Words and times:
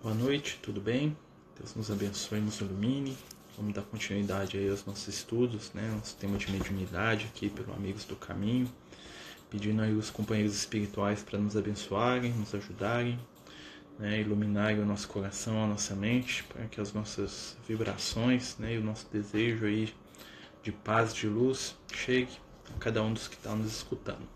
Boa 0.00 0.14
noite, 0.14 0.60
tudo 0.62 0.80
bem? 0.80 1.16
Deus 1.58 1.74
nos 1.74 1.90
abençoe 1.90 2.40
nos 2.40 2.60
ilumine. 2.60 3.18
Vamos 3.56 3.74
dar 3.74 3.82
continuidade 3.82 4.56
aí 4.56 4.70
aos 4.70 4.86
nossos 4.86 5.08
estudos, 5.08 5.72
né? 5.74 5.90
Nosso 5.92 6.14
tema 6.14 6.38
de 6.38 6.48
mediunidade 6.52 7.26
aqui 7.26 7.50
pelo 7.50 7.72
Amigos 7.72 8.04
do 8.04 8.14
Caminho. 8.14 8.72
Pedindo 9.50 9.82
aí 9.82 9.92
os 9.92 10.08
companheiros 10.08 10.54
espirituais 10.54 11.24
para 11.24 11.36
nos 11.36 11.56
abençoarem, 11.56 12.32
nos 12.32 12.54
ajudarem, 12.54 13.18
né? 13.98 14.20
iluminarem 14.20 14.80
o 14.80 14.86
nosso 14.86 15.08
coração, 15.08 15.64
a 15.64 15.66
nossa 15.66 15.96
mente, 15.96 16.44
para 16.44 16.66
que 16.66 16.80
as 16.80 16.92
nossas 16.92 17.56
vibrações 17.66 18.56
né? 18.56 18.76
e 18.76 18.78
o 18.78 18.84
nosso 18.84 19.08
desejo 19.12 19.66
aí 19.66 19.92
de 20.62 20.70
paz, 20.70 21.12
de 21.12 21.26
luz, 21.26 21.74
chegue 21.92 22.30
a 22.72 22.78
cada 22.78 23.02
um 23.02 23.12
dos 23.12 23.26
que 23.26 23.34
estão 23.34 23.56
nos 23.56 23.72
escutando. 23.72 24.28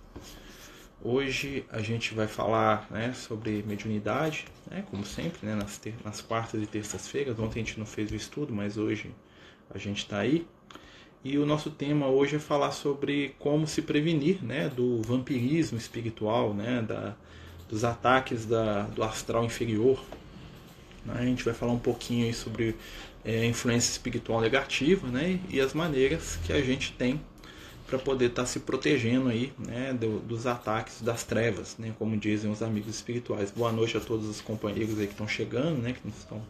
Hoje 1.05 1.65
a 1.73 1.81
gente 1.83 2.15
vai 2.15 2.29
falar 2.29 2.87
né, 2.89 3.13
sobre 3.13 3.65
mediunidade, 3.67 4.45
né, 4.71 4.85
como 4.89 5.05
sempre, 5.05 5.45
né, 5.45 5.57
nas, 5.57 5.81
nas 6.05 6.21
quartas 6.21 6.63
e 6.63 6.67
terças-feiras. 6.67 7.37
Ontem 7.41 7.61
a 7.61 7.65
gente 7.65 7.77
não 7.77 7.85
fez 7.85 8.13
o 8.13 8.15
estudo, 8.15 8.55
mas 8.55 8.79
hoje 8.79 9.11
a 9.69 9.79
gente 9.79 9.99
está 9.99 10.19
aí. 10.19 10.47
E 11.25 11.37
o 11.39 11.45
nosso 11.45 11.71
tema 11.71 12.07
hoje 12.07 12.37
é 12.37 12.39
falar 12.39 12.71
sobre 12.71 13.35
como 13.41 13.67
se 13.67 13.83
prevenir 13.83 14.45
né, 14.45 14.69
do 14.69 15.03
vampirismo 15.03 15.77
espiritual, 15.77 16.55
né, 16.55 16.81
da, 16.83 17.17
dos 17.69 17.83
ataques 17.83 18.47
da, 18.47 18.83
do 18.83 19.03
astral 19.03 19.45
inferior. 19.45 20.01
A 21.09 21.25
gente 21.25 21.43
vai 21.43 21.53
falar 21.53 21.73
um 21.73 21.81
pouquinho 21.81 22.33
sobre 22.33 22.77
é, 23.25 23.45
influência 23.45 23.91
espiritual 23.91 24.41
negativa 24.41 25.09
né, 25.09 25.41
e 25.49 25.61
as 25.61 25.75
maneiras 25.75 26.39
que 26.45 26.53
a 26.53 26.63
gente 26.63 26.93
tem 26.93 27.21
para 27.93 27.99
poder 27.99 28.31
estar 28.31 28.43
tá 28.43 28.47
se 28.47 28.61
protegendo 28.61 29.29
aí, 29.29 29.53
né, 29.59 29.93
do, 29.93 30.19
dos 30.21 30.47
ataques 30.47 31.03
das 31.03 31.25
trevas, 31.25 31.77
né, 31.77 31.95
como 31.99 32.17
dizem 32.17 32.51
os 32.51 32.63
amigos 32.63 32.95
espirituais. 32.95 33.51
Boa 33.51 33.71
noite 33.71 33.99
a 33.99 34.01
todos 34.01 34.27
os 34.27 34.41
companheiros 34.41 34.99
aí 34.99 35.07
que 35.07 35.13
estão 35.13 35.29
chegando, 35.29 35.77
né, 35.77 35.93
que 35.93 36.09
estão 36.09 36.43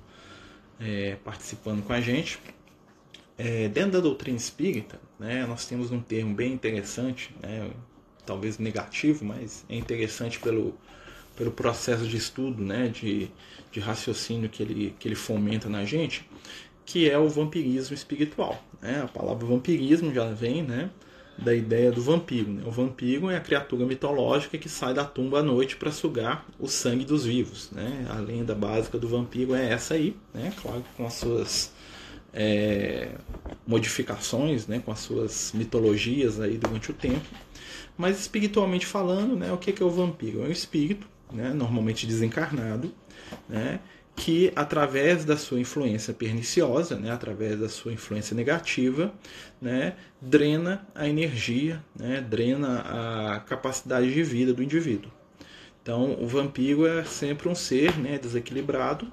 é, 0.79 1.17
participando 1.25 1.83
com 1.83 1.93
a 1.93 2.01
gente. 2.01 2.39
É, 3.37 3.69
dentro 3.69 3.91
da 3.91 3.99
doutrina 3.99 4.37
espírita, 4.37 5.01
né, 5.19 5.45
nós 5.45 5.67
temos 5.67 5.91
um 5.91 6.01
termo 6.01 6.33
bem 6.33 6.53
interessante, 6.53 7.35
né, 7.43 7.69
talvez 8.25 8.59
negativo, 8.59 9.25
mas 9.25 9.65
é 9.69 9.75
interessante 9.75 10.39
pelo, 10.39 10.79
pelo 11.37 11.51
processo 11.51 12.07
de 12.07 12.17
estudo, 12.17 12.63
né, 12.63 12.87
de, 12.87 13.29
de 13.73 13.81
raciocínio 13.81 14.49
que 14.49 14.63
ele, 14.63 14.95
que 14.97 15.09
ele 15.09 15.17
fomenta 15.17 15.69
na 15.69 15.85
gente, 15.85 16.25
que 16.87 17.11
é 17.11 17.19
o 17.19 17.29
vampirismo 17.29 17.95
espiritual. 17.95 18.63
Né? 18.81 19.03
A 19.03 19.09
palavra 19.09 19.45
vampirismo 19.45 20.15
já 20.15 20.31
vem 20.31 20.63
né, 20.63 20.89
da 21.43 21.55
ideia 21.55 21.91
do 21.91 22.01
vampiro. 22.01 22.51
Né? 22.51 22.63
O 22.67 22.71
vampiro 22.71 23.31
é 23.31 23.37
a 23.37 23.41
criatura 23.41 23.85
mitológica 23.85 24.57
que 24.57 24.69
sai 24.69 24.95
da 24.95 25.05
tumba 25.05 25.41
à 25.41 25.43
noite 25.43 25.77
para 25.77 25.91
sugar 25.91 26.47
o 26.59 26.69
sangue 26.69 27.05
dos 27.05 27.25
vivos. 27.25 27.71
Né? 27.71 28.07
A 28.09 28.19
lenda 28.19 28.55
básica 28.55 28.99
do 28.99 29.09
vampiro 29.09 29.55
é 29.55 29.73
essa 29.73 29.95
aí, 29.95 30.17
né? 30.33 30.53
claro, 30.61 30.85
com 30.97 31.07
as 31.07 31.15
suas 31.15 31.73
é, 32.33 33.11
modificações, 33.67 34.67
né? 34.67 34.81
com 34.85 34.93
as 34.93 35.01
suas 35.01 35.53
mitologias 35.55 36.41
aí 36.41 36.57
durante 36.57 36.91
o 36.91 36.95
tempo. 36.95 37.27
Mas 37.97 38.19
espiritualmente 38.21 38.87
falando, 38.87 39.37
né? 39.37 39.53
o 39.53 39.59
que 39.59 39.83
é 39.83 39.85
o 39.85 39.91
vampiro? 39.91 40.43
É 40.45 40.49
um 40.49 40.53
espírito, 40.53 41.07
né? 41.33 41.53
normalmente 41.53 42.07
desencarnado, 42.07 42.93
né? 43.49 43.81
Que 44.15 44.53
através 44.55 45.25
da 45.25 45.37
sua 45.37 45.59
influência 45.59 46.13
perniciosa, 46.13 46.97
né, 46.97 47.11
através 47.11 47.59
da 47.59 47.69
sua 47.69 47.93
influência 47.93 48.37
negativa, 48.37 49.13
né, 49.61 49.95
drena 50.21 50.87
a 50.95 51.09
energia, 51.09 51.83
né, 51.99 52.21
drena 52.21 52.81
a 52.81 53.41
capacidade 53.41 54.13
de 54.13 54.23
vida 54.23 54.53
do 54.53 54.63
indivíduo. 54.63 55.11
Então, 55.83 56.17
o 56.21 56.27
vampiro 56.27 56.87
é 56.87 57.03
sempre 57.05 57.49
um 57.49 57.55
ser 57.55 57.99
né, 57.99 58.19
desequilibrado 58.19 59.11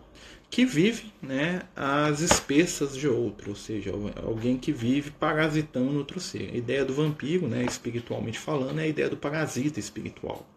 que 0.50 0.66
vive 0.66 1.12
né, 1.22 1.62
às 1.76 2.22
espessas 2.22 2.98
de 2.98 3.08
outro, 3.08 3.52
ou 3.52 3.56
seja, 3.56 3.92
alguém 4.24 4.58
que 4.58 4.72
vive 4.72 5.12
parasitando 5.12 5.98
outro 5.98 6.20
ser. 6.20 6.50
A 6.54 6.58
ideia 6.58 6.84
do 6.84 6.94
vampiro, 6.94 7.48
né, 7.48 7.64
espiritualmente 7.64 8.40
falando, 8.40 8.80
é 8.80 8.84
a 8.84 8.88
ideia 8.88 9.10
do 9.10 9.18
parasita 9.18 9.80
espiritual. 9.80 10.48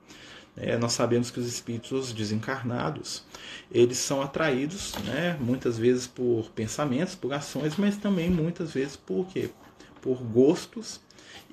É, 0.57 0.77
nós 0.77 0.93
sabemos 0.93 1.31
que 1.31 1.41
os 1.41 1.47
espíritos 1.47 2.13
desencarnados 2.13 3.25
eles 3.71 3.97
são 3.97 4.21
atraídos, 4.21 4.93
né, 5.05 5.37
muitas 5.41 5.79
vezes 5.79 6.07
por 6.07 6.51
pensamentos, 6.51 7.15
por 7.15 7.33
ações, 7.33 7.77
mas 7.77 7.97
também 7.97 8.31
muitas 8.31 8.73
vezes 8.73 8.95
por 8.95 9.27
quê? 9.29 9.49
Por 10.03 10.23
gostos 10.23 11.01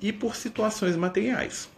e 0.02 0.12
por 0.12 0.36
situações 0.36 0.96
materiais. 0.96 1.68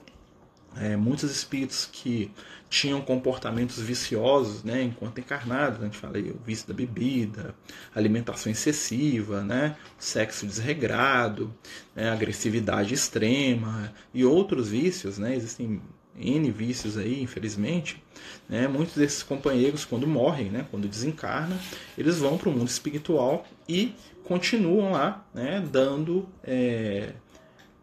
É, 0.76 0.96
muitos 0.96 1.30
espíritos 1.30 1.88
que 1.92 2.30
tinham 2.68 3.00
comportamentos 3.02 3.78
viciosos, 3.78 4.64
né, 4.64 4.82
enquanto 4.82 5.20
encarnados, 5.20 5.80
a 5.80 5.84
gente 5.84 5.98
fala 5.98 6.16
aí, 6.16 6.30
o 6.30 6.40
vício 6.44 6.66
da 6.66 6.72
bebida, 6.72 7.54
alimentação 7.94 8.50
excessiva, 8.50 9.42
né, 9.42 9.76
sexo 9.98 10.46
desregrado, 10.46 11.54
né, 11.94 12.10
agressividade 12.10 12.94
extrema 12.94 13.92
e 14.14 14.24
outros 14.24 14.70
vícios, 14.70 15.18
né, 15.18 15.36
existem 15.36 15.82
N 16.16 16.50
vícios 16.50 16.98
aí, 16.98 17.22
infelizmente, 17.22 18.02
né? 18.48 18.68
muitos 18.68 18.94
desses 18.94 19.22
companheiros, 19.22 19.84
quando 19.84 20.06
morrem, 20.06 20.50
né? 20.50 20.66
quando 20.70 20.88
desencarnam, 20.88 21.58
eles 21.96 22.18
vão 22.18 22.36
para 22.36 22.48
o 22.48 22.52
mundo 22.52 22.68
espiritual 22.68 23.46
e 23.68 23.94
continuam 24.24 24.92
lá, 24.92 25.26
né? 25.34 25.64
dando 25.70 26.28
é, 26.44 27.12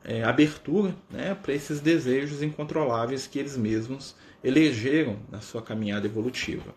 é, 0.04 0.24
abertura 0.24 0.96
né? 1.10 1.36
para 1.36 1.54
esses 1.54 1.80
desejos 1.80 2.44
incontroláveis 2.44 3.26
que 3.28 3.40
eles 3.40 3.58
mesmos 3.58 4.16
elegeram 4.44 5.18
na 5.32 5.42
sua 5.42 5.62
caminhada 5.62 6.06
evolutiva. 6.06 6.74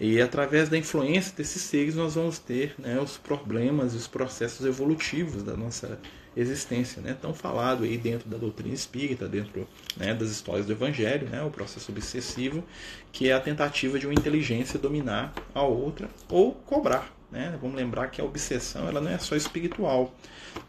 E 0.00 0.20
através 0.20 0.68
da 0.68 0.76
influência 0.76 1.32
desses 1.36 1.62
seres 1.62 1.94
nós 1.94 2.14
vamos 2.14 2.38
ter 2.38 2.74
né, 2.78 2.98
os 3.00 3.16
problemas 3.16 3.94
e 3.94 3.96
os 3.96 4.06
processos 4.06 4.66
evolutivos 4.66 5.42
da 5.42 5.56
nossa 5.56 5.98
existência, 6.36 7.02
né? 7.02 7.16
Tão 7.20 7.34
falado 7.34 7.84
aí 7.84 7.96
dentro 7.96 8.28
da 8.28 8.36
doutrina 8.36 8.74
espírita, 8.74 9.28
dentro 9.28 9.66
né, 9.96 10.14
das 10.14 10.30
histórias 10.30 10.66
do 10.66 10.72
Evangelho, 10.72 11.28
né? 11.28 11.42
O 11.42 11.50
processo 11.50 11.90
obsessivo, 11.92 12.64
que 13.10 13.28
é 13.28 13.32
a 13.32 13.40
tentativa 13.40 13.98
de 13.98 14.06
uma 14.06 14.14
inteligência 14.14 14.78
dominar 14.78 15.32
a 15.54 15.62
outra 15.62 16.08
ou 16.28 16.52
cobrar, 16.52 17.14
né? 17.30 17.56
Vamos 17.60 17.76
lembrar 17.76 18.08
que 18.08 18.20
a 18.20 18.24
obsessão 18.24 18.88
ela 18.88 19.00
não 19.00 19.10
é 19.10 19.18
só 19.18 19.36
espiritual. 19.36 20.14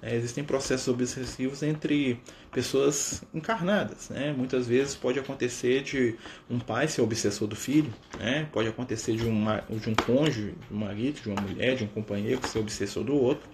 É, 0.01 0.15
existem 0.15 0.45
processos 0.45 0.87
obsessivos 0.87 1.61
entre 1.61 2.17
pessoas 2.51 3.21
encarnadas. 3.33 4.09
Né? 4.09 4.31
Muitas 4.31 4.65
vezes 4.65 4.95
pode 4.95 5.19
acontecer 5.19 5.83
de 5.83 6.15
um 6.49 6.57
pai 6.57 6.87
ser 6.87 7.01
obsessor 7.01 7.49
do 7.49 7.55
filho, 7.55 7.93
né? 8.17 8.47
pode 8.53 8.69
acontecer 8.69 9.13
de, 9.17 9.25
uma, 9.25 9.61
de 9.69 9.89
um 9.89 9.93
cônjuge, 9.93 10.53
de 10.69 10.73
um 10.73 10.77
marido, 10.77 11.19
de 11.21 11.29
uma 11.29 11.41
mulher, 11.41 11.75
de 11.75 11.83
um 11.83 11.87
companheiro 11.87 12.47
ser 12.47 12.59
obsessor 12.59 13.03
do 13.03 13.13
outro 13.13 13.52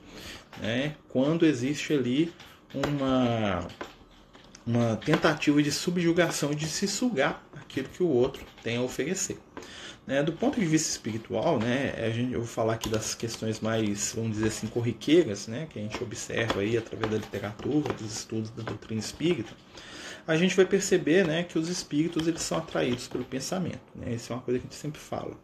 né, 0.57 0.95
quando 1.07 1.45
existe 1.45 1.93
ali 1.93 2.33
uma, 2.73 3.67
uma 4.65 4.95
tentativa 4.97 5.61
de 5.61 5.71
subjugação, 5.71 6.51
de 6.51 6.67
se 6.67 6.87
sugar 6.87 7.43
aquilo 7.53 7.87
que 7.89 8.03
o 8.03 8.07
outro 8.07 8.43
tem 8.63 8.77
a 8.77 8.81
oferecer. 8.81 9.37
Né, 10.07 10.23
do 10.23 10.33
ponto 10.33 10.59
de 10.59 10.65
vista 10.65 10.89
espiritual, 10.89 11.59
né, 11.59 11.93
a 11.97 12.09
gente, 12.09 12.33
eu 12.33 12.39
vou 12.39 12.47
falar 12.47 12.73
aqui 12.73 12.89
das 12.89 13.13
questões 13.13 13.59
mais, 13.59 14.13
vamos 14.15 14.31
dizer 14.31 14.47
assim, 14.47 14.65
corriqueiras, 14.65 15.47
né, 15.47 15.67
que 15.69 15.77
a 15.77 15.81
gente 15.83 16.01
observa 16.03 16.61
aí 16.61 16.75
através 16.75 17.11
da 17.11 17.17
literatura, 17.17 17.93
dos 17.93 18.11
estudos 18.11 18.49
da 18.49 18.63
doutrina 18.63 18.99
espírita 18.99 19.53
a 20.27 20.35
gente 20.35 20.55
vai 20.55 20.65
perceber 20.65 21.25
né, 21.25 21.43
que 21.43 21.57
os 21.57 21.69
espíritos 21.69 22.27
eles 22.27 22.41
são 22.41 22.57
atraídos 22.57 23.07
pelo 23.07 23.23
pensamento. 23.23 23.81
Né? 23.95 24.13
Isso 24.13 24.31
é 24.31 24.35
uma 24.35 24.41
coisa 24.41 24.59
que 24.59 24.67
a 24.67 24.69
gente 24.69 24.79
sempre 24.79 24.99
fala. 24.99 25.35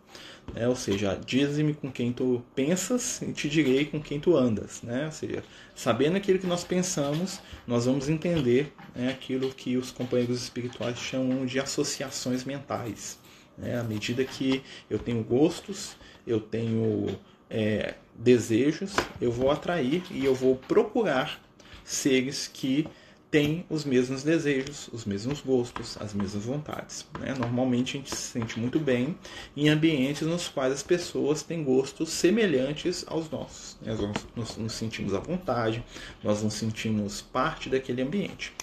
Né? 0.54 0.68
Ou 0.68 0.76
seja, 0.76 1.20
diz-me 1.26 1.74
com 1.74 1.92
quem 1.92 2.14
tu 2.14 2.44
pensas 2.54 3.22
e 3.22 3.34
te 3.34 3.50
direi 3.50 3.86
com 3.86 4.02
quem 4.02 4.20
tu 4.20 4.36
andas. 4.38 4.82
Né? 4.82 5.06
Ou 5.06 5.12
seja, 5.12 5.44
sabendo 5.76 6.18
aquilo 6.18 6.40
que 6.40 6.48
nós 6.48 6.64
pensamos, 6.64 7.40
nós 7.66 7.86
vamos 7.86 8.10
entender 8.10 8.74
né, 8.96 9.10
aquilo 9.10 9.50
que 9.54 9.78
os 9.78 9.92
companheiros 9.92 10.42
espirituais 10.42 10.98
chamam 10.98 11.46
de 11.46 11.60
associações 11.60 12.44
mentais. 12.44 13.20
Né? 13.58 13.80
À 13.80 13.84
medida 13.84 14.24
que 14.24 14.62
eu 14.90 15.00
tenho 15.00 15.24
gostos, 15.24 15.96
eu 16.26 16.40
tenho 16.40 17.18
é, 17.50 17.96
desejos, 18.14 18.94
eu 19.20 19.32
vou 19.32 19.52
atrair 19.52 20.04
e 20.12 20.26
eu 20.26 20.34
vou 20.34 20.56
procurar 20.56 21.42
seres 21.84 22.50
que 22.52 22.88
tem 23.36 23.66
os 23.70 23.84
mesmos 23.84 24.24
desejos, 24.24 24.88
os 24.94 25.04
mesmos 25.04 25.42
gostos, 25.42 25.98
as 26.00 26.14
mesmas 26.14 26.46
vontades. 26.46 27.06
Né? 27.20 27.36
Normalmente 27.38 27.98
a 27.98 28.00
gente 28.00 28.16
se 28.16 28.32
sente 28.32 28.58
muito 28.58 28.80
bem 28.80 29.18
em 29.58 29.68
ambientes 29.68 30.22
nos 30.22 30.48
quais 30.48 30.72
as 30.72 30.82
pessoas 30.82 31.44
têm 31.44 31.62
gostos 31.62 32.12
semelhantes 32.12 33.04
aos 33.06 33.30
nossos. 33.30 33.76
Né? 33.82 33.94
Nós 34.38 34.56
nos 34.56 34.72
sentimos 34.72 35.14
à 35.14 35.20
vontade, 35.20 35.84
nós 36.24 36.42
nos 36.44 36.54
sentimos 36.54 37.22
parte 37.22 37.68
daquele 37.68 38.02
ambiente. 38.02 38.54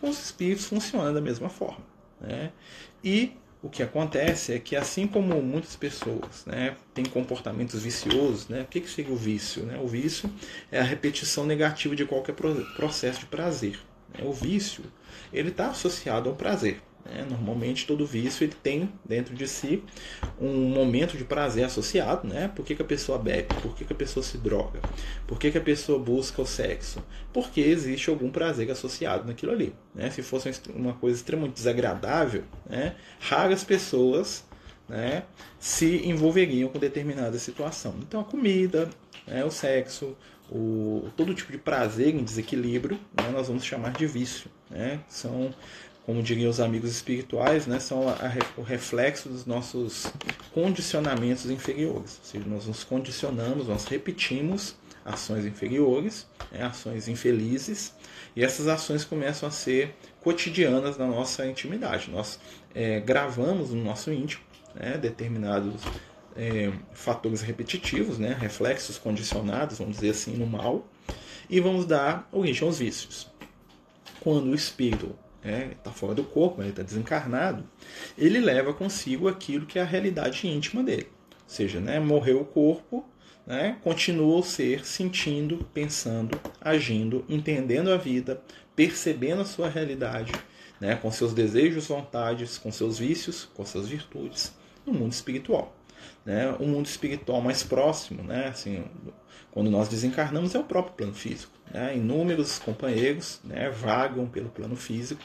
Com 0.00 0.08
os 0.08 0.22
espíritos 0.22 0.66
funciona 0.66 1.12
da 1.12 1.20
mesma 1.20 1.48
forma. 1.48 1.84
Né? 2.20 2.52
E 3.02 3.32
o 3.60 3.68
que 3.68 3.82
acontece 3.82 4.52
é 4.52 4.60
que 4.60 4.76
assim 4.76 5.08
como 5.08 5.42
muitas 5.42 5.74
pessoas 5.74 6.46
né, 6.46 6.76
têm 6.94 7.04
comportamentos 7.04 7.82
viciosos, 7.82 8.46
né, 8.46 8.62
o 8.62 8.66
que, 8.66 8.80
que 8.80 8.88
seria 8.88 9.12
o 9.12 9.16
vício? 9.16 9.64
Né? 9.64 9.76
O 9.82 9.88
vício 9.88 10.32
é 10.70 10.78
a 10.78 10.84
repetição 10.84 11.44
negativa 11.44 11.96
de 11.96 12.04
qualquer 12.04 12.36
processo 12.76 13.18
de 13.18 13.26
prazer. 13.26 13.89
Né? 14.12 14.24
O 14.24 14.32
vício 14.32 14.84
ele 15.32 15.50
está 15.50 15.68
associado 15.68 16.28
ao 16.28 16.34
prazer. 16.34 16.80
Né? 17.04 17.26
Normalmente 17.28 17.86
todo 17.86 18.06
vício 18.06 18.44
ele 18.44 18.54
tem 18.62 18.92
dentro 19.04 19.34
de 19.34 19.48
si 19.48 19.82
um 20.40 20.68
momento 20.68 21.16
de 21.16 21.24
prazer 21.24 21.64
associado. 21.64 22.28
Né? 22.28 22.48
Por 22.48 22.64
que, 22.64 22.74
que 22.74 22.82
a 22.82 22.84
pessoa 22.84 23.18
bebe? 23.18 23.48
Por 23.62 23.74
que, 23.74 23.84
que 23.84 23.92
a 23.92 23.96
pessoa 23.96 24.22
se 24.22 24.38
droga? 24.38 24.80
Por 25.26 25.38
que, 25.38 25.50
que 25.50 25.58
a 25.58 25.62
pessoa 25.62 25.98
busca 25.98 26.42
o 26.42 26.46
sexo? 26.46 27.02
Porque 27.32 27.60
existe 27.60 28.10
algum 28.10 28.30
prazer 28.30 28.70
associado 28.70 29.26
naquilo 29.26 29.52
ali. 29.52 29.74
Né? 29.94 30.10
Se 30.10 30.22
fosse 30.22 30.50
uma 30.74 30.94
coisa 30.94 31.16
extremamente 31.16 31.54
desagradável, 31.54 32.44
né? 32.68 32.94
raras 33.18 33.64
pessoas 33.64 34.44
né, 34.90 35.22
se 35.58 36.04
envolveriam 36.04 36.68
com 36.68 36.78
determinada 36.78 37.38
situação. 37.38 37.94
Então 38.00 38.20
a 38.20 38.24
comida, 38.24 38.90
né, 39.26 39.44
o 39.44 39.50
sexo, 39.50 40.16
o, 40.50 41.08
todo 41.16 41.34
tipo 41.34 41.52
de 41.52 41.58
prazer 41.58 42.14
em 42.14 42.24
desequilíbrio, 42.24 42.98
né, 43.16 43.30
nós 43.32 43.48
vamos 43.48 43.64
chamar 43.64 43.92
de 43.92 44.06
vício. 44.06 44.50
Né? 44.68 45.00
São, 45.08 45.54
como 46.04 46.22
diriam 46.22 46.50
os 46.50 46.60
amigos 46.60 46.90
espirituais, 46.90 47.66
né, 47.66 47.78
são 47.78 48.08
a, 48.08 48.12
a, 48.12 48.60
o 48.60 48.62
reflexo 48.62 49.28
dos 49.28 49.46
nossos 49.46 50.12
condicionamentos 50.52 51.48
inferiores. 51.50 52.18
Ou 52.18 52.24
seja, 52.24 52.44
nós 52.46 52.66
nos 52.66 52.82
condicionamos, 52.82 53.68
nós 53.68 53.84
repetimos 53.84 54.74
ações 55.04 55.46
inferiores, 55.46 56.26
né, 56.50 56.64
ações 56.64 57.08
infelizes, 57.08 57.94
e 58.34 58.44
essas 58.44 58.66
ações 58.66 59.04
começam 59.04 59.48
a 59.48 59.52
ser 59.52 59.94
cotidianas 60.20 60.98
na 60.98 61.06
nossa 61.06 61.46
intimidade. 61.46 62.10
Nós 62.10 62.38
é, 62.74 63.00
gravamos 63.00 63.70
no 63.70 63.82
nosso 63.82 64.12
íntimo 64.12 64.42
né, 64.74 64.98
determinados 64.98 65.82
é, 66.36 66.72
fatores 66.92 67.40
repetitivos, 67.40 68.18
né, 68.18 68.36
reflexos 68.38 68.98
condicionados, 68.98 69.78
vamos 69.78 69.96
dizer 69.96 70.10
assim, 70.10 70.36
no 70.36 70.46
mal, 70.46 70.86
e 71.48 71.60
vamos 71.60 71.84
dar 71.86 72.28
origem 72.32 72.66
aos 72.66 72.78
vícios. 72.78 73.28
Quando 74.20 74.50
o 74.50 74.54
espírito 74.54 75.16
está 75.42 75.48
né, 75.48 75.74
tá 75.82 75.90
fora 75.90 76.14
do 76.14 76.22
corpo, 76.22 76.60
ele 76.60 76.70
está 76.70 76.82
desencarnado, 76.82 77.64
ele 78.16 78.38
leva 78.38 78.72
consigo 78.72 79.28
aquilo 79.28 79.66
que 79.66 79.78
é 79.78 79.82
a 79.82 79.86
realidade 79.86 80.46
íntima 80.46 80.82
dele. 80.82 81.08
Ou 81.30 81.36
seja, 81.46 81.80
né, 81.80 81.98
morreu 81.98 82.40
o 82.40 82.44
corpo, 82.44 83.04
né, 83.46 83.78
continua 83.82 84.38
o 84.38 84.42
ser 84.42 84.84
sentindo, 84.84 85.66
pensando, 85.74 86.38
agindo, 86.60 87.24
entendendo 87.28 87.90
a 87.90 87.96
vida, 87.96 88.40
percebendo 88.76 89.42
a 89.42 89.46
sua 89.46 89.68
realidade, 89.68 90.32
né, 90.80 90.94
com 90.94 91.10
seus 91.10 91.34
desejos, 91.34 91.88
vontades, 91.88 92.56
com 92.56 92.70
seus 92.70 92.98
vícios, 92.98 93.48
com 93.54 93.64
suas 93.64 93.88
virtudes, 93.88 94.54
no 94.86 94.92
mundo 94.92 95.12
espiritual. 95.12 95.74
Né? 96.24 96.54
O 96.58 96.66
mundo 96.66 96.86
espiritual 96.86 97.40
mais 97.40 97.62
próximo, 97.62 98.22
né? 98.22 98.48
assim, 98.48 98.84
quando 99.50 99.70
nós 99.70 99.88
desencarnamos, 99.88 100.54
é 100.54 100.58
o 100.58 100.64
próprio 100.64 100.94
plano 100.94 101.14
físico. 101.14 101.52
Né? 101.72 101.96
Inúmeros 101.96 102.58
companheiros 102.58 103.40
né, 103.44 103.70
vagam 103.70 104.26
pelo 104.26 104.48
plano 104.48 104.74
físico, 104.74 105.22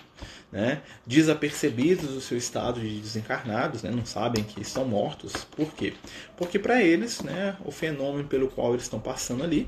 né, 0.51 0.81
desapercebidos 1.05 2.09
do 2.09 2.21
seu 2.21 2.37
estado 2.37 2.79
de 2.79 2.99
desencarnados, 2.99 3.81
né, 3.81 3.89
não 3.89 4.05
sabem 4.05 4.43
que 4.43 4.61
estão 4.61 4.85
mortos. 4.85 5.33
Por 5.45 5.73
quê? 5.73 5.93
Porque 6.37 6.59
para 6.59 6.81
eles, 6.83 7.21
né, 7.21 7.57
o 7.65 7.71
fenômeno 7.71 8.27
pelo 8.27 8.47
qual 8.47 8.73
eles 8.73 8.83
estão 8.83 8.99
passando 8.99 9.43
ali 9.43 9.67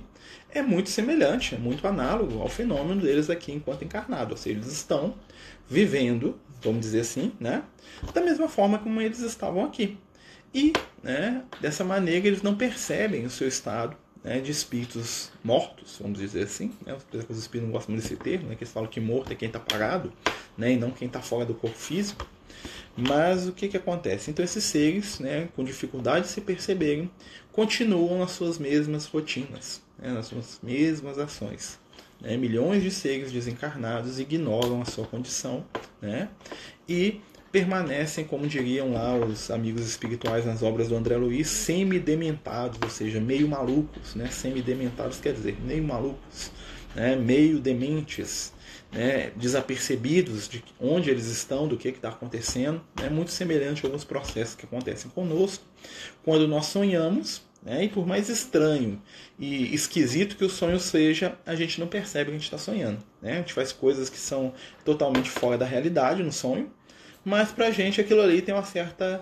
é 0.52 0.62
muito 0.62 0.90
semelhante, 0.90 1.56
é 1.56 1.58
muito 1.58 1.88
análogo 1.88 2.42
ao 2.42 2.48
fenômeno 2.48 3.02
deles 3.02 3.30
aqui 3.30 3.52
enquanto 3.52 3.84
encarnados. 3.84 4.32
Ou 4.32 4.38
seja, 4.38 4.58
eles 4.58 4.72
estão 4.72 5.16
vivendo, 5.68 6.40
vamos 6.62 6.82
dizer 6.82 7.02
assim, 7.02 7.32
né, 7.40 7.64
da 8.14 8.22
mesma 8.22 8.48
forma 8.48 8.78
como 8.78 9.02
eles 9.02 9.20
estavam 9.20 9.66
aqui. 9.66 9.98
E, 10.54 10.74
né, 11.04 11.44
dessa 11.62 11.84
maneira, 11.84 12.28
eles 12.28 12.42
não 12.42 12.56
percebem 12.56 13.26
o 13.26 13.30
seu 13.30 13.48
estado 13.48 13.96
né, 14.24 14.40
de 14.40 14.52
espíritos 14.52 15.32
mortos, 15.44 15.98
vamos 16.02 16.20
dizer 16.20 16.44
assim. 16.44 16.72
Né, 16.86 16.98
os 17.30 17.38
espíritos 17.38 17.68
não 17.68 17.72
gostam 17.72 17.94
muito 17.94 18.04
desse 18.04 18.16
termo, 18.16 18.48
né, 18.48 18.56
que 18.56 18.64
eles 18.64 18.74
falam 18.74 18.90
que 18.90 19.00
morto 19.00 19.32
é 19.32 19.36
quem 19.36 19.48
está 19.48 19.60
parado, 19.60 20.12
né, 20.58 20.74
e 20.74 20.78
não 20.78 20.92
quem 20.92 21.08
está 21.08 21.22
fora 21.22 21.46
do 21.46 21.54
corpo 21.54 21.78
físico. 21.78 22.28
Mas 22.96 23.48
o 23.48 23.52
que, 23.52 23.68
que 23.68 23.78
acontece? 23.78 24.32
Então, 24.32 24.44
esses 24.44 24.64
seres, 24.64 25.20
né, 25.20 25.50
com 25.56 25.64
dificuldade 25.64 26.26
de 26.26 26.32
se 26.32 26.42
perceberem, 26.42 27.12
continuam 27.52 28.18
nas 28.20 28.32
suas 28.32 28.58
mesmas 28.58 29.06
rotinas, 29.06 29.82
né, 30.00 30.12
nas 30.12 30.28
suas 30.28 30.60
mesmas 30.64 31.20
ações. 31.20 31.80
Né? 32.20 32.36
Milhões 32.38 32.84
de 32.84 32.92
seres 32.92 33.32
desencarnados 33.32 34.20
ignoram 34.20 34.82
a 34.82 34.86
sua 34.86 35.06
condição 35.06 35.66
né? 36.02 36.30
e 36.88 37.22
permanecem, 37.52 38.26
como 38.26 38.48
diriam 38.48 38.94
lá 38.94 39.16
os 39.16 39.50
amigos 39.50 39.88
espirituais 39.88 40.46
nas 40.46 40.62
obras 40.64 40.88
do 40.88 40.96
André 40.96 41.18
Luiz, 41.18 41.48
semi-dementados, 41.48 42.80
ou 42.82 42.90
seja, 42.90 43.20
meio 43.20 43.48
malucos. 43.48 44.16
Né? 44.16 44.28
Semi-dementados 44.28 45.20
quer 45.20 45.34
dizer 45.34 45.58
meio 45.62 45.84
malucos, 45.84 46.52
né? 46.96 47.16
meio 47.16 47.60
dementes, 47.60 48.54
né? 48.92 49.32
desapercebidos 49.36 50.48
de 50.48 50.64
onde 50.80 51.10
eles 51.10 51.28
estão, 51.28 51.68
do 51.68 51.78
que 51.78 51.90
está 51.90 52.10
acontecendo. 52.10 52.82
É 53.00 53.04
né? 53.04 53.10
muito 53.10 53.32
semelhante 53.32 53.86
a 53.86 53.88
alguns 53.88 54.04
processos 54.04 54.56
que 54.56 54.66
acontecem 54.66 55.10
conosco 55.12 55.64
quando 56.24 56.48
nós 56.48 56.68
sonhamos 56.68 57.48
né? 57.68 57.84
E 57.84 57.90
por 57.90 58.08
mais 58.08 58.30
estranho 58.30 59.02
e 59.38 59.74
esquisito 59.74 60.38
que 60.38 60.46
o 60.46 60.50
sonho 60.50 60.80
seja, 60.80 61.38
a 61.46 61.54
gente 61.54 61.80
não 61.80 61.88
percebe 61.88 62.26
que 62.26 62.32
a 62.32 62.40
gente 62.40 62.46
está 62.46 62.58
sonhando. 62.58 63.00
Né? 63.22 63.34
A 63.34 63.36
gente 63.38 63.54
faz 63.54 63.74
coisas 63.74 64.10
que 64.10 64.18
são 64.18 64.54
totalmente 64.86 65.30
fora 65.30 65.58
da 65.58 65.66
realidade 65.66 66.24
no 66.24 66.32
sonho, 66.32 66.72
mas 67.28 67.52
para 67.52 67.68
a 67.68 67.72
gente 67.72 68.00
aquilo 68.00 68.22
ali 68.22 68.42
tem 68.42 68.56
uma 68.56 68.64
certa 68.64 69.22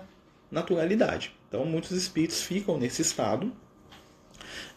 naturalidade. 0.52 1.34
Então 1.48 1.66
muitos 1.66 1.90
espíritos 1.90 2.44
ficam 2.44 2.78
nesse 2.78 3.02
estado 3.02 3.52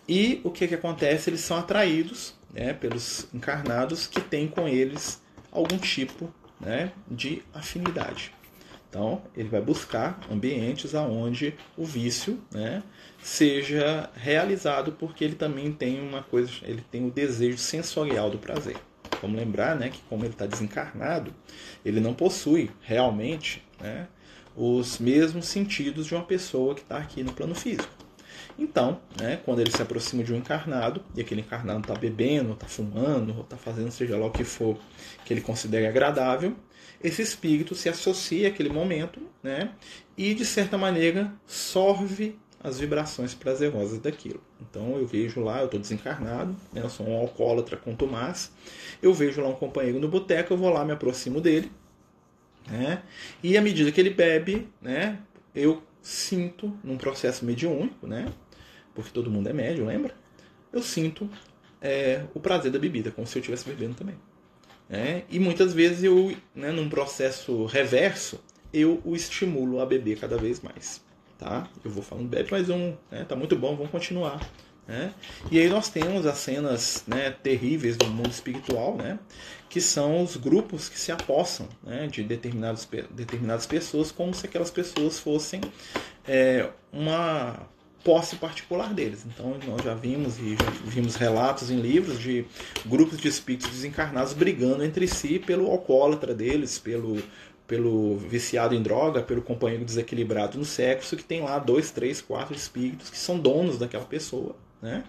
e 0.08 0.40
o 0.42 0.50
que, 0.50 0.66
que 0.66 0.74
acontece? 0.74 1.28
Eles 1.28 1.42
são 1.42 1.58
atraídos 1.58 2.34
né, 2.50 2.72
pelos 2.72 3.28
encarnados 3.34 4.06
que 4.06 4.22
têm 4.22 4.48
com 4.48 4.66
eles 4.66 5.22
algum 5.52 5.76
tipo 5.76 6.32
né, 6.58 6.90
de 7.06 7.42
afinidade. 7.52 8.32
Então, 8.88 9.20
ele 9.36 9.50
vai 9.50 9.60
buscar 9.60 10.18
ambientes 10.32 10.94
aonde 10.94 11.54
o 11.76 11.84
vício 11.84 12.40
né, 12.50 12.82
seja 13.22 14.08
realizado, 14.14 14.92
porque 14.92 15.22
ele 15.22 15.34
também 15.34 15.70
tem 15.70 16.00
uma 16.00 16.22
coisa, 16.22 16.50
ele 16.62 16.82
tem 16.90 17.06
o 17.06 17.10
desejo 17.10 17.58
sensorial 17.58 18.30
do 18.30 18.38
prazer. 18.38 18.78
Vamos 19.20 19.36
lembrar 19.36 19.76
né, 19.76 19.88
que, 19.88 20.00
como 20.08 20.24
ele 20.24 20.32
está 20.32 20.46
desencarnado, 20.46 21.32
ele 21.84 22.00
não 22.00 22.14
possui 22.14 22.70
realmente 22.80 23.64
né, 23.80 24.08
os 24.56 24.98
mesmos 24.98 25.46
sentidos 25.46 26.06
de 26.06 26.14
uma 26.14 26.24
pessoa 26.24 26.74
que 26.74 26.82
está 26.82 26.98
aqui 26.98 27.22
no 27.22 27.32
plano 27.32 27.54
físico. 27.54 27.88
Então, 28.58 29.00
né, 29.20 29.38
quando 29.44 29.60
ele 29.60 29.70
se 29.70 29.80
aproxima 29.80 30.24
de 30.24 30.32
um 30.32 30.36
encarnado, 30.36 31.02
e 31.14 31.20
aquele 31.20 31.40
encarnado 31.40 31.80
está 31.80 31.94
bebendo, 31.94 32.52
está 32.52 32.66
fumando, 32.66 33.40
está 33.40 33.56
fazendo 33.56 33.90
seja 33.90 34.16
lá 34.16 34.26
o 34.26 34.30
que 34.30 34.44
for 34.44 34.76
que 35.24 35.32
ele 35.32 35.40
considere 35.40 35.86
agradável, 35.86 36.56
esse 37.02 37.22
espírito 37.22 37.76
se 37.76 37.88
associa 37.88 38.48
àquele 38.48 38.68
momento 38.68 39.20
né, 39.42 39.70
e, 40.16 40.34
de 40.34 40.44
certa 40.44 40.76
maneira, 40.76 41.32
sorve 41.46 42.36
as 42.62 42.78
vibrações 42.78 43.34
prazerosas 43.34 43.98
daquilo. 44.00 44.40
Então 44.60 44.96
eu 44.96 45.06
vejo 45.06 45.40
lá, 45.40 45.60
eu 45.60 45.66
estou 45.66 45.78
desencarnado, 45.78 46.56
né, 46.72 46.82
eu 46.82 46.90
sou 46.90 47.06
um 47.08 47.16
alcoólatra 47.16 47.76
com 47.76 47.94
Tomás, 47.94 48.50
eu 49.00 49.14
vejo 49.14 49.40
lá 49.40 49.48
um 49.48 49.54
companheiro 49.54 50.00
no 50.00 50.08
boteco, 50.08 50.52
eu 50.52 50.56
vou 50.56 50.70
lá, 50.70 50.84
me 50.84 50.92
aproximo 50.92 51.40
dele, 51.40 51.70
né, 52.68 53.02
e 53.42 53.56
à 53.56 53.62
medida 53.62 53.92
que 53.92 54.00
ele 54.00 54.10
bebe, 54.10 54.68
né, 54.82 55.18
eu 55.54 55.82
sinto, 56.02 56.76
num 56.82 56.96
processo 56.96 57.44
mediúnico, 57.44 58.06
né, 58.06 58.32
porque 58.94 59.10
todo 59.10 59.30
mundo 59.30 59.48
é 59.48 59.52
médio, 59.52 59.86
lembra? 59.86 60.14
Eu 60.72 60.82
sinto 60.82 61.30
é, 61.80 62.24
o 62.34 62.40
prazer 62.40 62.70
da 62.72 62.78
bebida, 62.78 63.10
como 63.10 63.26
se 63.26 63.38
eu 63.38 63.40
estivesse 63.40 63.68
bebendo 63.68 63.94
também. 63.94 64.16
Né? 64.88 65.24
E 65.30 65.38
muitas 65.38 65.72
vezes 65.72 66.02
eu, 66.02 66.34
né, 66.54 66.72
num 66.72 66.88
processo 66.88 67.64
reverso, 67.66 68.40
eu 68.72 69.00
o 69.04 69.14
estimulo 69.14 69.80
a 69.80 69.86
beber 69.86 70.18
cada 70.18 70.36
vez 70.36 70.60
mais. 70.60 71.00
Tá? 71.38 71.68
Eu 71.84 71.90
vou 71.90 72.02
falando 72.02 72.28
bebe 72.28 72.50
mais 72.50 72.68
um, 72.68 72.94
né? 73.10 73.24
tá 73.24 73.36
muito 73.36 73.56
bom, 73.56 73.76
vamos 73.76 73.92
continuar. 73.92 74.40
Né? 74.88 75.12
E 75.50 75.58
aí 75.60 75.68
nós 75.68 75.88
temos 75.88 76.26
as 76.26 76.38
cenas 76.38 77.04
né, 77.06 77.30
terríveis 77.30 77.96
do 77.96 78.06
mundo 78.06 78.30
espiritual, 78.30 78.96
né? 78.96 79.18
que 79.68 79.80
são 79.80 80.22
os 80.22 80.36
grupos 80.36 80.88
que 80.88 80.98
se 80.98 81.12
apossam 81.12 81.68
né, 81.84 82.06
de 82.06 82.22
determinados, 82.22 82.88
determinadas 83.10 83.66
pessoas, 83.66 84.10
como 84.10 84.34
se 84.34 84.46
aquelas 84.46 84.70
pessoas 84.70 85.20
fossem 85.20 85.60
é, 86.26 86.70
uma 86.92 87.68
posse 88.02 88.36
particular 88.36 88.94
deles. 88.94 89.26
Então 89.26 89.58
nós 89.66 89.82
já 89.82 89.94
vimos 89.94 90.38
e 90.38 90.56
já 90.56 90.70
vimos 90.84 91.16
relatos 91.16 91.70
em 91.70 91.80
livros 91.80 92.18
de 92.18 92.46
grupos 92.86 93.18
de 93.18 93.28
espíritos 93.28 93.70
desencarnados 93.70 94.32
brigando 94.32 94.82
entre 94.82 95.06
si 95.06 95.38
pelo 95.38 95.70
alcoólatra 95.70 96.34
deles, 96.34 96.78
pelo 96.78 97.22
pelo 97.68 98.16
viciado 98.16 98.74
em 98.74 98.82
droga, 98.82 99.22
pelo 99.22 99.42
companheiro 99.42 99.84
desequilibrado 99.84 100.58
no 100.58 100.64
sexo, 100.64 101.16
que 101.16 101.22
tem 101.22 101.42
lá 101.42 101.58
dois, 101.58 101.90
três, 101.90 102.20
quatro 102.20 102.56
espíritos 102.56 103.10
que 103.10 103.18
são 103.18 103.38
donos 103.38 103.78
daquela 103.78 104.06
pessoa, 104.06 104.56
né? 104.80 105.04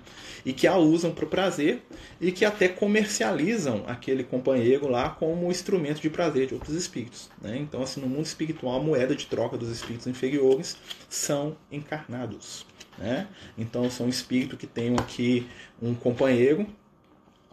E 0.45 0.51
que 0.51 0.67
a 0.67 0.75
usam 0.75 1.11
para 1.11 1.23
o 1.23 1.27
prazer 1.27 1.81
e 2.19 2.33
que 2.33 2.43
até 2.43 2.67
comercializam 2.67 3.85
aquele 3.87 4.25
companheiro 4.25 4.89
lá 4.89 5.09
como 5.09 5.49
instrumento 5.49 6.01
de 6.01 6.09
prazer 6.09 6.47
de 6.47 6.53
outros 6.53 6.75
espíritos, 6.75 7.29
né? 7.41 7.57
Então, 7.57 7.81
assim, 7.81 8.01
no 8.01 8.07
mundo 8.07 8.25
espiritual, 8.25 8.75
a 8.75 8.83
moeda 8.83 9.15
de 9.15 9.25
troca 9.25 9.57
dos 9.57 9.69
espíritos 9.69 10.05
inferiores 10.05 10.75
são 11.09 11.55
encarnados. 11.71 12.65
Né? 12.97 13.27
Então 13.57 13.89
são 13.89 14.09
espíritos 14.09 14.59
que 14.59 14.67
têm 14.67 14.93
aqui 14.95 15.47
um 15.81 15.95
companheiro 15.95 16.67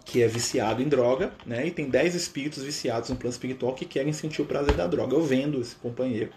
que 0.07 0.23
é 0.23 0.29
viciado 0.29 0.81
em 0.81 0.89
droga, 0.89 1.33
né? 1.45 1.67
E 1.67 1.71
tem 1.73 1.91
10 1.91 2.15
espíritos 2.15 2.63
viciados 2.63 3.11
no 3.11 3.17
plano 3.17 3.33
espiritual 3.33 3.75
que 3.75 3.85
querem 3.85 4.13
sentir 4.13 4.41
o 4.41 4.47
prazer 4.47 4.75
da 4.75 4.87
droga. 4.87 5.15
Eu 5.15 5.23
vendo 5.23 5.61
esse 5.61 5.75
companheiro. 5.75 6.31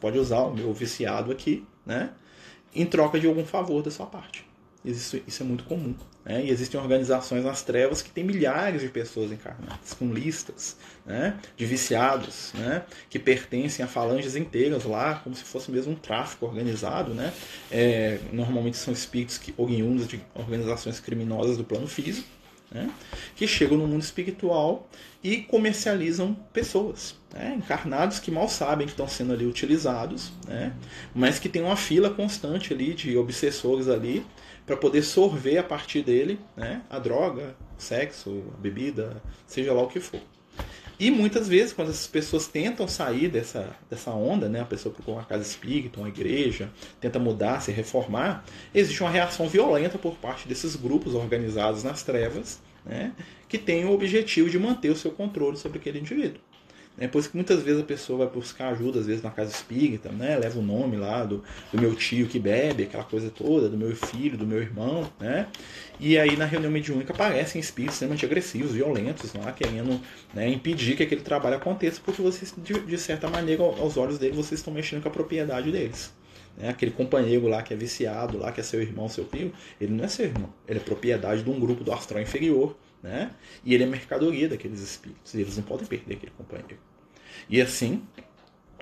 Pode 0.00 0.18
usar 0.18 0.40
o 0.40 0.54
meu 0.54 0.72
viciado 0.72 1.30
aqui, 1.30 1.64
né? 1.84 2.10
Em 2.74 2.86
troca 2.86 3.20
de 3.20 3.26
algum 3.26 3.44
favor 3.44 3.82
da 3.82 3.90
sua 3.90 4.06
parte. 4.06 4.46
Isso, 4.82 5.20
isso 5.28 5.42
é 5.42 5.46
muito 5.46 5.64
comum. 5.64 5.94
Né? 6.24 6.46
E 6.46 6.50
existem 6.50 6.80
organizações 6.80 7.44
nas 7.44 7.62
trevas 7.62 8.00
que 8.00 8.10
têm 8.10 8.24
milhares 8.24 8.80
de 8.80 8.88
pessoas 8.88 9.30
encarnadas, 9.30 9.92
com 9.92 10.12
listas 10.12 10.76
né? 11.04 11.38
de 11.56 11.66
viciados, 11.66 12.52
né? 12.54 12.84
que 13.10 13.18
pertencem 13.18 13.84
a 13.84 13.88
falanges 13.88 14.34
inteiras 14.34 14.84
lá, 14.84 15.16
como 15.16 15.36
se 15.36 15.44
fosse 15.44 15.70
mesmo 15.70 15.92
um 15.92 15.96
tráfico 15.96 16.46
organizado. 16.46 17.12
Né? 17.12 17.32
É, 17.70 18.18
normalmente 18.32 18.78
são 18.78 18.92
espíritos 18.92 19.36
que, 19.36 19.52
oriundos 19.58 20.08
de 20.08 20.20
organizações 20.34 20.98
criminosas 20.98 21.56
do 21.56 21.64
plano 21.64 21.86
físico 21.86 22.26
né? 22.72 22.90
que 23.36 23.46
chegam 23.46 23.76
no 23.76 23.86
mundo 23.86 24.02
espiritual 24.02 24.88
e 25.22 25.38
comercializam 25.38 26.34
pessoas, 26.52 27.16
né? 27.32 27.54
encarnados 27.56 28.18
que 28.18 28.30
mal 28.30 28.48
sabem 28.48 28.86
que 28.86 28.92
estão 28.92 29.06
sendo 29.06 29.32
ali 29.32 29.46
utilizados, 29.46 30.32
né? 30.46 30.72
mas 31.14 31.38
que 31.38 31.48
tem 31.48 31.62
uma 31.62 31.76
fila 31.76 32.10
constante 32.10 32.72
ali 32.72 32.94
de 32.94 33.16
obsessores 33.16 33.88
ali 33.88 34.24
para 34.66 34.76
poder 34.76 35.02
sorver 35.02 35.58
a 35.58 35.62
partir 35.62 36.02
dele 36.02 36.38
né? 36.56 36.82
a 36.88 36.98
droga, 36.98 37.56
o 37.78 37.82
sexo, 37.82 38.42
a 38.56 38.60
bebida, 38.60 39.22
seja 39.46 39.72
lá 39.72 39.82
o 39.82 39.88
que 39.88 40.00
for. 40.00 40.20
E 41.02 41.10
muitas 41.10 41.48
vezes, 41.48 41.72
quando 41.72 41.90
essas 41.90 42.06
pessoas 42.06 42.46
tentam 42.46 42.86
sair 42.86 43.26
dessa, 43.26 43.74
dessa 43.90 44.12
onda, 44.12 44.48
né, 44.48 44.60
a 44.60 44.64
pessoa 44.64 44.94
procura 44.94 45.16
uma 45.16 45.24
casa 45.24 45.42
espírita, 45.42 45.98
uma 45.98 46.08
igreja, 46.08 46.70
tenta 47.00 47.18
mudar, 47.18 47.60
se 47.60 47.72
reformar, 47.72 48.44
existe 48.72 49.02
uma 49.02 49.10
reação 49.10 49.48
violenta 49.48 49.98
por 49.98 50.14
parte 50.14 50.46
desses 50.46 50.76
grupos 50.76 51.16
organizados 51.16 51.82
nas 51.82 52.04
trevas, 52.04 52.60
né, 52.86 53.12
que 53.48 53.58
tem 53.58 53.84
o 53.84 53.90
objetivo 53.90 54.48
de 54.48 54.60
manter 54.60 54.90
o 54.90 54.96
seu 54.96 55.10
controle 55.10 55.56
sobre 55.56 55.78
aquele 55.78 55.98
indivíduo. 55.98 56.40
É 56.98 57.08
isso 57.18 57.30
que 57.30 57.36
muitas 57.36 57.62
vezes 57.62 57.80
a 57.80 57.84
pessoa 57.84 58.18
vai 58.18 58.34
buscar 58.34 58.68
ajuda, 58.68 59.00
às 59.00 59.06
vezes 59.06 59.22
na 59.22 59.30
casa 59.30 59.50
espírita, 59.50 60.10
né? 60.10 60.36
leva 60.36 60.58
o 60.58 60.62
nome 60.62 60.96
lá 60.96 61.24
do, 61.24 61.42
do 61.72 61.80
meu 61.80 61.94
tio 61.94 62.26
que 62.26 62.38
bebe, 62.38 62.82
aquela 62.82 63.02
coisa 63.02 63.30
toda, 63.30 63.68
do 63.68 63.78
meu 63.78 63.96
filho, 63.96 64.36
do 64.36 64.46
meu 64.46 64.60
irmão, 64.60 65.10
né? 65.18 65.48
E 65.98 66.18
aí 66.18 66.36
na 66.36 66.44
reunião 66.44 66.70
mediúnica 66.70 67.12
aparecem 67.12 67.60
espíritos 67.60 67.94
extremamente 67.94 68.26
agressivos, 68.26 68.72
violentos, 68.72 69.32
lá, 69.32 69.50
querendo 69.52 70.00
né, 70.34 70.48
impedir 70.48 70.96
que 70.96 71.02
aquele 71.02 71.22
trabalho 71.22 71.56
aconteça, 71.56 72.00
porque 72.04 72.20
vocês, 72.20 72.54
de, 72.58 72.78
de 72.80 72.98
certa 72.98 73.28
maneira, 73.28 73.62
aos 73.62 73.96
olhos 73.96 74.18
deles, 74.18 74.36
vocês 74.36 74.60
estão 74.60 74.72
mexendo 74.72 75.02
com 75.02 75.08
a 75.08 75.12
propriedade 75.12 75.72
deles. 75.72 76.12
Né? 76.56 76.68
Aquele 76.68 76.90
companheiro 76.90 77.48
lá 77.48 77.62
que 77.62 77.72
é 77.72 77.76
viciado, 77.76 78.38
lá 78.38 78.52
que 78.52 78.60
é 78.60 78.62
seu 78.62 78.82
irmão, 78.82 79.08
seu 79.08 79.24
primo, 79.24 79.52
ele 79.80 79.92
não 79.92 80.04
é 80.04 80.08
seu 80.08 80.26
irmão, 80.26 80.52
ele 80.68 80.78
é 80.78 80.82
propriedade 80.82 81.42
de 81.42 81.50
um 81.50 81.58
grupo 81.58 81.82
do 81.82 81.92
astral 81.92 82.20
inferior 82.20 82.76
né? 83.02 83.32
E 83.64 83.74
ele 83.74 83.84
é 83.84 83.86
mercadoria 83.86 84.48
daqueles 84.48 84.80
espíritos. 84.80 85.34
E 85.34 85.40
eles 85.40 85.56
não 85.56 85.64
podem 85.64 85.86
perder 85.86 86.14
aquele 86.14 86.32
companheiro. 86.32 86.78
E 87.48 87.60
assim, 87.60 88.02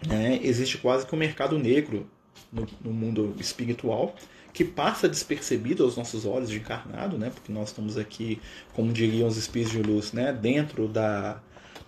né, 0.07 0.39
existe 0.43 0.79
quase 0.79 1.07
que 1.07 1.15
um 1.15 1.19
mercado 1.19 1.59
negro 1.59 2.09
no, 2.53 2.67
no, 2.81 2.93
mundo 2.93 3.35
espiritual 3.39 4.15
que 4.53 4.65
passa 4.65 5.09
despercebido 5.09 5.85
aos 5.85 5.97
nossos 5.97 6.27
olhos 6.27 6.51
de 6.51 6.59
encarnado, 6.59 7.17
né? 7.17 7.31
Porque 7.31 7.53
nós 7.53 7.69
estamos 7.69 7.97
aqui, 7.97 8.41
como 8.73 8.93
diriam 8.93 9.29
os 9.29 9.37
espíritos 9.37 9.73
de 9.73 9.83
luz, 9.83 10.13
né? 10.13 10.33
Dentro 10.33 10.89
da 10.89 11.41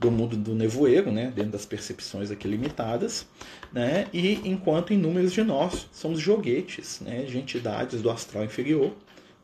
do 0.03 0.11
mundo 0.11 0.37
do 0.37 0.53
nevoeiro, 0.53 1.13
né, 1.13 1.33
dentro 1.35 1.53
das 1.53 1.65
percepções 1.65 2.33
aqui 2.33 2.49
limitadas, 2.49 3.25
né, 3.73 4.09
e 4.13 4.41
enquanto 4.45 4.93
inúmeros 4.93 5.33
de 5.33 5.45
nós 5.45 5.89
somos 5.93 6.19
joguetes, 6.19 7.01
né, 7.01 7.23
de 7.23 7.39
entidades 7.39 8.03
do 8.03 8.11
astral 8.11 8.45
inferior, 8.45 8.93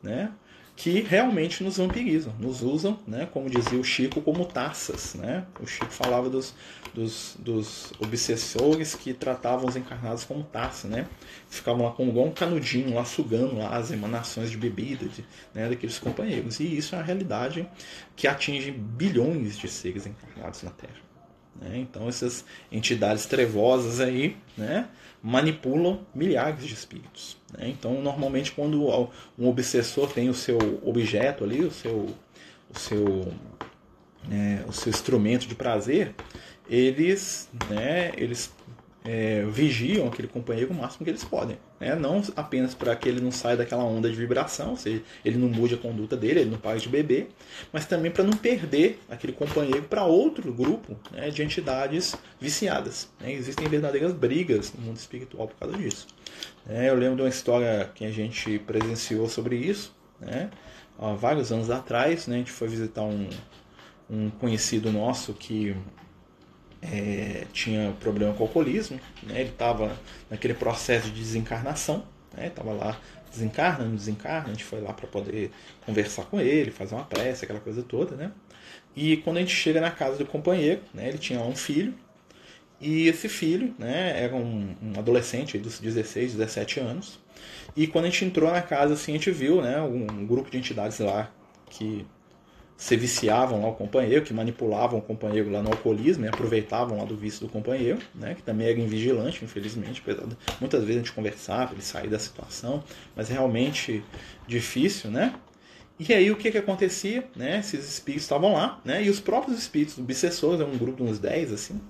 né, 0.03 0.33
que 0.79 1.01
realmente 1.01 1.65
nos 1.65 1.79
vampirizam, 1.79 2.33
nos 2.39 2.63
usam, 2.63 3.01
né, 3.05 3.27
como 3.33 3.51
dizia 3.51 3.77
o 3.81 3.83
Chico, 3.83 4.23
como 4.23 4.45
taças. 4.45 5.15
Né? 5.15 5.45
O 5.61 5.67
Chico 5.67 5.91
falava 5.91 6.31
dos, 6.31 6.55
dos, 6.95 7.37
dos 7.41 7.93
obsessores 7.99 8.95
que 8.95 9.13
tratavam 9.13 9.69
os 9.69 9.75
encarnados 9.75 10.23
como 10.23 10.45
taça, 10.45 10.87
né? 10.87 11.09
Ficavam 11.51 11.85
lá 11.85 11.91
com 11.91 12.07
igual 12.07 12.27
um 12.27 12.31
canudinho, 12.31 12.95
lá 12.95 13.05
sugando 13.05 13.57
lá 13.57 13.77
as 13.77 13.91
emanações 13.91 14.53
de 14.53 14.57
bebida 14.57 15.07
de, 15.09 15.25
né, 15.53 15.69
daqueles 15.69 15.99
companheiros. 15.99 16.61
E 16.61 16.77
isso 16.77 16.95
é 16.95 16.99
a 17.01 17.03
realidade 17.03 17.69
que 18.15 18.29
atinge 18.29 18.71
bilhões 18.71 19.59
de 19.59 19.67
seres 19.67 20.07
encarnados 20.07 20.63
na 20.63 20.71
Terra. 20.71 21.09
Né? 21.61 21.79
Então 21.79 22.09
essas 22.09 22.45
entidades 22.71 23.27
trevosas 23.27 23.99
aí 23.99 24.37
né, 24.57 24.89
manipulam 25.23 26.07
milhares 26.15 26.65
de 26.65 26.73
espíritos. 26.73 27.37
Né? 27.53 27.69
Então 27.69 28.01
normalmente 28.01 28.53
quando 28.53 28.89
um 29.39 29.49
obsessor 29.49 30.13
tem 30.13 30.29
o 30.29 30.35
seu 30.35 30.59
objeto 30.85 31.45
ali, 31.45 31.65
o 31.65 31.71
seu, 31.71 32.15
o 32.75 32.79
seu, 32.79 33.33
é, 34.31 34.65
o 34.67 34.73
seu 34.73 34.91
instrumento 34.91 35.47
de 35.47 35.55
prazer, 35.55 36.15
eles, 36.69 37.49
né, 37.71 38.13
eles 38.17 38.53
é, 39.05 39.45
vigiam 39.47 40.09
aquele 40.09 40.29
companheiro 40.29 40.73
o 40.73 40.75
máximo 40.75 41.05
que 41.05 41.11
eles 41.11 41.25
podem. 41.25 41.59
Né? 41.81 41.95
Não 41.95 42.23
apenas 42.37 42.75
para 42.75 42.95
que 42.97 43.09
ele 43.09 43.21
não 43.21 43.31
saia 43.31 43.57
daquela 43.57 43.85
onda 43.85 44.11
de 44.11 44.17
vibração, 44.17 44.71
ou 44.71 44.77
seja, 44.77 45.03
ele 45.25 45.39
não 45.39 45.49
mude 45.49 45.75
a 45.75 45.79
conduta 45.79 46.17
dele, 46.17 46.41
ele 46.41 46.51
não 46.51 46.59
pare 46.59 46.81
de 46.81 46.89
beber, 46.89 47.29
mas 47.73 47.87
também 47.87 48.11
para 48.11 48.25
não 48.25 48.33
perder 48.33 48.99
aquele 49.09 49.33
companheiro 49.33 49.83
para 49.83 50.05
outro 50.05 50.53
grupo 50.53 50.97
né, 51.11 51.31
de 51.31 51.43
entidades 51.43 52.15
viciadas. 52.41 53.09
Né? 53.21 53.33
Existem 53.33 53.69
verdadeiras 53.69 54.13
brigas 54.13 54.73
no 54.73 54.85
mundo 54.85 54.97
espiritual 54.97 55.49
por 55.49 55.57
causa 55.57 55.77
disso. 55.77 56.07
É, 56.69 56.89
eu 56.89 56.95
lembro 56.95 57.17
de 57.17 57.23
uma 57.23 57.29
história 57.29 57.91
que 57.95 58.05
a 58.05 58.11
gente 58.11 58.59
presenciou 58.61 59.29
sobre 59.29 59.57
isso, 59.57 59.95
né? 60.21 60.51
há 60.99 61.13
vários 61.13 61.53
anos 61.53 61.71
atrás. 61.71 62.27
Né? 62.27 62.37
A 62.37 62.39
gente 62.39 62.53
foi 62.53 62.69
visitar 62.69 63.03
um, 63.03 63.29
um 64.11 64.31
conhecido 64.31 64.91
nosso 64.91 65.33
que 65.33 65.75
é, 66.83 67.45
tinha 67.53 67.93
problema 68.01 68.33
com 68.35 68.45
o 68.45 68.47
alcoolismo, 68.47 69.01
né? 69.23 69.41
ele 69.41 69.51
estava 69.51 69.97
naquele 70.31 70.55
processo 70.55 71.11
de 71.11 71.21
desencarnação, 71.21 72.05
estava 72.41 72.73
né? 72.73 72.81
lá 72.81 73.01
desencarna, 73.31 73.85
não 73.85 73.95
desencarna, 73.95 74.49
a 74.49 74.51
gente 74.51 74.65
foi 74.65 74.81
lá 74.81 74.93
para 74.93 75.07
poder 75.07 75.51
conversar 75.85 76.25
com 76.25 76.41
ele, 76.41 76.71
fazer 76.71 76.95
uma 76.95 77.05
prece, 77.05 77.45
aquela 77.45 77.61
coisa 77.61 77.83
toda, 77.83 78.17
né? 78.17 78.33
E 78.97 79.19
quando 79.19 79.37
a 79.37 79.41
gente 79.41 79.55
chega 79.55 79.81
na 79.81 79.91
casa 79.91 80.17
do 80.17 80.27
companheiro, 80.27 80.81
né, 80.93 81.09
ele 81.09 81.19
tinha 81.19 81.41
um 81.41 81.55
filho, 81.55 81.95
e 82.81 83.07
esse 83.09 83.29
filho 83.29 83.75
né, 83.79 84.23
era 84.23 84.35
um, 84.35 84.75
um 84.83 84.99
adolescente 84.99 85.59
dos 85.59 85.79
16, 85.79 86.35
17 86.35 86.81
anos, 86.81 87.19
e 87.77 87.87
quando 87.87 88.07
a 88.07 88.11
gente 88.11 88.25
entrou 88.25 88.51
na 88.51 88.63
casa, 88.63 88.95
assim, 88.95 89.13
a 89.13 89.15
gente 89.15 89.31
viu 89.31 89.61
né, 89.63 89.81
um, 89.81 90.07
um 90.11 90.27
grupo 90.27 90.51
de 90.51 90.59
entidades 90.59 90.99
lá 90.99 91.31
que 91.71 92.07
se 92.79 92.97
viciavam 92.97 93.61
lá 93.61 93.69
o 93.71 93.75
companheiro, 93.75 94.25
que 94.25 94.33
manipulavam 94.33 95.01
o 95.01 95.03
companheiro 95.03 95.51
lá 95.51 95.61
no 95.61 95.69
alcoolismo 95.69 96.25
e 96.25 96.29
aproveitavam 96.29 96.97
lá 96.97 97.05
do 97.05 97.17
vício 97.17 97.41
do 97.45 97.49
companheiro, 97.53 97.99
né, 98.15 98.37
que 98.37 98.43
também 98.43 98.69
era 98.69 98.79
invigilante, 98.79 99.45
infelizmente, 99.45 100.01
apesar 100.01 100.27
de, 100.27 100.37
muitas 100.61 100.83
vezes 100.83 100.95
a 100.95 100.99
gente 101.01 101.13
conversava, 101.13 101.75
ele 101.75 101.83
sair 101.83 102.09
da 102.09 102.21
situação, 102.21 102.85
mas 103.17 103.29
realmente 103.29 104.01
difícil, 104.47 105.11
né? 105.11 105.35
E 105.99 106.15
aí 106.15 106.31
o 106.31 106.37
que 106.37 106.53
que 106.53 106.59
acontecia, 106.59 107.27
né? 107.35 107.59
Esses 107.59 107.85
espíritos 107.95 108.23
estavam 108.23 108.53
lá, 108.53 108.81
né? 108.85 109.03
E 109.03 109.11
os 109.11 109.19
próprios 109.19 109.59
espíritos 109.59 109.99
obsessores, 109.99 110.61
é 110.61 110.65
um 110.65 110.79
grupo 110.79 111.03
de 111.03 111.11
uns 111.11 111.19
10 111.19 111.53
assim, 111.53 111.81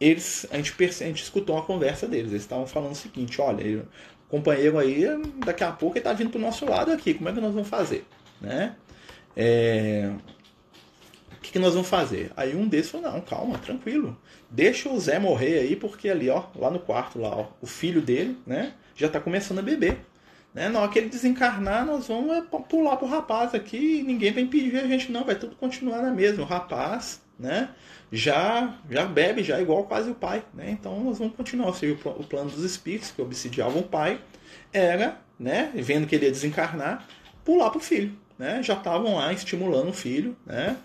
eles 0.00 0.46
a 0.50 0.56
gente, 0.56 0.74
a 0.82 0.86
gente 0.88 1.22
escutou 1.22 1.54
uma 1.54 1.64
conversa 1.66 2.08
deles, 2.08 2.30
eles 2.30 2.42
estavam 2.42 2.66
falando 2.66 2.92
o 2.92 2.96
seguinte, 2.96 3.42
olha, 3.42 3.80
o 3.80 3.86
companheiro 4.30 4.78
aí 4.78 5.04
daqui 5.44 5.62
a 5.62 5.70
pouco 5.70 5.98
ele 5.98 6.04
tá 6.04 6.14
vindo 6.14 6.30
pro 6.30 6.40
nosso 6.40 6.64
lado 6.64 6.90
aqui, 6.90 7.12
como 7.12 7.28
é 7.28 7.32
que 7.32 7.40
nós 7.42 7.52
vamos 7.52 7.68
fazer, 7.68 8.06
né? 8.40 8.74
É... 9.36 10.12
O 11.32 11.40
que, 11.42 11.52
que 11.52 11.58
nós 11.58 11.74
vamos 11.74 11.88
fazer? 11.88 12.30
Aí 12.36 12.54
um 12.54 12.68
desses 12.68 12.90
falou, 12.90 13.10
não, 13.10 13.20
calma, 13.20 13.58
tranquilo. 13.58 14.16
Deixa 14.48 14.88
o 14.88 15.00
Zé 15.00 15.18
morrer 15.18 15.58
aí, 15.58 15.74
porque 15.74 16.08
ali, 16.08 16.30
ó, 16.30 16.44
lá 16.54 16.70
no 16.70 16.78
quarto, 16.78 17.18
lá, 17.18 17.36
ó, 17.36 17.48
o 17.60 17.66
filho 17.66 18.00
dele, 18.00 18.38
né, 18.46 18.74
já 18.94 19.08
tá 19.08 19.18
começando 19.18 19.58
a 19.58 19.62
beber. 19.62 19.98
Né? 20.54 20.68
Na 20.68 20.80
hora 20.80 20.90
que 20.90 20.98
ele 20.98 21.08
desencarnar, 21.08 21.86
nós 21.86 22.08
vamos 22.08 22.36
é, 22.36 22.42
pular 22.42 22.96
pro 22.96 23.06
rapaz 23.06 23.54
aqui 23.54 24.00
e 24.00 24.02
ninguém 24.02 24.32
vai 24.32 24.42
impedir 24.42 24.76
a 24.76 24.86
gente, 24.86 25.10
não. 25.10 25.24
Vai 25.24 25.34
tudo 25.34 25.56
continuar 25.56 26.02
na 26.02 26.10
mesma. 26.10 26.42
O 26.42 26.46
rapaz, 26.46 27.22
né? 27.38 27.70
Já, 28.10 28.78
já 28.90 29.06
bebe, 29.06 29.42
já 29.42 29.60
igual 29.60 29.84
quase 29.84 30.10
o 30.10 30.14
pai, 30.14 30.44
né? 30.52 30.70
Então 30.70 31.02
nós 31.02 31.18
vamos 31.18 31.34
continuar. 31.34 31.68
Ou 31.68 31.74
seja, 31.74 31.94
o 32.04 32.24
plano 32.24 32.50
dos 32.50 32.64
espíritos 32.64 33.10
que 33.10 33.22
obsidiavam 33.22 33.80
o 33.80 33.88
pai 33.88 34.20
era, 34.72 35.18
né? 35.38 35.72
Vendo 35.74 36.06
que 36.06 36.14
ele 36.14 36.26
ia 36.26 36.30
desencarnar, 36.30 37.08
pular 37.42 37.70
pro 37.70 37.80
filho 37.80 38.20
né, 38.42 38.60
já 38.60 38.74
estavam 38.74 39.14
lá 39.14 39.32
estimulando 39.32 39.90
o 39.90 39.92
filho 39.92 40.36
né, 40.44 40.76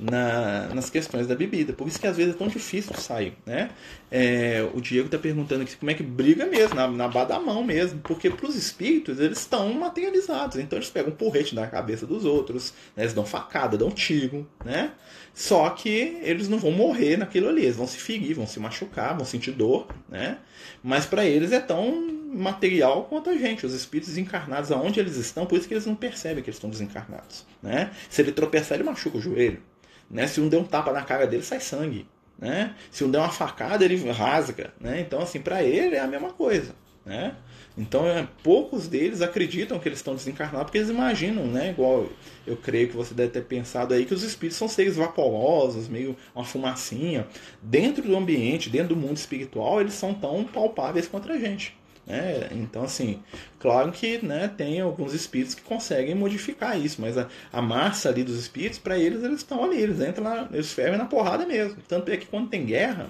na, 0.00 0.66
nas 0.74 0.90
questões 0.90 1.28
da 1.28 1.36
bebida. 1.36 1.72
Por 1.72 1.86
isso 1.86 2.00
que 2.00 2.08
às 2.08 2.16
vezes 2.16 2.34
é 2.34 2.36
tão 2.36 2.48
difícil 2.48 2.92
sair. 2.96 3.34
Né? 3.46 3.70
É, 4.10 4.68
o 4.74 4.80
Diego 4.80 5.06
está 5.06 5.16
perguntando 5.16 5.62
aqui 5.62 5.76
como 5.76 5.92
é 5.92 5.94
que 5.94 6.02
briga 6.02 6.44
mesmo, 6.44 6.74
na, 6.74 6.88
na 6.88 7.06
da 7.06 7.38
mão 7.38 7.62
mesmo. 7.62 8.00
Porque 8.00 8.28
para 8.28 8.48
os 8.48 8.56
espíritos 8.56 9.20
eles 9.20 9.38
estão 9.38 9.72
materializados. 9.74 10.56
Então 10.56 10.76
eles 10.76 10.90
pegam 10.90 11.12
um 11.12 11.16
porrete 11.16 11.54
na 11.54 11.68
cabeça 11.68 12.04
dos 12.04 12.24
outros, 12.24 12.74
né, 12.96 13.04
eles 13.04 13.14
dão 13.14 13.24
facada, 13.24 13.78
dão 13.78 13.92
tiro. 13.92 14.44
Né? 14.64 14.90
Só 15.32 15.70
que 15.70 16.18
eles 16.20 16.48
não 16.48 16.58
vão 16.58 16.72
morrer 16.72 17.16
naquilo 17.16 17.48
ali, 17.48 17.62
eles 17.62 17.76
vão 17.76 17.86
se 17.86 17.98
ferir, 17.98 18.34
vão 18.34 18.46
se 18.46 18.58
machucar, 18.58 19.16
vão 19.16 19.24
sentir 19.24 19.52
dor. 19.52 19.86
Né? 20.08 20.38
Mas 20.82 21.06
para 21.06 21.24
eles 21.24 21.52
é 21.52 21.60
tão 21.60 22.23
material 22.34 23.04
quanto 23.04 23.30
a 23.30 23.36
gente, 23.36 23.64
os 23.64 23.72
espíritos 23.72 24.18
encarnados, 24.18 24.72
aonde 24.72 25.00
eles 25.00 25.16
estão, 25.16 25.46
por 25.46 25.58
isso 25.58 25.68
que 25.68 25.74
eles 25.74 25.86
não 25.86 25.94
percebem 25.94 26.42
que 26.42 26.50
eles 26.50 26.56
estão 26.56 26.70
desencarnados. 26.70 27.46
Né? 27.62 27.90
Se 28.10 28.22
ele 28.22 28.32
tropeçar, 28.32 28.76
ele 28.76 28.84
machuca 28.84 29.18
o 29.18 29.20
joelho. 29.20 29.62
Né? 30.10 30.26
Se 30.26 30.40
um 30.40 30.48
der 30.48 30.58
um 30.58 30.64
tapa 30.64 30.92
na 30.92 31.02
cara 31.02 31.26
dele, 31.26 31.42
sai 31.42 31.60
sangue. 31.60 32.06
Né? 32.38 32.74
Se 32.90 33.04
um 33.04 33.10
der 33.10 33.18
uma 33.18 33.30
facada, 33.30 33.84
ele 33.84 33.96
rasga. 34.10 34.74
Né? 34.80 35.00
Então, 35.00 35.20
assim, 35.20 35.40
para 35.40 35.62
ele 35.62 35.96
é 35.96 36.00
a 36.00 36.06
mesma 36.06 36.32
coisa. 36.32 36.74
Né? 37.04 37.34
Então, 37.76 38.06
é, 38.06 38.26
poucos 38.42 38.86
deles 38.86 39.20
acreditam 39.20 39.78
que 39.78 39.88
eles 39.88 39.98
estão 39.98 40.14
desencarnados 40.14 40.66
porque 40.66 40.78
eles 40.78 40.90
imaginam, 40.90 41.44
né? 41.46 41.70
Igual 41.70 42.08
eu 42.46 42.56
creio 42.56 42.88
que 42.88 42.96
você 42.96 43.12
deve 43.12 43.30
ter 43.32 43.42
pensado 43.42 43.92
aí, 43.92 44.04
que 44.04 44.14
os 44.14 44.22
espíritos 44.22 44.56
são 44.56 44.68
seres 44.68 44.96
vaporosos, 44.96 45.88
meio 45.88 46.16
uma 46.34 46.44
fumacinha. 46.44 47.26
Dentro 47.60 48.02
do 48.04 48.16
ambiente, 48.16 48.70
dentro 48.70 48.94
do 48.94 48.96
mundo 48.96 49.16
espiritual, 49.16 49.80
eles 49.80 49.94
são 49.94 50.14
tão 50.14 50.44
palpáveis 50.44 51.08
contra 51.08 51.34
a 51.34 51.38
gente. 51.38 51.76
Né? 52.06 52.48
Então, 52.52 52.82
assim, 52.82 53.22
claro 53.58 53.90
que 53.90 54.24
né, 54.24 54.48
tem 54.48 54.80
alguns 54.80 55.14
espíritos 55.14 55.54
que 55.54 55.62
conseguem 55.62 56.14
modificar 56.14 56.78
isso, 56.78 57.00
mas 57.00 57.16
a, 57.16 57.28
a 57.52 57.62
massa 57.62 58.08
ali 58.08 58.22
dos 58.22 58.38
espíritos, 58.38 58.78
para 58.78 58.98
eles, 58.98 59.22
eles 59.22 59.38
estão 59.38 59.64
ali, 59.64 59.80
eles 59.80 60.00
entram 60.00 60.24
lá, 60.24 60.48
eles 60.52 60.72
fervem 60.72 60.98
na 60.98 61.06
porrada 61.06 61.46
mesmo. 61.46 61.78
Tanto 61.88 62.10
é 62.10 62.16
que 62.16 62.26
quando 62.26 62.48
tem 62.48 62.64
guerra, 62.66 63.08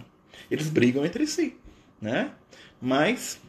eles 0.51 0.69
brigam 0.69 1.05
entre 1.05 1.27
si. 1.27 1.57
Né? 2.01 2.31
Mas 2.81 3.41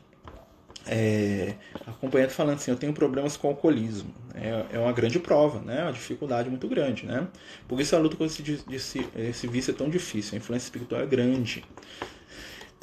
é, 0.87 1.55
acompanhando 1.87 2.29
falando 2.29 2.55
assim, 2.55 2.71
eu 2.71 2.77
tenho 2.77 2.93
problemas 2.93 3.35
com 3.35 3.47
alcoolismo. 3.47 4.13
É, 4.33 4.77
é 4.77 4.79
uma 4.79 4.91
grande 4.93 5.19
prova, 5.19 5.59
né? 5.59 5.83
uma 5.83 5.93
dificuldade 5.93 6.49
muito 6.49 6.67
grande. 6.67 7.05
Né? 7.05 7.27
Por 7.67 7.79
isso 7.79 7.95
a 7.95 7.99
luta 7.99 8.15
com 8.15 8.25
esse, 8.25 8.63
esse, 8.71 9.07
esse 9.15 9.47
vício 9.47 9.71
é 9.71 9.73
tão 9.73 9.89
difícil, 9.89 10.35
a 10.35 10.37
influência 10.37 10.67
espiritual 10.67 11.01
é 11.01 11.05
grande. 11.05 11.63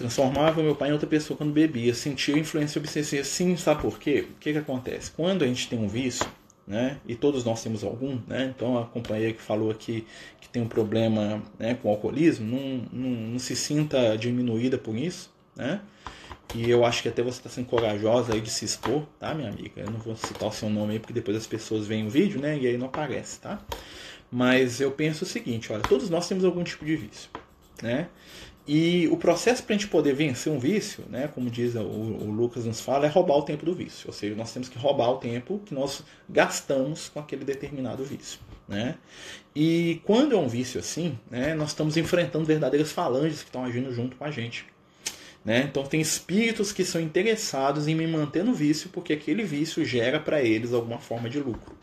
Transformava 0.03 0.61
meu 0.65 0.75
pai 0.75 0.89
em 0.89 0.93
outra 0.93 1.07
pessoa 1.07 1.37
quando 1.37 1.53
bebia, 1.53 1.95
sentia 1.95 2.37
influência 2.37 2.81
obsessiva. 2.81 3.23
Sim, 3.23 3.57
sabe 3.57 3.83
por 3.83 4.01
quê? 4.01 4.27
O 4.29 4.41
que, 4.41 4.53
que 4.53 4.59
acontece? 4.59 5.13
Quando 5.13 5.45
a 5.45 5.47
gente 5.47 5.69
tem 5.69 5.79
um 5.79 5.87
vício, 5.87 6.27
né? 6.67 6.99
E 7.07 7.15
todos 7.15 7.45
nós 7.45 7.63
temos 7.63 7.85
algum, 7.85 8.19
né? 8.27 8.53
Então 8.53 8.77
a 8.77 8.85
companheira 8.85 9.33
que 9.33 9.41
falou 9.41 9.71
aqui 9.71 10.05
que 10.41 10.49
tem 10.49 10.61
um 10.61 10.67
problema 10.67 11.41
né, 11.57 11.75
com 11.81 11.89
alcoolismo, 11.89 12.45
não, 12.45 12.85
não, 12.93 13.11
não 13.11 13.39
se 13.39 13.55
sinta 13.55 14.19
diminuída 14.19 14.77
por 14.77 14.97
isso, 14.97 15.33
né? 15.55 15.81
E 16.53 16.69
eu 16.69 16.85
acho 16.85 17.01
que 17.01 17.09
até 17.09 17.23
você 17.23 17.39
está 17.39 17.49
sendo 17.49 17.67
corajosa 17.67 18.35
aí 18.35 18.41
de 18.41 18.51
se 18.51 18.65
expor, 18.65 19.07
tá, 19.21 19.33
minha 19.33 19.51
amiga? 19.51 19.83
Eu 19.83 19.91
não 19.93 20.01
vou 20.01 20.17
citar 20.17 20.49
o 20.49 20.53
seu 20.53 20.69
nome 20.69 20.95
aí, 20.95 20.99
porque 20.99 21.13
depois 21.13 21.37
as 21.37 21.47
pessoas 21.47 21.87
veem 21.87 22.09
o 22.09 22.11
vídeo, 22.11 22.41
né? 22.41 22.59
E 22.59 22.67
aí 22.67 22.77
não 22.77 22.87
aparece, 22.87 23.39
tá? 23.39 23.61
Mas 24.29 24.81
eu 24.81 24.91
penso 24.91 25.23
o 25.23 25.29
seguinte, 25.29 25.73
olha, 25.73 25.83
todos 25.83 26.11
nós 26.11 26.27
temos 26.27 26.45
algum 26.45 26.65
tipo 26.65 26.85
de 26.85 26.97
vício, 26.97 27.31
né? 27.81 28.09
E 28.67 29.09
o 29.09 29.17
processo 29.17 29.63
para 29.65 29.75
a 29.75 29.79
gente 29.79 29.89
poder 29.89 30.15
vencer 30.15 30.53
um 30.53 30.59
vício, 30.59 31.05
né, 31.11 31.29
como 31.35 31.51
diz 31.51 31.75
o, 31.75 31.81
o, 31.81 32.31
Lucas 32.31 32.65
nos 32.65 32.81
fala, 32.81 33.07
é 33.07 33.09
roubar 33.09 33.37
o 33.39 33.43
tempo 33.43 33.65
do 33.65 33.75
vício. 33.75 34.05
Ou 34.07 34.13
seja, 34.13 34.37
nós 34.37 34.53
temos 34.53 34.69
que 34.69 34.79
roubar 34.79 35.11
o 35.11 35.17
tempo 35.17 35.61
que 35.67 35.75
nós 35.75 36.05
gastamos 36.29 37.09
com 37.09 37.19
aquele 37.19 37.45
determinado 37.45 38.05
vício. 38.05 38.39
Né? 38.69 38.95
E 39.55 40.01
quando 40.05 40.35
é 40.35 40.39
um 40.39 40.47
vício 40.47 40.79
assim, 40.79 41.19
né, 41.29 41.55
nós 41.55 41.71
estamos 41.71 41.97
enfrentando 41.97 42.45
verdadeiras 42.45 42.93
falanges 42.93 43.41
que 43.41 43.49
estão 43.49 43.65
agindo 43.65 43.93
junto 43.93 44.17
com 44.17 44.25
a 44.25 44.31
gente. 44.31 44.65
Né? 45.45 45.67
Então 45.69 45.83
tem 45.83 46.01
espíritos 46.01 46.71
que 46.71 46.85
são 46.85 47.01
interessados 47.01 47.89
em 47.89 47.97
me 47.97 48.07
manter 48.07 48.45
no 48.45 48.55
vício 48.55 48.89
porque 48.91 49.13
aquele 49.13 49.43
vício 49.43 49.85
gera 49.85 50.21
para 50.21 50.41
eles 50.41 50.73
alguma 50.73 50.99
forma 50.99 51.29
de 51.29 51.41
lucro. 51.41 51.77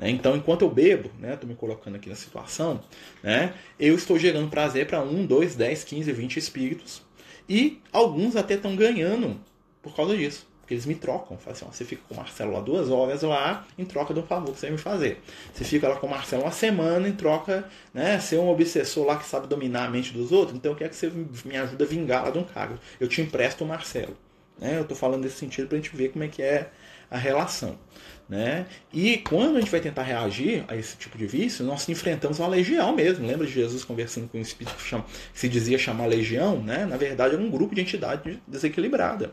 Né? 0.00 0.08
Então, 0.08 0.34
enquanto 0.34 0.62
eu 0.62 0.70
bebo, 0.70 1.10
né, 1.18 1.34
estou 1.34 1.46
me 1.46 1.54
colocando 1.54 1.96
aqui 1.96 2.08
na 2.08 2.16
situação, 2.16 2.80
né, 3.22 3.52
eu 3.78 3.94
estou 3.94 4.18
gerando 4.18 4.48
prazer 4.48 4.86
para 4.86 5.02
1, 5.02 5.26
2, 5.26 5.54
10, 5.54 5.84
15, 5.84 6.12
20 6.12 6.36
espíritos 6.38 7.02
e 7.46 7.80
alguns 7.92 8.34
até 8.34 8.54
estão 8.54 8.74
ganhando 8.74 9.38
por 9.82 9.94
causa 9.94 10.16
disso. 10.16 10.48
Porque 10.60 10.74
eles 10.74 10.86
me 10.86 10.94
trocam. 10.94 11.36
Assim, 11.46 11.64
ó, 11.68 11.72
você 11.72 11.84
fica 11.84 12.00
com 12.08 12.14
o 12.14 12.16
Marcelo 12.16 12.52
lá 12.52 12.60
duas 12.60 12.88
horas 12.90 13.22
lá 13.22 13.66
em 13.76 13.84
troca 13.84 14.14
do 14.14 14.22
favor 14.22 14.52
que 14.52 14.60
você 14.60 14.66
vai 14.66 14.76
me 14.76 14.78
fazer. 14.78 15.20
Você 15.52 15.64
fica 15.64 15.88
lá 15.88 15.96
com 15.96 16.06
o 16.06 16.10
Marcelo 16.10 16.44
uma 16.44 16.52
semana 16.52 17.08
em 17.08 17.12
troca, 17.12 17.68
né? 17.92 18.20
Ser 18.20 18.38
um 18.38 18.48
obsessor 18.48 19.04
lá 19.04 19.16
que 19.16 19.26
sabe 19.26 19.48
dominar 19.48 19.86
a 19.86 19.90
mente 19.90 20.12
dos 20.12 20.30
outros. 20.30 20.56
Então 20.56 20.70
eu 20.70 20.76
quero 20.76 20.90
que 20.90 20.96
você 20.96 21.10
me 21.44 21.56
ajude 21.56 21.82
a 21.82 21.86
vingar 21.86 22.24
lá 22.24 22.30
de 22.30 22.38
um 22.38 22.44
cargo. 22.44 22.78
Eu 23.00 23.08
te 23.08 23.20
empresto 23.20 23.64
o 23.64 23.66
Marcelo. 23.66 24.16
Né? 24.60 24.76
Eu 24.76 24.82
estou 24.82 24.96
falando 24.96 25.24
nesse 25.24 25.38
sentido 25.38 25.66
para 25.66 25.76
a 25.76 25.80
gente 25.80 25.96
ver 25.96 26.12
como 26.12 26.22
é 26.22 26.28
que 26.28 26.40
é 26.40 26.70
a 27.10 27.18
relação. 27.18 27.76
Né? 28.28 28.66
E 28.92 29.18
quando 29.18 29.56
a 29.56 29.60
gente 29.60 29.72
vai 29.72 29.80
tentar 29.80 30.04
reagir 30.04 30.64
a 30.68 30.76
esse 30.76 30.96
tipo 30.96 31.18
de 31.18 31.26
vício, 31.26 31.64
nós 31.64 31.88
enfrentamos 31.88 32.38
uma 32.38 32.46
legião 32.46 32.94
mesmo. 32.94 33.26
Lembra 33.26 33.44
de 33.44 33.52
Jesus 33.52 33.82
conversando 33.82 34.28
com 34.28 34.38
um 34.38 34.40
espírito 34.40 34.76
que, 34.76 34.84
chama, 34.84 35.04
se 35.34 35.48
dizia 35.48 35.76
chamar 35.76 36.06
legião? 36.06 36.62
Né? 36.62 36.86
Na 36.86 36.96
verdade, 36.96 37.34
era 37.34 37.42
um 37.42 37.50
grupo 37.50 37.74
de 37.74 37.80
entidade 37.80 38.40
desequilibrada. 38.46 39.32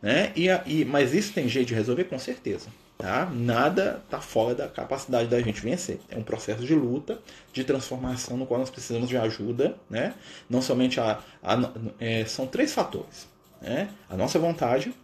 Né? 0.00 0.32
E, 0.34 0.48
e, 0.64 0.84
mas 0.86 1.12
isso 1.12 1.34
tem 1.34 1.46
jeito 1.48 1.68
de 1.68 1.74
resolver? 1.74 2.04
Com 2.04 2.18
certeza. 2.18 2.68
Tá? 2.96 3.30
Nada 3.30 4.00
está 4.04 4.20
fora 4.20 4.54
da 4.54 4.68
capacidade 4.68 5.28
da 5.28 5.40
gente 5.40 5.60
vencer. 5.60 5.98
É 6.08 6.16
um 6.16 6.22
processo 6.22 6.64
de 6.64 6.74
luta, 6.74 7.18
de 7.52 7.64
transformação, 7.64 8.36
no 8.36 8.46
qual 8.46 8.60
nós 8.60 8.70
precisamos 8.70 9.08
de 9.08 9.16
ajuda. 9.16 9.76
Né? 9.88 10.14
Não 10.48 10.62
somente 10.62 10.98
a. 11.00 11.18
a 11.42 11.72
é, 11.98 12.24
são 12.24 12.46
três 12.46 12.72
fatores: 12.72 13.28
né? 13.60 13.88
a 14.08 14.16
nossa 14.16 14.38
vontade, 14.38 14.94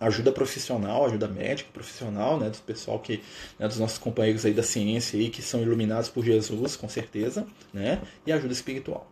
ajuda 0.00 0.32
profissional, 0.32 1.04
ajuda 1.04 1.28
médica 1.28 1.70
profissional, 1.72 2.40
né, 2.40 2.48
do 2.48 2.56
pessoal 2.58 2.98
que, 2.98 3.22
né, 3.58 3.68
dos 3.68 3.78
nossos 3.78 3.98
companheiros 3.98 4.46
aí 4.46 4.54
da 4.54 4.62
ciência 4.62 5.18
aí 5.18 5.28
que 5.28 5.42
são 5.42 5.60
iluminados 5.60 6.08
por 6.08 6.24
Jesus, 6.24 6.74
com 6.74 6.88
certeza, 6.88 7.46
né, 7.72 8.00
e 8.26 8.32
ajuda 8.32 8.52
espiritual, 8.52 9.06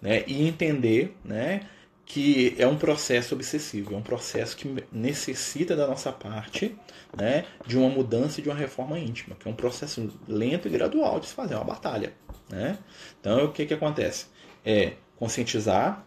né, 0.00 0.24
e 0.26 0.48
entender, 0.48 1.14
né, 1.22 1.60
que 2.06 2.54
é 2.58 2.66
um 2.66 2.76
processo 2.76 3.34
obsessivo, 3.34 3.94
é 3.94 3.96
um 3.96 4.02
processo 4.02 4.56
que 4.56 4.84
necessita 4.90 5.76
da 5.76 5.86
nossa 5.86 6.10
parte, 6.10 6.74
né, 7.16 7.44
de 7.66 7.76
uma 7.76 7.90
mudança 7.90 8.40
e 8.40 8.42
de 8.42 8.48
uma 8.48 8.56
reforma 8.56 8.98
íntima, 8.98 9.36
que 9.38 9.46
é 9.46 9.50
um 9.50 9.54
processo 9.54 10.10
lento 10.26 10.66
e 10.66 10.70
gradual 10.70 11.20
de 11.20 11.26
se 11.26 11.34
fazer, 11.34 11.54
é 11.54 11.56
uma 11.58 11.64
batalha, 11.64 12.12
né. 12.48 12.78
Então 13.20 13.44
o 13.44 13.52
que 13.52 13.66
que 13.66 13.74
acontece? 13.74 14.26
É 14.64 14.94
conscientizar, 15.16 16.04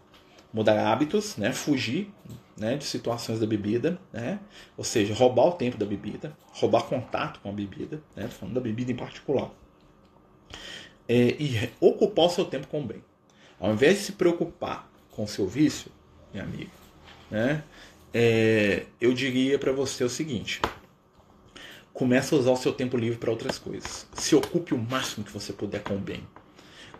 mudar 0.51 0.79
hábitos, 0.91 1.37
né, 1.37 1.53
fugir 1.53 2.11
né, 2.57 2.77
de 2.77 2.85
situações 2.85 3.39
da 3.39 3.45
bebida, 3.45 3.99
né, 4.13 4.39
ou 4.77 4.83
seja, 4.83 5.13
roubar 5.13 5.47
o 5.47 5.51
tempo 5.53 5.77
da 5.77 5.85
bebida, 5.85 6.35
roubar 6.47 6.83
contato 6.83 7.39
com 7.41 7.49
a 7.49 7.51
bebida, 7.51 8.01
né, 8.15 8.27
falando 8.27 8.55
da 8.55 8.61
bebida 8.61 8.91
em 8.91 8.95
particular, 8.95 9.51
é, 11.07 11.35
e 11.39 11.69
ocupar 11.79 12.25
o 12.25 12.29
seu 12.29 12.45
tempo 12.45 12.67
com 12.67 12.81
o 12.81 12.85
bem. 12.85 13.03
Ao 13.59 13.71
invés 13.71 13.99
de 13.99 14.03
se 14.05 14.11
preocupar 14.13 14.89
com 15.11 15.23
o 15.23 15.27
seu 15.27 15.47
vício, 15.47 15.91
meu 16.33 16.43
amigo, 16.43 16.71
né, 17.29 17.63
é, 18.13 18.85
eu 19.01 19.13
diria 19.13 19.59
para 19.59 19.73
você 19.73 20.03
o 20.03 20.09
seguinte: 20.09 20.61
começa 21.93 22.35
a 22.35 22.39
usar 22.39 22.51
o 22.51 22.57
seu 22.57 22.71
tempo 22.71 22.97
livre 22.97 23.17
para 23.17 23.31
outras 23.31 23.59
coisas. 23.59 24.07
Se 24.13 24.35
ocupe 24.35 24.73
o 24.73 24.77
máximo 24.77 25.25
que 25.25 25.31
você 25.31 25.51
puder 25.51 25.83
com 25.83 25.95
o 25.95 25.99
bem. 25.99 26.25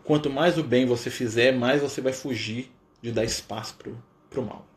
Quanto 0.04 0.30
mais 0.30 0.58
o 0.58 0.63
bem 0.63 0.86
você 0.86 1.10
fizer, 1.10 1.52
mais 1.52 1.82
você 1.82 2.00
vai 2.00 2.13
fugir 2.13 2.72
de 3.02 3.12
dar 3.12 3.24
espaço 3.24 3.76
para 4.30 4.39
o 4.39 4.46
mal. 4.46 4.68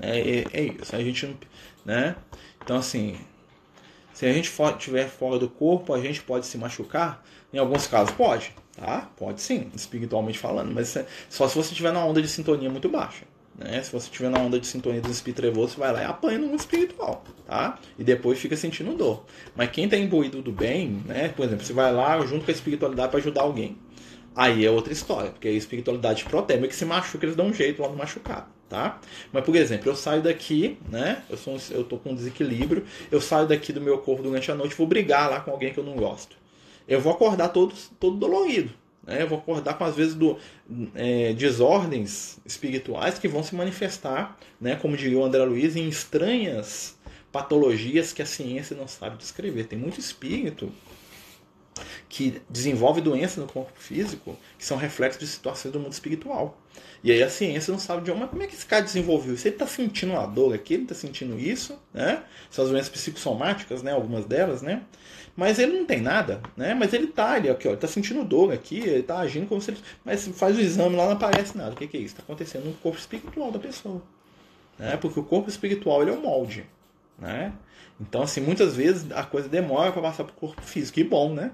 É, 0.00 0.18
é, 0.18 0.44
é, 0.52 0.62
isso. 0.64 0.94
A 0.94 1.00
gente 1.00 1.36
né? 1.84 2.16
Então 2.62 2.76
assim, 2.76 3.16
se 4.12 4.26
a 4.26 4.32
gente 4.32 4.48
for, 4.48 4.76
tiver 4.76 5.08
fora 5.08 5.38
do 5.38 5.48
corpo, 5.48 5.92
a 5.92 6.00
gente 6.00 6.22
pode 6.22 6.46
se 6.46 6.56
machucar. 6.56 7.24
Em 7.52 7.58
alguns 7.58 7.86
casos 7.86 8.14
pode, 8.14 8.52
tá? 8.76 9.08
Pode 9.16 9.40
sim, 9.40 9.70
espiritualmente 9.74 10.38
falando, 10.38 10.72
mas 10.74 10.96
só 11.28 11.48
se 11.48 11.54
você 11.54 11.70
estiver 11.70 11.92
na 11.92 12.04
onda 12.04 12.20
de 12.20 12.28
sintonia 12.28 12.68
muito 12.68 12.88
baixa. 12.88 13.24
Né? 13.56 13.80
Se 13.82 13.92
você 13.92 14.06
estiver 14.06 14.28
na 14.30 14.38
onda 14.38 14.58
de 14.58 14.66
sintonia 14.66 15.00
do 15.00 15.10
espírito 15.10 15.36
trevoso, 15.36 15.74
você 15.74 15.80
vai 15.80 15.92
lá 15.92 16.02
e 16.02 16.04
apanha 16.04 16.38
no 16.38 16.48
mundo 16.48 16.58
espiritual, 16.58 17.22
tá? 17.46 17.78
E 17.96 18.02
depois 18.02 18.38
fica 18.38 18.56
sentindo 18.56 18.96
dor. 18.96 19.24
Mas 19.54 19.70
quem 19.70 19.84
está 19.84 19.96
imbuído 19.96 20.42
do 20.42 20.50
bem, 20.50 21.02
né? 21.06 21.28
Por 21.28 21.44
exemplo, 21.46 21.64
você 21.64 21.72
vai 21.72 21.92
lá 21.92 22.18
junto 22.26 22.44
com 22.44 22.50
a 22.50 22.54
espiritualidade 22.54 23.10
para 23.10 23.20
ajudar 23.20 23.42
alguém. 23.42 23.78
Aí 24.34 24.66
é 24.66 24.70
outra 24.70 24.92
história, 24.92 25.30
porque 25.30 25.46
a 25.46 25.52
espiritualidade 25.52 26.24
protege, 26.24 26.66
que 26.66 26.74
se 26.74 26.84
machuca, 26.84 27.24
eles 27.24 27.36
dão 27.36 27.46
um 27.46 27.54
jeito 27.54 27.80
lá 27.80 27.88
no 27.88 27.96
machucado, 27.96 28.46
tá? 28.68 29.00
Mas, 29.32 29.44
por 29.44 29.54
exemplo, 29.56 29.90
eu 29.90 29.96
saio 29.96 30.22
daqui, 30.22 30.78
né? 30.90 31.22
Eu, 31.28 31.36
sou, 31.36 31.58
eu 31.70 31.84
tô 31.84 31.96
com 31.96 32.10
um 32.10 32.14
desequilíbrio, 32.14 32.84
eu 33.10 33.20
saio 33.20 33.46
daqui 33.46 33.72
do 33.72 33.80
meu 33.80 33.98
corpo 33.98 34.22
durante 34.22 34.50
a 34.50 34.54
noite, 34.54 34.74
vou 34.74 34.86
brigar 34.86 35.30
lá 35.30 35.40
com 35.40 35.50
alguém 35.50 35.72
que 35.72 35.78
eu 35.78 35.84
não 35.84 35.94
gosto. 35.94 36.36
Eu 36.86 37.00
vou 37.00 37.12
acordar 37.12 37.48
todo, 37.48 37.74
todo 37.98 38.16
dolorido, 38.16 38.70
né? 39.06 39.22
Eu 39.22 39.28
vou 39.28 39.38
acordar 39.38 39.74
com, 39.74 39.84
às 39.84 39.94
vezes, 39.94 40.14
do, 40.14 40.38
é, 40.94 41.32
desordens 41.32 42.38
espirituais 42.44 43.18
que 43.18 43.28
vão 43.28 43.42
se 43.42 43.54
manifestar, 43.54 44.38
né? 44.60 44.76
Como 44.76 44.96
diria 44.96 45.18
o 45.18 45.24
André 45.24 45.44
Luiz, 45.44 45.76
em 45.76 45.88
estranhas 45.88 46.98
patologias 47.32 48.12
que 48.12 48.22
a 48.22 48.26
ciência 48.26 48.76
não 48.76 48.86
sabe 48.86 49.16
descrever. 49.16 49.64
Tem 49.64 49.78
muito 49.78 49.98
espírito 49.98 50.72
que 52.08 52.40
desenvolve 52.48 53.00
doenças 53.00 53.38
no 53.38 53.46
corpo 53.46 53.72
físico 53.76 54.36
que 54.58 54.64
são 54.64 54.76
reflexos 54.76 55.20
de 55.20 55.26
situações 55.26 55.72
do 55.72 55.80
mundo 55.80 55.92
espiritual. 55.92 56.58
E 57.02 57.12
aí 57.12 57.22
a 57.22 57.28
ciência 57.28 57.70
não 57.70 57.78
sabe 57.78 58.02
de 58.02 58.10
onde, 58.10 58.20
mas 58.20 58.30
como 58.30 58.42
é 58.42 58.46
que 58.46 58.54
esse 58.54 58.64
cara 58.64 58.82
desenvolveu 58.82 59.34
isso? 59.34 59.46
Ele 59.46 59.54
está 59.54 59.66
sentindo 59.66 60.12
uma 60.12 60.26
dor 60.26 60.54
aqui, 60.54 60.74
ele 60.74 60.84
está 60.84 60.94
sentindo 60.94 61.38
isso, 61.38 61.78
né? 61.92 62.22
São 62.50 62.64
as 62.64 62.70
doenças 62.70 62.88
psicossomáticas, 62.88 63.82
né? 63.82 63.92
Algumas 63.92 64.24
delas, 64.24 64.62
né? 64.62 64.82
Mas 65.36 65.58
ele 65.58 65.76
não 65.78 65.84
tem 65.84 66.00
nada, 66.00 66.40
né? 66.56 66.74
Mas 66.74 66.92
ele 66.92 67.04
está 67.04 67.32
ali, 67.32 67.50
aqui, 67.50 67.68
ó, 67.68 67.72
ele 67.72 67.80
tá 67.80 67.88
sentindo 67.88 68.24
dor 68.24 68.52
aqui, 68.52 68.78
ele 68.78 69.00
está 69.00 69.18
agindo 69.18 69.46
como 69.48 69.60
se 69.60 69.72
ele... 69.72 69.80
Mas 70.04 70.26
faz 70.28 70.56
o 70.56 70.60
exame 70.60 70.96
lá, 70.96 71.06
não 71.06 71.12
aparece 71.12 71.56
nada. 71.56 71.72
O 71.72 71.76
que, 71.76 71.86
que 71.88 71.96
é 71.96 72.00
isso? 72.00 72.14
Está 72.14 72.22
acontecendo 72.22 72.64
no 72.64 72.72
corpo 72.74 72.98
espiritual 72.98 73.50
da 73.50 73.58
pessoa. 73.58 74.00
né? 74.78 74.96
Porque 74.96 75.18
o 75.20 75.24
corpo 75.24 75.48
espiritual 75.48 76.02
ele 76.02 76.10
é 76.10 76.14
o 76.14 76.20
molde, 76.20 76.64
né? 77.18 77.52
Então, 78.00 78.22
assim, 78.22 78.40
muitas 78.40 78.74
vezes 78.76 79.10
a 79.12 79.24
coisa 79.24 79.48
demora 79.48 79.92
para 79.92 80.02
passar 80.02 80.24
para 80.24 80.32
o 80.32 80.36
corpo 80.36 80.62
físico, 80.62 80.98
e 81.00 81.04
bom, 81.04 81.32
né? 81.34 81.52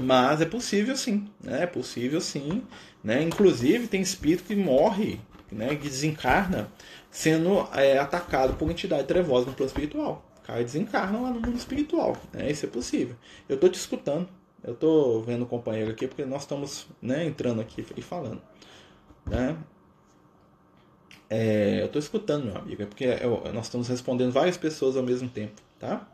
Mas 0.00 0.40
é 0.40 0.46
possível 0.46 0.96
sim, 0.96 1.28
né? 1.42 1.62
É 1.62 1.66
possível 1.66 2.20
sim, 2.20 2.62
né? 3.02 3.22
Inclusive 3.22 3.86
tem 3.86 4.00
espírito 4.00 4.44
que 4.44 4.54
morre, 4.54 5.20
né? 5.50 5.74
Que 5.74 5.88
desencarna 5.88 6.70
sendo 7.10 7.66
é, 7.74 7.98
atacado 7.98 8.54
por 8.54 8.70
entidade 8.70 9.06
trevosa 9.06 9.46
no 9.46 9.52
plano 9.52 9.68
espiritual. 9.68 10.24
O 10.38 10.40
cara 10.42 10.62
desencarna 10.62 11.20
lá 11.20 11.30
no 11.30 11.40
mundo 11.40 11.56
espiritual, 11.56 12.16
né? 12.32 12.50
Isso 12.50 12.66
é 12.66 12.68
possível. 12.68 13.16
Eu 13.48 13.56
estou 13.56 13.68
te 13.68 13.78
escutando, 13.78 14.28
eu 14.62 14.72
estou 14.72 15.22
vendo 15.22 15.42
o 15.42 15.46
companheiro 15.46 15.90
aqui 15.90 16.06
porque 16.06 16.24
nós 16.24 16.42
estamos, 16.42 16.86
né? 17.02 17.24
Entrando 17.24 17.60
aqui 17.60 17.84
e 17.96 18.02
falando, 18.02 18.40
né? 19.26 19.56
É, 21.30 21.82
eu 21.82 21.86
estou 21.86 22.00
escutando, 22.00 22.46
meu 22.46 22.56
amigo, 22.56 22.82
é 22.82 22.86
porque 22.86 23.04
eu, 23.04 23.52
nós 23.52 23.66
estamos 23.66 23.88
respondendo 23.88 24.32
várias 24.32 24.56
pessoas 24.56 24.96
ao 24.96 25.02
mesmo 25.02 25.28
tempo, 25.28 25.60
tá? 25.78 26.06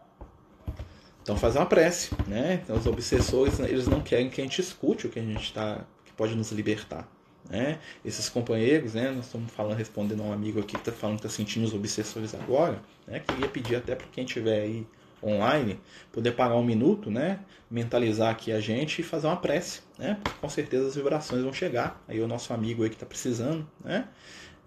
Então 1.25 1.39
faz 1.39 1.57
uma 1.57 1.65
prece, 1.65 2.11
né? 2.29 2.61
Então, 2.63 2.77
os 2.77 2.87
obsessores, 2.87 3.59
eles 3.59 3.89
não 3.89 4.03
querem 4.03 4.29
que 4.29 4.43
a 4.43 4.45
gente 4.45 4.61
escute 4.61 5.07
o 5.07 5.11
que 5.11 5.19
a 5.19 5.23
gente 5.23 5.43
está, 5.43 5.81
que 6.05 6.13
pode 6.13 6.35
nos 6.35 6.53
libertar, 6.53 7.09
né? 7.49 7.79
Esses 8.05 8.29
companheiros, 8.29 8.93
né? 8.93 9.11
Nós 9.11 9.25
estamos 9.25 9.51
falando, 9.51 9.79
respondendo 9.79 10.23
a 10.23 10.27
um 10.27 10.33
amigo 10.35 10.61
aqui 10.61 10.75
que 10.75 10.77
está 10.77 10.93
falando 10.93 11.19
que 11.19 11.27
está 11.27 11.35
sentindo 11.35 11.65
os 11.65 11.73
obsessores 11.73 12.35
agora, 12.35 12.79
né? 13.07 13.21
Queria 13.21 13.49
pedir 13.49 13.77
até 13.77 13.95
para 13.95 14.07
quem 14.09 14.27
estiver 14.27 14.61
aí 14.61 14.87
online 15.23 15.81
poder 16.13 16.33
parar 16.33 16.57
um 16.57 16.63
minuto, 16.63 17.11
né? 17.11 17.41
Mentalizar 17.71 18.31
aqui 18.31 18.53
a 18.53 18.61
gente 18.61 19.01
e 19.01 19.03
fazer 19.03 19.27
uma 19.27 19.39
prece, 19.39 19.81
né? 19.99 20.19
Porque 20.23 20.39
com 20.39 20.49
certeza 20.51 20.89
as 20.89 20.95
vibrações 20.95 21.43
vão 21.43 21.55
chegar. 21.55 22.05
Aí 22.07 22.21
o 22.21 22.29
nosso 22.29 22.53
amigo 22.53 22.83
aí 22.83 22.91
que 22.91 22.97
está 22.97 23.07
precisando, 23.07 23.67
né? 23.83 24.09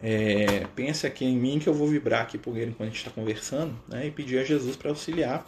É, 0.02 0.66
pense 0.76 1.08
aqui 1.08 1.26
em 1.26 1.36
mim 1.36 1.58
que 1.60 1.68
eu 1.68 1.74
vou 1.74 1.88
vibrar 1.88 2.22
aqui 2.22 2.38
por 2.38 2.56
ele 2.56 2.70
enquanto 2.70 2.90
a 2.90 2.92
gente 2.92 3.00
está 3.00 3.10
conversando 3.10 3.76
né, 3.88 4.06
e 4.06 4.12
pedir 4.12 4.38
a 4.38 4.44
Jesus 4.44 4.76
para 4.76 4.90
auxiliar. 4.90 5.46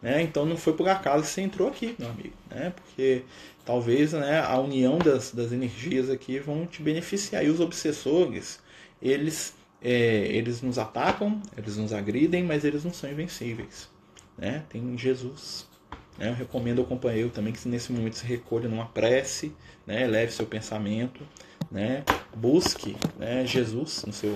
Né? 0.00 0.22
Então 0.22 0.46
não 0.46 0.56
foi 0.56 0.72
por 0.72 0.88
acaso 0.88 1.24
que 1.24 1.30
você 1.30 1.40
entrou 1.40 1.68
aqui, 1.68 1.94
meu 1.98 2.08
amigo, 2.10 2.34
né? 2.50 2.72
porque 2.74 3.22
talvez 3.64 4.12
né, 4.12 4.40
a 4.40 4.58
união 4.58 4.98
das, 4.98 5.32
das 5.32 5.52
energias 5.52 6.10
aqui 6.10 6.38
vão 6.38 6.66
te 6.66 6.82
beneficiar. 6.82 7.44
E 7.44 7.48
os 7.48 7.60
obsessores, 7.60 8.60
eles, 9.00 9.54
é, 9.82 10.26
eles 10.28 10.62
nos 10.62 10.78
atacam, 10.78 11.40
eles 11.56 11.76
nos 11.76 11.92
agridem, 11.92 12.42
mas 12.42 12.64
eles 12.64 12.84
não 12.84 12.92
são 12.92 13.10
invencíveis. 13.10 13.88
Né? 14.36 14.64
Tem 14.68 14.96
Jesus. 14.96 15.66
Né? 16.18 16.30
Eu 16.30 16.34
recomendo 16.34 16.80
ao 16.80 16.84
companheiro 16.84 17.30
também 17.30 17.52
que 17.52 17.68
nesse 17.68 17.92
momento 17.92 18.16
se 18.16 18.26
recolha 18.26 18.68
numa 18.68 18.86
prece, 18.86 19.52
né? 19.86 20.06
leve 20.06 20.32
seu 20.32 20.46
pensamento 20.46 21.22
né? 21.70 22.04
Busque 22.34 22.96
né, 23.18 23.46
Jesus 23.46 24.04
no 24.04 24.12
seu, 24.12 24.30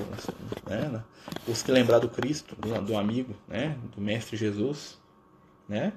né? 0.66 1.02
busque 1.46 1.70
lembrar 1.70 1.98
do 1.98 2.08
Cristo, 2.08 2.56
do, 2.56 2.80
do 2.82 2.96
amigo, 2.96 3.34
né? 3.46 3.76
Do 3.94 4.00
Mestre 4.00 4.36
Jesus, 4.36 4.98
né? 5.70 5.92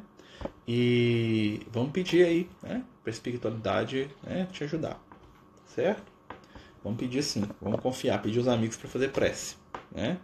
E 0.67 1.65
vamos 1.71 1.91
pedir 1.91 2.25
aí, 2.25 2.49
né? 2.61 2.85
Para 3.01 3.09
a 3.09 3.13
espiritualidade 3.13 4.09
né, 4.21 4.47
te 4.51 4.63
ajudar, 4.63 5.01
certo? 5.65 6.11
Vamos 6.83 6.99
pedir 6.99 7.23
sim, 7.23 7.43
vamos 7.59 7.81
confiar, 7.81 8.21
pedir 8.21 8.39
os 8.39 8.47
amigos 8.47 8.77
para 8.77 8.87
fazer 8.87 9.11
prece, 9.11 9.55
né? 9.91 10.19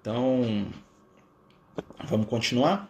Então, 0.00 0.70
vamos 2.04 2.26
continuar? 2.26 2.88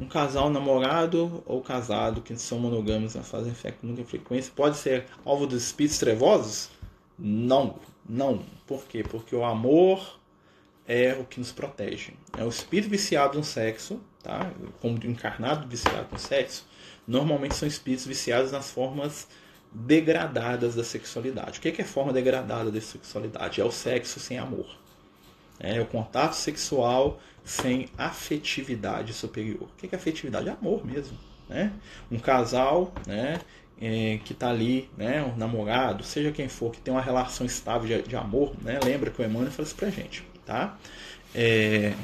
um 0.00 0.08
casal 0.08 0.50
namorado 0.50 1.40
ou 1.46 1.62
casado 1.62 2.20
que 2.20 2.36
são 2.36 2.58
monogâmicos, 2.58 3.14
fazem 3.28 3.54
fé 3.54 3.70
com 3.70 3.86
muita 3.86 4.04
frequência, 4.04 4.52
pode 4.54 4.76
ser 4.76 5.06
alvo 5.24 5.46
dos 5.46 5.62
espíritos 5.62 5.98
trevosos? 5.98 6.68
Não, 7.16 7.76
não. 8.08 8.44
Por 8.66 8.84
quê? 8.86 9.04
Porque 9.04 9.36
o 9.36 9.44
amor 9.44 10.18
é 10.86 11.14
o 11.14 11.24
que 11.24 11.38
nos 11.38 11.52
protege. 11.52 12.12
É 12.36 12.44
o 12.44 12.48
espírito 12.48 12.90
viciado 12.90 13.38
no 13.38 13.44
sexo, 13.44 14.00
tá? 14.22 14.50
como 14.80 14.98
encarnado 15.04 15.66
viciado 15.66 16.08
no 16.12 16.18
sexo, 16.18 16.66
normalmente 17.06 17.54
são 17.54 17.66
espíritos 17.66 18.06
viciados 18.06 18.52
nas 18.52 18.70
formas 18.70 19.26
degradadas 19.72 20.74
da 20.74 20.84
sexualidade. 20.84 21.58
O 21.58 21.62
que 21.62 21.80
é 21.80 21.84
forma 21.84 22.12
degradada 22.12 22.70
da 22.70 22.80
sexualidade? 22.80 23.60
É 23.60 23.64
o 23.64 23.70
sexo 23.70 24.20
sem 24.20 24.38
amor. 24.38 24.66
É 25.58 25.80
o 25.80 25.86
contato 25.86 26.34
sexual 26.34 27.20
sem 27.44 27.88
afetividade 27.96 29.12
superior. 29.12 29.62
O 29.62 29.76
que 29.76 29.94
é 29.94 29.98
afetividade? 29.98 30.48
É 30.48 30.52
amor 30.52 30.84
mesmo. 30.84 31.16
Né? 31.48 31.72
Um 32.10 32.18
casal 32.18 32.92
né, 33.06 33.40
é, 33.80 34.18
que 34.24 34.32
está 34.32 34.48
ali, 34.48 34.88
né, 34.96 35.22
um 35.22 35.36
namorado, 35.36 36.02
seja 36.02 36.32
quem 36.32 36.48
for, 36.48 36.72
que 36.72 36.80
tem 36.80 36.92
uma 36.92 37.02
relação 37.02 37.44
estável 37.44 37.86
de, 37.86 38.08
de 38.08 38.16
amor, 38.16 38.54
né, 38.62 38.80
lembra 38.82 39.10
que 39.10 39.20
o 39.20 39.24
Emmanuel 39.24 39.50
fala 39.50 39.66
isso 39.66 39.76
pra 39.76 39.90
gente. 39.90 40.24
Tá? 40.44 40.78
É, 41.34 41.94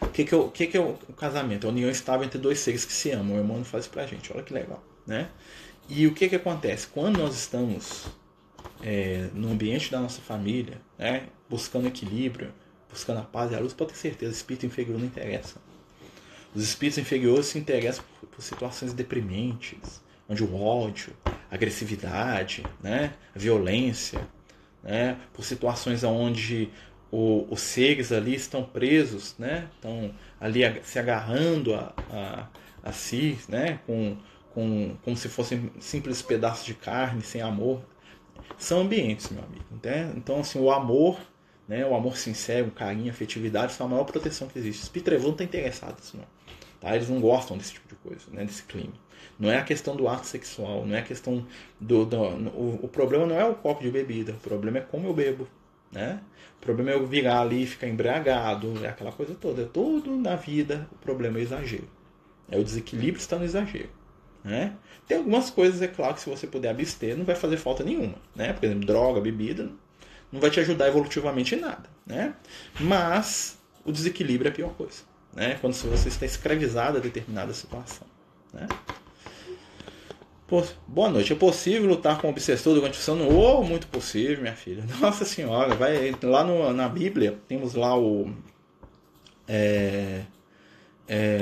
o 0.00 0.08
que, 0.08 0.24
que, 0.24 0.34
é, 0.34 0.38
o, 0.38 0.50
que, 0.50 0.66
que 0.66 0.76
é 0.76 0.80
o, 0.80 0.94
casamento? 1.16 1.66
É 1.66 1.70
a 1.70 1.72
união 1.72 1.90
estável 1.90 2.24
entre 2.24 2.38
dois 2.38 2.58
seres 2.58 2.84
que 2.84 2.92
se 2.92 3.10
amam. 3.10 3.36
O 3.36 3.40
Emmanuel 3.40 3.64
faz 3.64 3.84
isso 3.84 3.92
pra 3.92 4.06
gente. 4.06 4.32
Olha 4.32 4.42
que 4.42 4.52
legal. 4.52 4.82
Né? 5.06 5.28
E 5.88 6.06
o 6.06 6.14
que, 6.14 6.28
que 6.28 6.36
acontece? 6.36 6.86
Quando 6.86 7.18
nós 7.18 7.34
estamos 7.34 8.06
é, 8.82 9.28
no 9.34 9.50
ambiente 9.50 9.90
da 9.90 10.00
nossa 10.00 10.20
família, 10.20 10.80
né, 10.98 11.28
buscando 11.48 11.88
equilíbrio, 11.88 12.52
buscando 12.88 13.20
a 13.20 13.22
paz 13.22 13.50
e 13.50 13.54
a 13.54 13.60
luz, 13.60 13.72
pode 13.72 13.92
ter 13.92 13.98
certeza, 13.98 14.32
o 14.32 14.34
espírito 14.34 14.66
inferior 14.66 14.98
não 14.98 15.06
interessa. 15.06 15.56
Os 16.54 16.62
espíritos 16.62 16.98
inferiores 16.98 17.46
se 17.46 17.58
interessam 17.58 18.04
por, 18.20 18.28
por 18.28 18.42
situações 18.42 18.92
deprimentes, 18.92 20.00
onde 20.28 20.42
o 20.42 20.54
ódio, 20.54 21.12
a 21.24 21.54
agressividade, 21.54 22.64
né, 22.82 23.14
a 23.34 23.38
violência, 23.38 24.26
né, 24.82 25.18
por 25.32 25.44
situações 25.44 26.04
onde 26.04 26.70
o, 27.14 27.46
os 27.50 27.60
seres 27.60 28.10
ali 28.10 28.34
estão 28.34 28.64
presos, 28.64 29.36
né, 29.38 29.68
estão 29.74 30.12
ali 30.40 30.60
se 30.82 30.98
agarrando 30.98 31.74
a, 31.74 31.92
a, 32.10 32.48
a 32.82 32.92
si, 32.92 33.38
né, 33.48 33.80
com, 33.86 34.16
com, 34.52 34.96
como 35.02 35.16
se 35.16 35.28
fossem 35.28 35.70
simples 35.78 36.22
pedaços 36.22 36.64
de 36.64 36.74
carne, 36.74 37.22
sem 37.22 37.40
amor. 37.40 37.82
São 38.58 38.80
ambientes, 38.80 39.30
meu 39.30 39.42
amigo. 39.42 39.64
Né? 39.82 40.12
Então, 40.16 40.40
assim, 40.40 40.58
o 40.58 40.70
amor 40.70 41.18
né? 41.66 41.84
O 41.86 41.94
amor 41.94 42.16
sincero, 42.16 42.68
o 42.68 42.70
carinho, 42.70 43.08
a 43.08 43.10
afetividade 43.10 43.72
são 43.72 43.86
a 43.86 43.88
maior 43.88 44.04
proteção 44.04 44.48
que 44.48 44.58
existe. 44.58 44.82
Os 44.82 44.88
Pitrevu 44.88 45.24
não 45.24 45.30
estão 45.32 45.46
interessados 45.46 46.12
não. 46.12 46.24
Tá? 46.80 46.94
Eles 46.94 47.08
não 47.08 47.20
gostam 47.20 47.56
desse 47.56 47.72
tipo 47.72 47.88
de 47.88 47.94
coisa, 47.96 48.24
né? 48.30 48.44
desse 48.44 48.62
clima. 48.64 48.92
Não 49.38 49.50
é 49.50 49.56
a 49.56 49.64
questão 49.64 49.96
do 49.96 50.06
ato 50.06 50.26
sexual, 50.26 50.84
não 50.84 50.94
é 50.94 50.98
a 50.98 51.02
questão 51.02 51.46
do. 51.80 52.04
do 52.04 52.18
o, 52.18 52.80
o, 52.82 52.88
problema 52.88 53.26
não 53.26 53.38
é 53.38 53.44
o 53.44 53.54
copo 53.54 53.82
de 53.82 53.90
bebida, 53.90 54.32
o 54.32 54.36
problema 54.36 54.78
é 54.78 54.80
como 54.82 55.08
eu 55.08 55.14
bebo. 55.14 55.48
Né? 55.94 56.20
O 56.58 56.64
problema 56.64 56.90
é 56.90 56.94
eu 56.94 57.06
virar 57.06 57.40
ali 57.40 57.62
e 57.62 57.66
ficar 57.66 57.86
embriagado, 57.86 58.84
é 58.84 58.88
aquela 58.88 59.12
coisa 59.12 59.34
toda. 59.34 59.62
É 59.62 59.66
tudo 59.66 60.16
na 60.16 60.36
vida, 60.36 60.88
o 60.92 60.96
problema 60.96 61.38
é 61.38 61.40
o 61.40 61.42
exagero. 61.42 61.88
É 62.50 62.58
o 62.58 62.64
desequilíbrio 62.64 63.20
está 63.20 63.38
no 63.38 63.44
exagero. 63.44 63.90
Né? 64.42 64.74
Tem 65.06 65.16
algumas 65.16 65.48
coisas, 65.48 65.80
é 65.80 65.88
claro, 65.88 66.14
que 66.14 66.20
se 66.20 66.28
você 66.28 66.46
puder 66.46 66.70
abster, 66.70 67.16
não 67.16 67.24
vai 67.24 67.34
fazer 67.34 67.56
falta 67.56 67.82
nenhuma. 67.82 68.16
Né? 68.34 68.52
Por 68.52 68.64
exemplo, 68.64 68.86
droga, 68.86 69.20
bebida, 69.20 69.70
não 70.34 70.40
vai 70.40 70.50
te 70.50 70.58
ajudar 70.58 70.88
evolutivamente 70.88 71.54
em 71.54 71.60
nada, 71.60 71.88
né? 72.04 72.34
Mas 72.80 73.56
o 73.84 73.92
desequilíbrio 73.92 74.48
é 74.48 74.50
a 74.50 74.54
pior 74.54 74.74
coisa, 74.74 75.02
né? 75.32 75.56
Quando 75.60 75.74
você 75.74 76.08
está 76.08 76.26
escravizado 76.26 76.98
a 76.98 77.00
determinada 77.00 77.54
situação, 77.54 78.04
né? 78.52 78.66
Boa 80.86 81.08
noite. 81.08 81.32
É 81.32 81.36
possível 81.36 81.88
lutar 81.88 82.20
com 82.20 82.26
o 82.26 82.30
obsessor 82.30 82.74
durante 82.74 82.98
o 82.98 83.02
sono? 83.02 83.28
Oh, 83.28 83.62
muito 83.62 83.86
possível, 83.86 84.42
minha 84.42 84.54
filha. 84.54 84.84
Nossa 85.00 85.24
senhora, 85.24 85.74
vai 85.74 86.14
lá 86.22 86.44
no, 86.44 86.72
na 86.72 86.88
Bíblia 86.88 87.38
temos 87.48 87.74
lá 87.74 87.98
o 87.98 88.30
é, 89.48 90.22
é, 91.08 91.38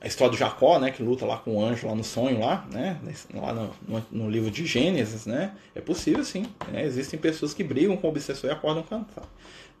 a 0.00 0.06
história 0.06 0.32
do 0.32 0.36
Jacó, 0.36 0.78
né, 0.78 0.90
que 0.90 1.02
luta 1.02 1.24
lá 1.24 1.38
com 1.38 1.56
o 1.56 1.64
anjo 1.64 1.86
lá 1.86 1.94
no 1.94 2.04
sonho 2.04 2.40
lá, 2.40 2.66
né, 2.70 3.00
lá 3.32 3.54
no, 3.54 3.70
no, 3.88 4.06
no 4.10 4.30
livro 4.30 4.50
de 4.50 4.66
Gênesis, 4.66 5.24
né, 5.24 5.54
é 5.74 5.80
possível 5.80 6.22
sim, 6.24 6.46
né, 6.70 6.84
existem 6.84 7.18
pessoas 7.18 7.54
que 7.54 7.64
brigam 7.64 7.96
com 7.96 8.06
o 8.06 8.10
obsessor 8.10 8.50
e 8.50 8.52
acordam 8.52 8.82
cansados, 8.82 9.30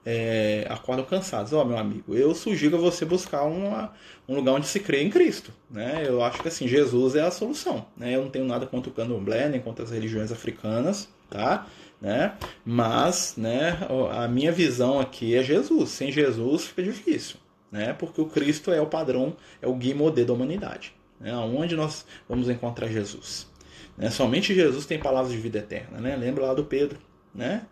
é, 0.04 0.66
acordam 0.68 1.04
cansados. 1.04 1.52
Ó, 1.52 1.62
oh, 1.62 1.64
meu 1.64 1.78
amigo, 1.78 2.14
eu 2.14 2.34
sugiro 2.34 2.78
você 2.78 3.04
buscar 3.04 3.44
uma, 3.44 3.92
um 4.28 4.34
lugar 4.34 4.52
onde 4.52 4.66
se 4.66 4.80
crê 4.80 5.02
em 5.02 5.10
Cristo, 5.10 5.52
né, 5.70 6.04
eu 6.06 6.22
acho 6.22 6.42
que 6.42 6.48
assim, 6.48 6.68
Jesus 6.68 7.14
é 7.14 7.22
a 7.22 7.30
solução, 7.30 7.86
né, 7.96 8.14
eu 8.14 8.22
não 8.22 8.30
tenho 8.30 8.44
nada 8.44 8.66
contra 8.66 8.90
o 8.90 8.94
candomblé, 8.94 9.48
nem 9.48 9.60
contra 9.60 9.84
as 9.84 9.90
religiões 9.90 10.30
africanas, 10.30 11.08
tá, 11.30 11.66
né, 12.00 12.34
mas, 12.64 13.34
né, 13.36 13.78
a 14.12 14.28
minha 14.28 14.52
visão 14.52 15.00
aqui 15.00 15.34
é 15.34 15.42
Jesus, 15.42 15.90
sem 15.90 16.12
Jesus 16.12 16.66
fica 16.66 16.82
difícil, 16.82 17.36
né? 17.74 17.92
porque 17.92 18.20
o 18.20 18.26
Cristo 18.26 18.70
é 18.70 18.80
o 18.80 18.86
padrão, 18.86 19.36
é 19.60 19.66
o 19.66 19.74
guia 19.74 19.96
modelo 19.96 20.28
da 20.28 20.32
humanidade. 20.32 20.94
Né? 21.18 21.34
Onde 21.36 21.74
nós 21.74 22.06
vamos 22.28 22.48
encontrar 22.48 22.86
Jesus? 22.86 23.50
Né? 23.98 24.10
Somente 24.10 24.54
Jesus 24.54 24.86
tem 24.86 24.96
palavras 24.96 25.32
de 25.32 25.38
vida 25.38 25.58
eterna. 25.58 26.00
Né? 26.00 26.14
Lembra 26.14 26.46
lá 26.46 26.54
do 26.54 26.64
Pedro. 26.64 27.00
Né? 27.34 27.66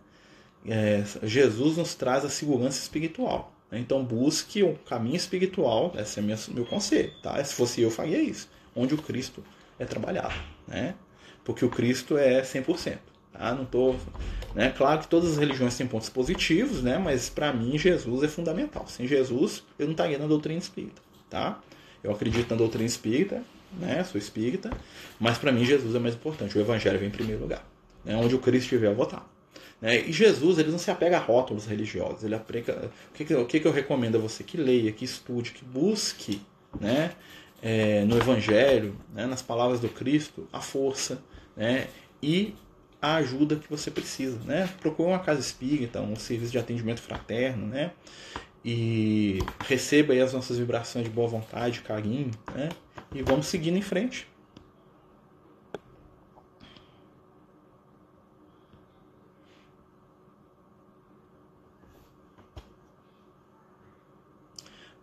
É, 0.67 1.03
Jesus 1.23 1.77
nos 1.77 1.95
traz 1.95 2.25
a 2.25 2.29
segurança 2.29 2.79
espiritual. 2.79 3.53
Né? 3.71 3.79
Então 3.81 4.05
busque 4.05 4.63
um 4.63 4.75
caminho 4.75 5.17
espiritual, 5.17 5.93
esse 5.97 6.21
é 6.21 6.23
o 6.23 6.55
meu 6.55 6.65
conselho. 6.67 7.13
Tá? 7.23 7.43
Se 7.43 7.55
fosse 7.55 7.81
eu 7.81 7.91
faria 7.91 8.21
isso. 8.21 8.49
Onde 8.75 8.95
o 8.95 8.99
Cristo 8.99 9.43
é 9.79 9.85
trabalhado. 9.85 10.35
Né? 10.67 10.95
Porque 11.45 11.65
o 11.65 11.69
Cristo 11.69 12.17
é 12.17 12.43
100%. 12.43 12.99
Tá? 13.33 13.55
Não 13.55 13.65
tô, 13.65 13.95
né? 14.55 14.71
Claro 14.77 15.01
que 15.01 15.09
todas 15.09 15.33
as 15.33 15.39
religiões 15.39 15.77
têm 15.77 15.87
pontos 15.87 16.11
positivos, 16.11 16.83
né? 16.83 16.99
Mas 16.99 17.31
para 17.31 17.51
mim 17.53 17.79
Jesus 17.79 18.23
é 18.23 18.29
fundamental. 18.29 18.87
Sem 18.87 19.07
Jesus 19.09 19.65
eu 19.79 19.87
não 19.87 19.93
estaria 19.93 20.19
na 20.19 20.27
doutrina 20.27 20.59
espírita, 20.59 21.01
tá? 21.31 21.59
Eu 22.05 22.13
acredito 22.13 22.51
na 22.51 22.57
doutrina 22.57 22.85
espírita, 22.85 23.43
né? 23.73 24.05
Sou 24.05 24.19
espírita, 24.19 24.71
mas 25.19 25.39
para 25.39 25.51
mim 25.51 25.65
Jesus 25.65 25.95
é 25.95 25.99
mais 25.99 26.15
importante. 26.15 26.57
O 26.59 26.61
evangelho 26.61 26.99
vem 26.99 27.09
em 27.09 27.13
primeiro 27.13 27.41
lugar. 27.41 27.67
Né? 28.05 28.15
Onde 28.17 28.35
o 28.35 28.39
Cristo 28.39 28.65
estiver, 28.65 28.89
eu 28.89 28.95
vou 28.95 29.07
estar. 29.07 29.27
Né? 29.83 30.01
E 30.09 30.13
Jesus 30.13 30.59
ele 30.59 30.71
não 30.71 30.79
se 30.79 30.93
apega 30.93 31.17
a 31.17 31.21
rótulos 31.21 31.67
religiosos. 31.67 32.23
Ele 32.23 32.37
aplica, 32.37 32.89
o, 33.11 33.15
que, 33.15 33.35
o 33.35 33.45
que 33.45 33.67
eu 33.67 33.73
recomendo 33.73 34.15
a 34.15 34.21
você? 34.21 34.45
Que 34.45 34.57
leia, 34.57 34.93
que 34.93 35.05
estude, 35.05 35.51
que 35.51 35.65
busque 35.65 36.41
né? 36.81 37.11
É, 37.61 38.05
no 38.05 38.17
Evangelho, 38.17 38.97
né? 39.13 39.27
nas 39.27 39.43
palavras 39.43 39.81
do 39.81 39.89
Cristo, 39.89 40.49
a 40.53 40.61
força 40.61 41.21
né? 41.57 41.89
e 42.23 42.55
a 43.01 43.17
ajuda 43.17 43.57
que 43.57 43.69
você 43.69 43.91
precisa. 43.91 44.39
Né? 44.45 44.69
Procure 44.81 45.09
uma 45.09 45.19
casa 45.19 45.41
espírita, 45.41 46.01
um 46.01 46.15
serviço 46.15 46.53
de 46.53 46.59
atendimento 46.59 47.03
fraterno, 47.03 47.67
né? 47.67 47.91
e 48.65 49.41
receba 49.67 50.15
as 50.15 50.33
nossas 50.33 50.59
vibrações 50.59 51.05
de 51.05 51.11
boa 51.11 51.27
vontade, 51.27 51.81
carinho, 51.81 52.31
né? 52.55 52.69
e 53.13 53.21
vamos 53.23 53.47
seguindo 53.47 53.77
em 53.77 53.83
frente. 53.83 54.29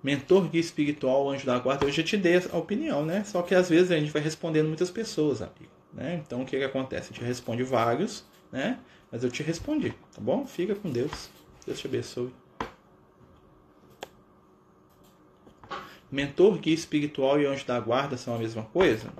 Mentor, 0.01 0.47
guia 0.49 0.61
espiritual, 0.61 1.29
anjo 1.29 1.45
da 1.45 1.59
guarda, 1.59 1.85
eu 1.85 1.91
já 1.91 2.03
te 2.03 2.17
dei 2.17 2.37
a 2.37 2.57
opinião, 2.57 3.05
né? 3.05 3.23
Só 3.25 3.41
que 3.41 3.53
às 3.53 3.69
vezes 3.69 3.91
a 3.91 3.99
gente 3.99 4.11
vai 4.11 4.21
respondendo 4.21 4.67
muitas 4.67 4.89
pessoas, 4.89 5.41
amigo. 5.41 5.79
Né? 5.93 6.21
Então 6.25 6.41
o 6.41 6.45
que, 6.45 6.57
que 6.57 6.63
acontece? 6.63 7.11
A 7.11 7.15
gente 7.15 7.25
responde 7.25 7.63
vários, 7.63 8.23
né? 8.51 8.79
Mas 9.11 9.23
eu 9.23 9.31
te 9.31 9.41
respondi, 9.43 9.89
tá 10.13 10.21
bom? 10.21 10.45
Fica 10.45 10.75
com 10.75 10.89
Deus. 10.89 11.29
Deus 11.65 11.79
te 11.79 11.87
abençoe. 11.87 12.31
Mentor, 16.11 16.57
guia 16.57 16.73
espiritual 16.73 17.39
e 17.39 17.45
anjo 17.45 17.65
da 17.65 17.79
guarda 17.79 18.17
são 18.17 18.35
a 18.35 18.37
mesma 18.37 18.63
coisa? 18.63 19.11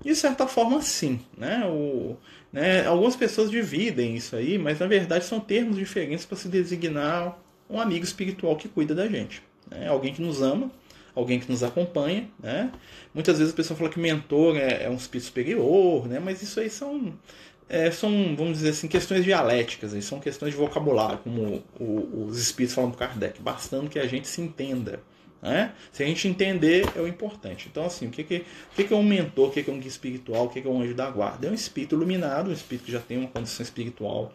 De 0.00 0.14
certa 0.14 0.46
forma, 0.46 0.80
sim. 0.82 1.20
Né? 1.36 1.64
O, 1.66 2.16
né? 2.52 2.86
Algumas 2.86 3.16
pessoas 3.16 3.50
dividem 3.50 4.16
isso 4.16 4.36
aí, 4.36 4.58
mas 4.58 4.78
na 4.78 4.86
verdade 4.86 5.24
são 5.24 5.40
termos 5.40 5.76
diferentes 5.76 6.24
para 6.24 6.36
se 6.36 6.48
designar 6.48 7.38
um 7.68 7.80
amigo 7.80 8.04
espiritual 8.04 8.56
que 8.56 8.68
cuida 8.68 8.94
da 8.94 9.08
gente 9.08 9.42
né? 9.72 9.88
alguém 9.88 10.12
que 10.12 10.22
nos 10.22 10.42
ama, 10.42 10.70
alguém 11.14 11.40
que 11.40 11.50
nos 11.50 11.62
acompanha. 11.62 12.28
Né? 12.42 12.70
Muitas 13.14 13.38
vezes 13.38 13.52
a 13.52 13.56
pessoa 13.56 13.76
fala 13.76 13.90
que 13.90 13.98
mentor 13.98 14.56
é, 14.56 14.84
é 14.84 14.90
um 14.90 14.96
espírito 14.96 15.26
superior, 15.26 16.08
né? 16.08 16.18
mas 16.18 16.42
isso 16.42 16.60
aí 16.60 16.70
são, 16.70 17.12
é, 17.68 17.90
são, 17.90 18.10
vamos 18.36 18.58
dizer 18.58 18.70
assim, 18.70 18.88
questões 18.88 19.24
dialéticas, 19.24 19.92
são 20.04 20.20
questões 20.20 20.52
de 20.52 20.58
vocabulário, 20.58 21.18
como 21.18 21.64
o, 21.78 21.84
o, 21.84 22.26
os 22.26 22.38
espíritos 22.38 22.74
falam 22.74 22.90
para 22.90 23.08
Kardec, 23.08 23.40
bastando 23.40 23.88
que 23.88 23.98
a 23.98 24.06
gente 24.06 24.28
se 24.28 24.40
entenda. 24.40 25.00
Né? 25.42 25.72
Se 25.90 26.04
a 26.04 26.06
gente 26.06 26.28
entender, 26.28 26.88
é 26.94 27.00
o 27.00 27.08
importante. 27.08 27.66
Então, 27.68 27.84
assim, 27.84 28.06
o 28.06 28.10
que, 28.10 28.22
que, 28.22 28.36
o 28.36 28.76
que, 28.76 28.84
que 28.84 28.94
é 28.94 28.96
um 28.96 29.02
mentor, 29.02 29.48
o 29.48 29.50
que, 29.50 29.60
que 29.60 29.68
é 29.68 29.72
um 29.72 29.78
guia 29.78 29.88
espiritual, 29.88 30.46
o 30.46 30.48
que, 30.48 30.62
que 30.62 30.68
é 30.68 30.70
um 30.70 30.80
anjo 30.80 30.94
da 30.94 31.10
guarda? 31.10 31.48
É 31.48 31.50
um 31.50 31.54
espírito 31.54 31.96
iluminado, 31.96 32.48
um 32.48 32.52
espírito 32.52 32.84
que 32.84 32.92
já 32.92 33.00
tem 33.00 33.18
uma 33.18 33.28
condição 33.28 33.64
espiritual 33.64 34.32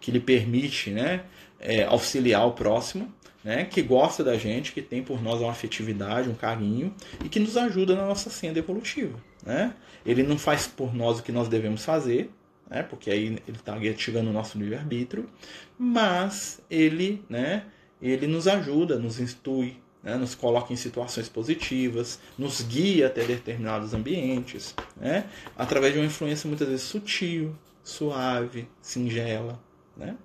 que 0.00 0.10
lhe 0.10 0.18
permite 0.18 0.90
né, 0.90 1.22
é, 1.60 1.84
auxiliar 1.84 2.44
o 2.44 2.52
próximo, 2.52 3.12
né, 3.42 3.64
que 3.64 3.82
gosta 3.82 4.24
da 4.24 4.36
gente, 4.36 4.72
que 4.72 4.82
tem 4.82 5.02
por 5.02 5.22
nós 5.22 5.40
uma 5.40 5.50
afetividade, 5.50 6.28
um 6.28 6.34
carinho 6.34 6.94
e 7.24 7.28
que 7.28 7.38
nos 7.38 7.56
ajuda 7.56 7.94
na 7.94 8.06
nossa 8.06 8.30
senda 8.30 8.58
evolutiva. 8.58 9.18
Né? 9.44 9.74
Ele 10.04 10.22
não 10.22 10.38
faz 10.38 10.66
por 10.66 10.94
nós 10.94 11.18
o 11.18 11.22
que 11.22 11.32
nós 11.32 11.48
devemos 11.48 11.84
fazer, 11.84 12.30
né, 12.68 12.82
porque 12.82 13.10
aí 13.10 13.26
ele 13.26 13.42
está 13.56 13.78
tirando 13.96 14.28
o 14.28 14.32
nosso 14.32 14.58
livre-arbítrio, 14.58 15.28
mas 15.78 16.60
ele, 16.70 17.24
né, 17.28 17.64
ele 18.00 18.26
nos 18.26 18.46
ajuda, 18.46 18.98
nos 18.98 19.18
instrui, 19.18 19.76
né, 20.02 20.16
nos 20.16 20.34
coloca 20.34 20.72
em 20.72 20.76
situações 20.76 21.28
positivas, 21.28 22.20
nos 22.36 22.60
guia 22.60 23.06
até 23.06 23.24
determinados 23.24 23.94
ambientes, 23.94 24.74
né, 24.96 25.24
através 25.56 25.94
de 25.94 25.98
uma 25.98 26.06
influência 26.06 26.46
muitas 26.46 26.68
vezes 26.68 26.84
sutil, 26.84 27.56
suave, 27.82 28.68
singela. 28.82 29.58
Né? 29.96 30.16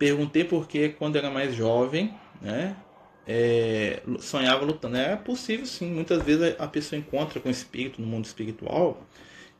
Perguntei 0.00 0.44
porque 0.44 0.88
quando 0.88 1.16
era 1.16 1.28
mais 1.28 1.54
jovem, 1.54 2.14
né, 2.40 2.74
é, 3.28 4.00
sonhava 4.18 4.64
lutando. 4.64 4.96
É 4.96 5.14
possível 5.14 5.66
sim, 5.66 5.92
muitas 5.92 6.22
vezes 6.22 6.56
a 6.58 6.66
pessoa 6.66 6.98
encontra 6.98 7.38
com 7.38 7.50
o 7.50 7.52
espírito 7.52 8.00
no 8.00 8.06
mundo 8.06 8.24
espiritual 8.24 9.06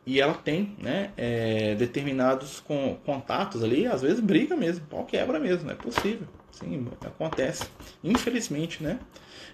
e 0.06 0.18
ela 0.18 0.32
tem 0.32 0.74
né, 0.78 1.10
é, 1.14 1.74
determinados 1.74 2.58
com, 2.58 2.96
contatos 3.04 3.62
ali, 3.62 3.86
às 3.86 4.00
vezes 4.00 4.18
briga 4.18 4.56
mesmo, 4.56 4.86
pau 4.86 5.04
quebra 5.04 5.38
mesmo, 5.38 5.70
é 5.70 5.74
possível. 5.74 6.26
Sim, 6.52 6.88
acontece. 7.04 7.64
Infelizmente, 8.02 8.82
né? 8.82 8.98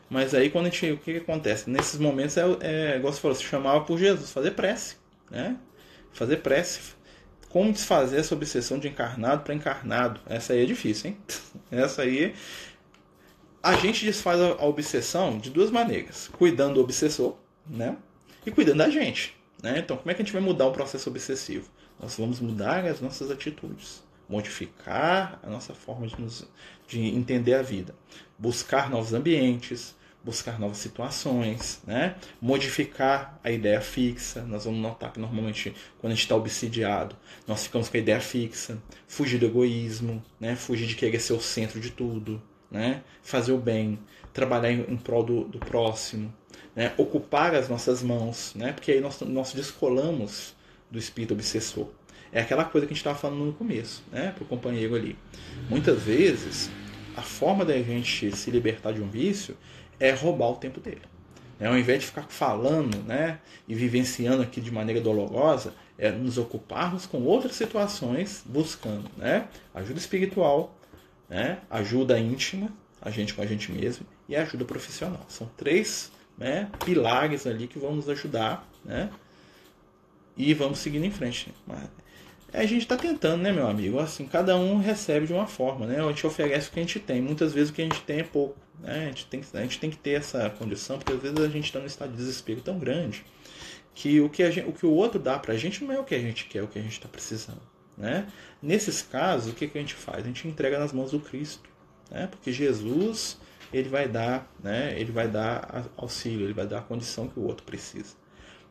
Mas 0.08 0.34
aí 0.34 0.50
quando 0.50 0.66
a 0.66 0.70
gente. 0.70 0.92
O 0.92 0.98
que, 0.98 1.14
que 1.14 1.18
acontece? 1.18 1.68
Nesses 1.68 1.98
momentos 1.98 2.36
é, 2.36 2.44
é 2.60 2.96
igual 2.96 3.12
você 3.12 3.20
falou, 3.20 3.34
se 3.34 3.42
chamava 3.42 3.80
por 3.80 3.98
Jesus, 3.98 4.30
fazer 4.30 4.52
prece. 4.52 4.96
Né? 5.28 5.56
Fazer 6.12 6.36
prece, 6.36 6.94
como 7.48 7.72
desfazer 7.72 8.18
essa 8.18 8.34
obsessão 8.34 8.78
de 8.78 8.88
encarnado 8.88 9.42
para 9.42 9.54
encarnado? 9.54 10.20
Essa 10.26 10.52
aí 10.52 10.62
é 10.62 10.66
difícil, 10.66 11.10
hein? 11.10 11.16
Essa 11.70 12.02
aí. 12.02 12.34
A 13.62 13.74
gente 13.74 14.04
desfaz 14.04 14.40
a 14.40 14.64
obsessão 14.64 15.38
de 15.38 15.50
duas 15.50 15.70
maneiras: 15.70 16.28
cuidando 16.28 16.74
do 16.74 16.80
obsessor, 16.80 17.36
né? 17.66 17.96
E 18.44 18.50
cuidando 18.50 18.78
da 18.78 18.90
gente. 18.90 19.36
Né? 19.62 19.78
Então, 19.78 19.96
como 19.96 20.10
é 20.10 20.14
que 20.14 20.22
a 20.22 20.24
gente 20.24 20.32
vai 20.32 20.42
mudar 20.42 20.66
o 20.66 20.72
processo 20.72 21.08
obsessivo? 21.08 21.68
Nós 22.00 22.16
vamos 22.16 22.40
mudar 22.40 22.84
as 22.84 23.00
nossas 23.00 23.30
atitudes, 23.30 24.02
modificar 24.28 25.40
a 25.42 25.48
nossa 25.48 25.74
forma 25.74 26.06
de, 26.06 26.20
nos, 26.20 26.46
de 26.86 27.00
entender 27.00 27.54
a 27.54 27.62
vida, 27.62 27.94
buscar 28.38 28.90
novos 28.90 29.14
ambientes, 29.14 29.96
buscar 30.26 30.58
novas 30.58 30.78
situações, 30.78 31.80
né? 31.86 32.16
modificar 32.40 33.38
a 33.44 33.50
ideia 33.52 33.80
fixa. 33.80 34.42
Nós 34.42 34.64
vamos 34.64 34.80
notar 34.80 35.12
que 35.12 35.20
normalmente 35.20 35.72
quando 35.98 36.10
a 36.10 36.14
gente 36.16 36.24
está 36.24 36.34
obsidiado, 36.34 37.14
nós 37.46 37.62
ficamos 37.62 37.88
com 37.88 37.96
a 37.96 38.00
ideia 38.00 38.20
fixa, 38.20 38.76
fugir 39.06 39.38
do 39.38 39.46
egoísmo, 39.46 40.20
né? 40.40 40.56
fugir 40.56 40.88
de 40.88 40.96
querer 40.96 41.20
ser 41.20 41.32
o 41.32 41.40
centro 41.40 41.78
de 41.78 41.90
tudo, 41.90 42.42
né? 42.68 43.04
fazer 43.22 43.52
o 43.52 43.58
bem, 43.58 44.00
trabalhar 44.32 44.72
em, 44.72 44.80
em 44.88 44.96
prol 44.96 45.22
do, 45.22 45.44
do 45.44 45.60
próximo, 45.60 46.34
né? 46.74 46.92
ocupar 46.96 47.54
as 47.54 47.68
nossas 47.68 48.02
mãos, 48.02 48.52
né? 48.56 48.72
porque 48.72 48.90
aí 48.90 49.00
nós, 49.00 49.20
nós 49.20 49.52
descolamos 49.52 50.56
do 50.90 50.98
espírito 50.98 51.34
obsessor. 51.34 51.86
É 52.32 52.40
aquela 52.40 52.64
coisa 52.64 52.84
que 52.84 52.92
a 52.92 52.94
gente 52.94 53.00
estava 53.00 53.16
falando 53.16 53.44
no 53.44 53.52
começo, 53.52 54.02
né? 54.10 54.32
para 54.34 54.42
o 54.42 54.46
companheiro 54.46 54.96
ali. 54.96 55.16
Muitas 55.70 56.02
vezes, 56.02 56.68
a 57.16 57.22
forma 57.22 57.64
da 57.64 57.78
gente 57.78 58.34
se 58.36 58.50
libertar 58.50 58.92
de 58.92 59.00
um 59.00 59.08
vício 59.08 59.56
é 59.98 60.12
roubar 60.12 60.50
o 60.50 60.56
tempo 60.56 60.80
dele. 60.80 61.02
É, 61.58 61.66
ao 61.66 61.78
invés 61.78 62.00
de 62.00 62.06
ficar 62.06 62.24
falando 62.28 63.02
né, 63.04 63.38
e 63.66 63.74
vivenciando 63.74 64.42
aqui 64.42 64.60
de 64.60 64.70
maneira 64.70 65.00
dolorosa, 65.00 65.72
é 65.96 66.10
nos 66.10 66.36
ocuparmos 66.36 67.06
com 67.06 67.22
outras 67.22 67.56
situações, 67.56 68.42
buscando 68.44 69.10
né, 69.16 69.48
ajuda 69.74 69.98
espiritual, 69.98 70.76
né, 71.28 71.58
ajuda 71.70 72.18
íntima, 72.18 72.70
a 73.00 73.10
gente 73.10 73.32
com 73.32 73.40
a 73.40 73.46
gente 73.46 73.72
mesmo, 73.72 74.06
e 74.28 74.36
ajuda 74.36 74.64
profissional. 74.64 75.24
São 75.28 75.48
três 75.56 76.12
né, 76.36 76.68
pilares 76.84 77.46
ali 77.46 77.66
que 77.66 77.78
vão 77.78 77.94
nos 77.94 78.08
ajudar 78.08 78.68
né, 78.84 79.08
e 80.36 80.52
vamos 80.52 80.78
seguindo 80.78 81.06
em 81.06 81.10
frente. 81.10 81.54
Mas 81.66 81.88
a 82.52 82.64
gente 82.64 82.82
está 82.82 82.96
tentando, 82.96 83.42
né, 83.42 83.52
meu 83.52 83.66
amigo? 83.66 83.98
Assim, 83.98 84.26
cada 84.26 84.56
um 84.56 84.78
recebe 84.78 85.26
de 85.26 85.32
uma 85.32 85.46
forma, 85.46 85.86
né? 85.86 86.02
A 86.02 86.08
gente 86.08 86.26
oferece 86.26 86.68
o 86.68 86.72
que 86.72 86.80
a 86.80 86.82
gente 86.82 87.00
tem. 87.00 87.20
Muitas 87.20 87.52
vezes 87.52 87.70
o 87.70 87.72
que 87.72 87.82
a 87.82 87.84
gente 87.84 88.00
tem 88.02 88.20
é 88.20 88.24
pouco. 88.24 88.56
Né? 88.80 89.04
A, 89.04 89.08
gente 89.08 89.26
tem, 89.26 89.42
a 89.54 89.60
gente 89.62 89.78
tem 89.78 89.90
que 89.90 89.96
ter 89.96 90.12
essa 90.12 90.48
condição, 90.50 90.98
porque 90.98 91.12
às 91.12 91.20
vezes 91.20 91.38
a 91.38 91.48
gente 91.48 91.64
está 91.64 91.78
num 91.78 91.86
estado 91.86 92.10
de 92.10 92.16
desespero 92.16 92.60
tão 92.60 92.78
grande 92.78 93.24
que 93.94 94.20
o 94.20 94.28
que, 94.28 94.48
gente, 94.50 94.68
o, 94.68 94.72
que 94.72 94.84
o 94.84 94.90
outro 94.90 95.18
dá 95.18 95.38
para 95.38 95.54
a 95.54 95.56
gente 95.56 95.82
não 95.82 95.92
é 95.92 95.98
o 95.98 96.04
que 96.04 96.14
a 96.14 96.20
gente 96.20 96.44
quer, 96.46 96.58
é 96.58 96.62
o 96.62 96.68
que 96.68 96.78
a 96.78 96.82
gente 96.82 96.92
está 96.92 97.08
precisando. 97.08 97.62
Né? 97.96 98.26
Nesses 98.62 99.00
casos, 99.00 99.52
o 99.52 99.54
que, 99.54 99.66
que 99.66 99.78
a 99.78 99.80
gente 99.80 99.94
faz? 99.94 100.22
A 100.22 100.26
gente 100.26 100.46
entrega 100.46 100.78
nas 100.78 100.92
mãos 100.92 101.10
do 101.10 101.20
Cristo. 101.20 101.68
Né? 102.10 102.26
Porque 102.26 102.52
Jesus 102.52 103.38
ele 103.72 103.88
vai 103.88 104.06
dar, 104.06 104.50
né? 104.62 104.94
ele 104.98 105.10
vai 105.10 105.26
dar 105.26 105.86
auxílio, 105.96 106.46
ele 106.46 106.52
vai 106.52 106.66
dar 106.66 106.78
a 106.78 106.82
condição 106.82 107.26
que 107.26 107.38
o 107.40 107.44
outro 107.44 107.64
precisa. 107.64 108.14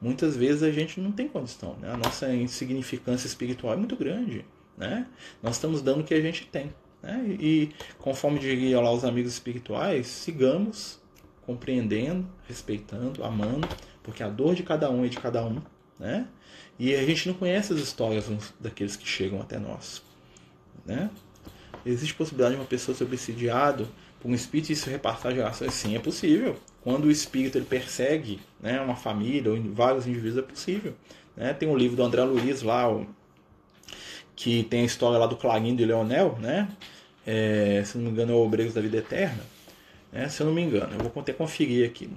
Muitas 0.05 0.37
vezes 0.37 0.61
a 0.61 0.69
gente 0.69 1.01
não 1.01 1.11
tem 1.11 1.27
condição, 1.27 1.75
né? 1.81 1.91
a 1.91 1.97
nossa 1.97 2.31
insignificância 2.31 3.25
espiritual 3.25 3.73
é 3.73 3.75
muito 3.75 3.95
grande. 3.95 4.45
Né? 4.77 5.07
Nós 5.41 5.55
estamos 5.55 5.81
dando 5.81 6.01
o 6.01 6.03
que 6.03 6.13
a 6.13 6.21
gente 6.21 6.45
tem. 6.45 6.71
Né? 7.01 7.35
E 7.39 7.71
conforme 7.97 8.37
diriam 8.37 8.83
lá 8.83 8.91
os 8.91 9.03
amigos 9.03 9.33
espirituais, 9.33 10.05
sigamos 10.05 10.99
compreendendo, 11.41 12.23
respeitando, 12.47 13.23
amando, 13.23 13.67
porque 14.03 14.21
a 14.21 14.29
dor 14.29 14.53
de 14.53 14.61
cada 14.61 14.91
um 14.91 15.03
é 15.03 15.07
de 15.07 15.17
cada 15.17 15.43
um. 15.43 15.59
Né? 15.99 16.27
E 16.77 16.93
a 16.93 17.03
gente 17.03 17.27
não 17.27 17.33
conhece 17.33 17.73
as 17.73 17.79
histórias 17.79 18.29
daqueles 18.59 18.95
que 18.95 19.07
chegam 19.07 19.41
até 19.41 19.57
nós. 19.57 20.03
Né? 20.85 21.09
Existe 21.83 22.13
possibilidade 22.13 22.53
de 22.53 22.61
uma 22.61 22.67
pessoa 22.67 22.95
ser 22.95 23.05
obsidiado 23.05 23.89
por 24.19 24.29
um 24.29 24.35
espírito 24.35 24.71
isso 24.71 24.87
repassar 24.87 25.33
gerações? 25.33 25.73
Sim, 25.73 25.95
é 25.95 25.99
possível. 25.99 26.55
Quando 26.85 27.05
o 27.05 27.11
espírito 27.11 27.57
ele 27.57 27.65
persegue 27.65 28.39
né, 28.61 28.79
uma 28.79 28.95
família 28.95 29.51
ou 29.51 29.59
vários 29.73 30.05
indivíduos, 30.05 30.37
é 30.37 30.47
possível. 30.47 30.93
Né? 31.35 31.51
Tem 31.51 31.67
um 31.67 31.75
livro 31.75 31.97
do 31.97 32.03
André 32.03 32.23
Luiz 32.23 32.61
lá, 32.61 32.85
que 34.35 34.61
tem 34.65 34.81
a 34.81 34.85
história 34.85 35.17
lá 35.17 35.25
do 35.25 35.35
Clarindo 35.35 35.81
e 35.81 35.85
Leonel, 35.85 36.37
né? 36.39 36.69
É, 37.25 37.81
se 37.83 37.97
não 37.97 38.05
me 38.05 38.11
engano 38.11 38.33
é 38.33 38.35
o 38.35 38.45
Obreiros 38.45 38.75
da 38.75 38.81
Vida 38.81 38.97
Eterna, 38.97 39.43
né? 40.11 40.29
se 40.29 40.39
eu 40.43 40.45
não 40.45 40.53
me 40.53 40.61
engano, 40.61 40.93
eu 40.93 40.99
vou 40.99 41.21
até 41.23 41.33
conferir 41.33 41.89
aqui. 41.89 42.07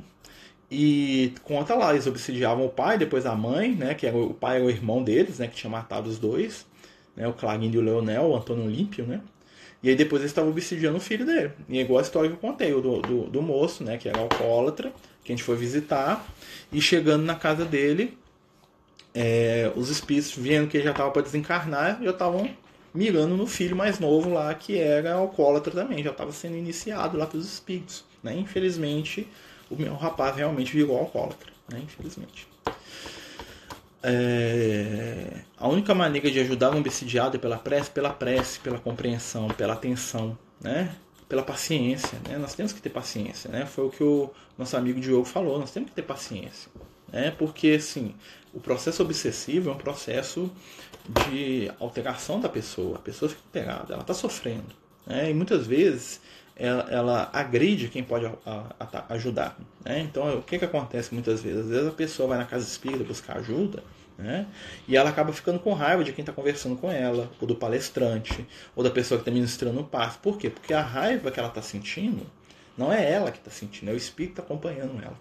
E 0.70 1.32
conta 1.44 1.74
lá, 1.74 1.92
eles 1.94 2.06
obsidiavam 2.06 2.66
o 2.66 2.68
pai, 2.68 2.98
depois 2.98 3.24
a 3.24 3.34
mãe, 3.34 3.74
né? 3.74 3.94
Que 3.94 4.06
era, 4.06 4.18
o 4.18 4.34
pai 4.34 4.56
era 4.56 4.66
o 4.66 4.70
irmão 4.70 5.02
deles, 5.02 5.38
né? 5.38 5.48
Que 5.48 5.56
tinha 5.56 5.70
matado 5.70 6.10
os 6.10 6.18
dois, 6.18 6.66
né? 7.16 7.26
O 7.26 7.32
Clarindo 7.32 7.76
e 7.76 7.78
o 7.78 7.82
Leonel, 7.82 8.24
o 8.24 8.36
Antônio 8.36 8.66
Olímpio, 8.66 9.06
né? 9.06 9.22
E 9.82 9.88
aí 9.88 9.94
depois 9.94 10.22
eles 10.22 10.32
estavam 10.32 10.50
obsidiando 10.50 10.96
o 10.96 11.00
filho 11.00 11.24
dele. 11.24 11.52
E 11.68 11.78
é 11.78 11.82
igual 11.82 12.00
a 12.00 12.02
história 12.02 12.28
que 12.28 12.34
eu 12.34 12.40
contei, 12.40 12.72
o 12.72 12.80
do, 12.80 13.00
do, 13.00 13.22
do 13.24 13.42
moço, 13.42 13.84
né? 13.84 13.96
Que 13.96 14.08
era 14.08 14.18
alcoólatra, 14.18 14.92
que 15.22 15.32
a 15.32 15.36
gente 15.36 15.44
foi 15.44 15.56
visitar. 15.56 16.26
E 16.72 16.80
chegando 16.80 17.24
na 17.24 17.36
casa 17.36 17.64
dele, 17.64 18.18
é, 19.14 19.70
os 19.76 19.88
espíritos, 19.88 20.32
vendo 20.36 20.68
que 20.68 20.76
ele 20.76 20.84
já 20.84 20.90
estava 20.90 21.10
para 21.10 21.22
desencarnar, 21.22 22.02
já 22.02 22.10
estavam 22.10 22.50
mirando 22.92 23.36
no 23.36 23.46
filho 23.46 23.76
mais 23.76 23.98
novo 23.98 24.30
lá, 24.30 24.52
que 24.54 24.78
era 24.78 25.14
alcoólatra 25.14 25.72
também, 25.72 26.02
já 26.02 26.10
estava 26.10 26.32
sendo 26.32 26.56
iniciado 26.56 27.16
lá 27.16 27.26
pelos 27.26 27.46
espíritos. 27.46 28.04
Né? 28.22 28.36
Infelizmente, 28.36 29.28
o 29.70 29.76
meu 29.76 29.94
rapaz 29.94 30.36
realmente 30.36 30.72
virou 30.72 30.98
alcoólatra, 30.98 31.52
né? 31.70 31.80
infelizmente. 31.84 32.48
É... 34.08 35.42
A 35.58 35.68
única 35.68 35.94
maneira 35.94 36.30
de 36.30 36.40
ajudar 36.40 36.74
o 36.74 36.78
obsidiado 36.78 37.36
é 37.36 37.40
pela 37.40 37.58
prece, 37.58 37.90
pela 37.90 38.10
prece, 38.10 38.60
pela 38.60 38.78
compreensão, 38.78 39.48
pela 39.48 39.74
atenção, 39.74 40.38
né? 40.60 40.94
pela 41.28 41.42
paciência. 41.42 42.18
Né? 42.26 42.38
Nós 42.38 42.54
temos 42.54 42.72
que 42.72 42.80
ter 42.80 42.90
paciência. 42.90 43.50
Né? 43.50 43.66
Foi 43.66 43.86
o 43.86 43.90
que 43.90 44.02
o 44.02 44.30
nosso 44.56 44.76
amigo 44.76 45.00
Diogo 45.00 45.24
falou, 45.24 45.58
nós 45.58 45.70
temos 45.70 45.90
que 45.90 45.96
ter 45.96 46.02
paciência. 46.02 46.70
Né? 47.12 47.30
Porque 47.32 47.72
assim, 47.78 48.14
o 48.54 48.60
processo 48.60 49.02
obsessivo 49.02 49.68
é 49.70 49.72
um 49.72 49.76
processo 49.76 50.50
de 51.28 51.70
alteração 51.78 52.40
da 52.40 52.48
pessoa. 52.48 52.96
A 52.96 53.00
pessoa 53.00 53.28
fica 53.28 53.42
alterada, 53.46 53.92
ela 53.94 54.02
está 54.02 54.14
sofrendo. 54.14 54.74
Né? 55.06 55.30
E 55.30 55.34
muitas 55.34 55.66
vezes 55.66 56.20
ela, 56.56 56.86
ela 56.90 57.30
agride 57.32 57.88
quem 57.88 58.02
pode 58.02 58.26
a, 58.26 58.32
a, 58.46 59.14
ajudar. 59.14 59.58
Né? 59.84 60.00
Então, 60.00 60.38
o 60.38 60.42
que, 60.42 60.58
que 60.58 60.64
acontece 60.64 61.12
muitas 61.12 61.42
vezes? 61.42 61.60
Às 61.64 61.68
vezes 61.68 61.86
a 61.88 61.92
pessoa 61.92 62.28
vai 62.28 62.38
na 62.38 62.44
casa 62.44 62.66
espírita 62.66 63.04
buscar 63.04 63.38
ajuda 63.38 63.82
né? 64.18 64.48
e 64.88 64.96
ela 64.96 65.10
acaba 65.10 65.32
ficando 65.32 65.60
com 65.60 65.72
raiva 65.72 66.02
de 66.02 66.12
quem 66.12 66.22
está 66.22 66.32
conversando 66.32 66.76
com 66.76 66.90
ela, 66.90 67.30
ou 67.40 67.46
do 67.46 67.54
palestrante, 67.54 68.44
ou 68.74 68.82
da 68.82 68.90
pessoa 68.90 69.18
que 69.18 69.22
está 69.22 69.30
ministrando 69.30 69.80
o 69.80 69.84
passo. 69.84 70.18
Por 70.18 70.36
quê? 70.36 70.50
Porque 70.50 70.74
a 70.74 70.82
raiva 70.82 71.30
que 71.30 71.38
ela 71.38 71.48
está 71.48 71.62
sentindo 71.62 72.26
não 72.76 72.92
é 72.92 73.10
ela 73.10 73.30
que 73.30 73.38
está 73.38 73.50
sentindo, 73.50 73.90
é 73.90 73.94
o 73.94 73.96
espírito 73.96 74.34
que 74.34 74.40
está 74.40 74.42
acompanhando 74.42 75.00
ela. 75.02 75.18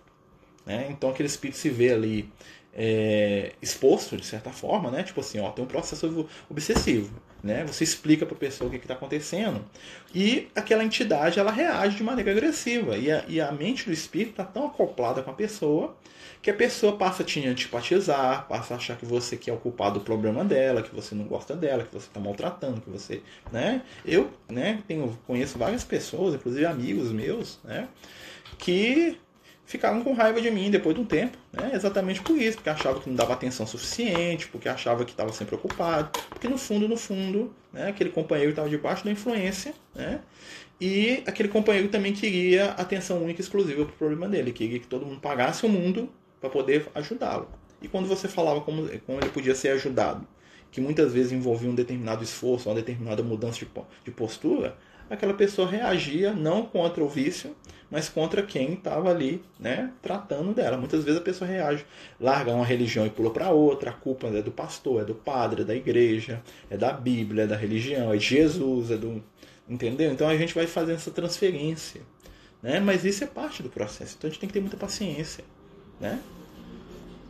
Né? 0.66 0.88
Então 0.90 1.10
aquele 1.10 1.28
espírito 1.28 1.58
se 1.58 1.70
vê 1.70 1.94
ali 1.94 2.30
é, 2.78 3.54
exposto 3.60 4.16
de 4.16 4.26
certa 4.26 4.52
forma, 4.52 4.92
né? 4.92 5.02
Tipo 5.02 5.22
assim, 5.22 5.40
ó, 5.40 5.50
tem 5.50 5.66
um 5.66 5.68
processo 5.68 6.30
obsessivo, 6.48 7.12
né? 7.44 7.66
Você 7.66 7.84
explica 7.84 8.24
para 8.24 8.36
a 8.36 8.40
pessoa 8.40 8.68
o 8.68 8.72
que 8.72 8.78
está 8.78 8.94
acontecendo 8.94 9.66
e 10.14 10.48
aquela 10.56 10.84
entidade 10.84 11.40
ela 11.40 11.52
reage 11.52 11.98
de 11.98 12.04
maneira 12.04 12.32
agressiva 12.32 12.96
e 12.96 13.12
a, 13.12 13.26
e 13.28 13.42
a 13.42 13.52
mente 13.52 13.86
do 13.86 13.92
espírito 13.92 14.32
está 14.32 14.44
tão 14.44 14.68
acoplada 14.68 15.24
com 15.24 15.32
a 15.32 15.34
pessoa 15.34 15.98
que 16.40 16.52
a 16.52 16.54
pessoa 16.54 16.96
passa 16.96 17.24
a 17.24 17.26
te 17.26 17.44
antipatizar, 17.48 18.48
passa 18.48 18.76
a 18.76 18.78
achar 18.78 18.96
que 18.96 19.06
você 19.06 19.36
que 19.36 19.50
é 19.50 19.54
o 19.54 19.58
culpado 19.58 19.98
do 19.98 20.06
problema 20.06 20.46
dela, 20.46 20.84
que 20.84 20.94
você 20.94 21.16
não 21.16 21.26
gosta 21.26 21.56
dela, 21.56 21.84
que 21.84 21.92
você 21.92 22.08
está 22.08 22.20
maltratando, 22.20 22.80
que 22.80 22.90
você, 22.92 23.24
né? 23.52 23.82
Eu, 24.06 24.32
né? 24.48 24.84
Tenho 24.88 25.18
conheço 25.26 25.58
várias 25.58 25.84
pessoas, 25.84 26.36
inclusive 26.36 26.66
amigos 26.66 27.12
meus, 27.12 27.60
né? 27.64 27.88
Que 28.60 29.20
ficaram 29.68 30.02
com 30.02 30.14
raiva 30.14 30.42
de 30.42 30.50
mim 30.50 30.72
depois 30.72 30.96
de 30.96 31.02
um 31.02 31.06
tempo, 31.06 31.38
né? 31.52 31.72
exatamente 31.74 32.22
por 32.22 32.38
isso, 32.38 32.56
porque 32.56 32.70
achava 32.70 33.02
que 33.02 33.10
não 33.10 33.16
dava 33.16 33.34
atenção 33.34 33.68
suficiente, 33.68 34.48
porque 34.48 34.68
achava 34.68 35.04
que 35.04 35.12
estava 35.12 35.32
sempre 35.34 35.56
ocupado, 35.56 36.10
porque 36.30 36.48
no 36.48 36.58
fundo, 36.58 36.88
no 36.88 36.96
fundo, 36.96 37.54
né, 37.72 37.90
aquele 37.90 38.10
companheiro 38.10 38.52
estava 38.52 38.70
debaixo 38.70 39.04
da 39.04 39.12
influência, 39.12 39.74
né? 39.94 40.22
e 40.80 41.22
aquele 41.28 41.50
companheiro 41.50 41.90
também 41.90 42.14
queria 42.14 42.72
atenção 42.72 43.22
única 43.22 43.42
e 43.42 43.44
exclusiva 43.44 43.84
para 43.84 43.94
o 43.94 43.98
problema 43.98 44.30
dele, 44.30 44.54
queria 44.54 44.80
que 44.80 44.88
todo 44.88 45.06
mundo 45.06 45.20
pagasse 45.20 45.66
o 45.66 45.70
mundo 45.70 46.10
para 46.40 46.50
poder 46.50 46.88
ajudá-lo. 46.96 47.50
E 47.82 47.90
quando 47.90 48.08
você 48.08 48.28
falava 48.30 48.62
como, 48.62 48.88
como 49.06 49.20
ele 49.20 49.30
podia 49.30 49.54
ser 49.54 49.70
ajudado, 49.70 50.26
que 50.72 50.80
muitas 50.80 51.12
vezes 51.12 51.32
envolvia 51.34 51.70
um 51.70 51.76
determinado 51.76 52.24
esforço, 52.24 52.70
uma 52.70 52.76
determinada 52.76 53.22
mudança 53.22 53.60
de, 53.60 53.68
de 54.06 54.12
postura, 54.12 54.78
aquela 55.10 55.34
pessoa 55.34 55.68
reagia 55.68 56.34
não 56.34 56.66
contra 56.66 57.04
o 57.04 57.10
vício, 57.10 57.56
mas 57.90 58.10
contra 58.10 58.44
quem 58.44 58.74
estava 58.74 59.10
ali, 59.10 59.42
né, 59.60 59.92
tratando 60.02 60.54
dela. 60.54 60.78
Muitas 60.78 61.04
vezes 61.04 61.20
a 61.20 61.24
pessoa 61.24 61.50
reage, 61.50 61.86
larga 62.20 62.54
uma 62.54 62.66
religião 62.66 63.06
e 63.06 63.10
pula 63.10 63.32
para 63.32 63.50
outra, 63.52 63.92
a 63.92 63.94
culpa 63.94 64.28
é 64.28 64.42
do 64.42 64.52
pastor, 64.52 65.02
é 65.02 65.06
do 65.06 65.16
padre, 65.16 65.62
é 65.62 65.66
da 65.66 65.76
igreja, 65.76 66.42
é 66.70 66.78
da 66.78 66.92
Bíblia, 66.92 67.44
é 67.44 67.48
da 67.48 67.56
religião, 67.56 68.12
é 68.12 68.18
de 68.18 68.26
Jesus, 68.26 68.92
é 68.92 68.98
do 68.98 69.24
entendeu? 69.70 70.12
Então 70.12 70.28
a 70.28 70.38
gente 70.38 70.54
vai 70.54 70.66
fazendo 70.66 70.96
essa 70.96 71.12
transferência, 71.12 72.02
né? 72.62 72.80
Mas 72.80 73.04
isso 73.04 73.24
é 73.24 73.28
parte 73.28 73.62
do 73.62 73.70
processo. 73.70 74.16
Então 74.18 74.28
a 74.28 74.32
gente 74.32 74.40
tem 74.40 74.48
que 74.48 74.54
ter 74.54 74.62
muita 74.62 74.78
paciência, 74.78 75.44
né? 76.00 76.20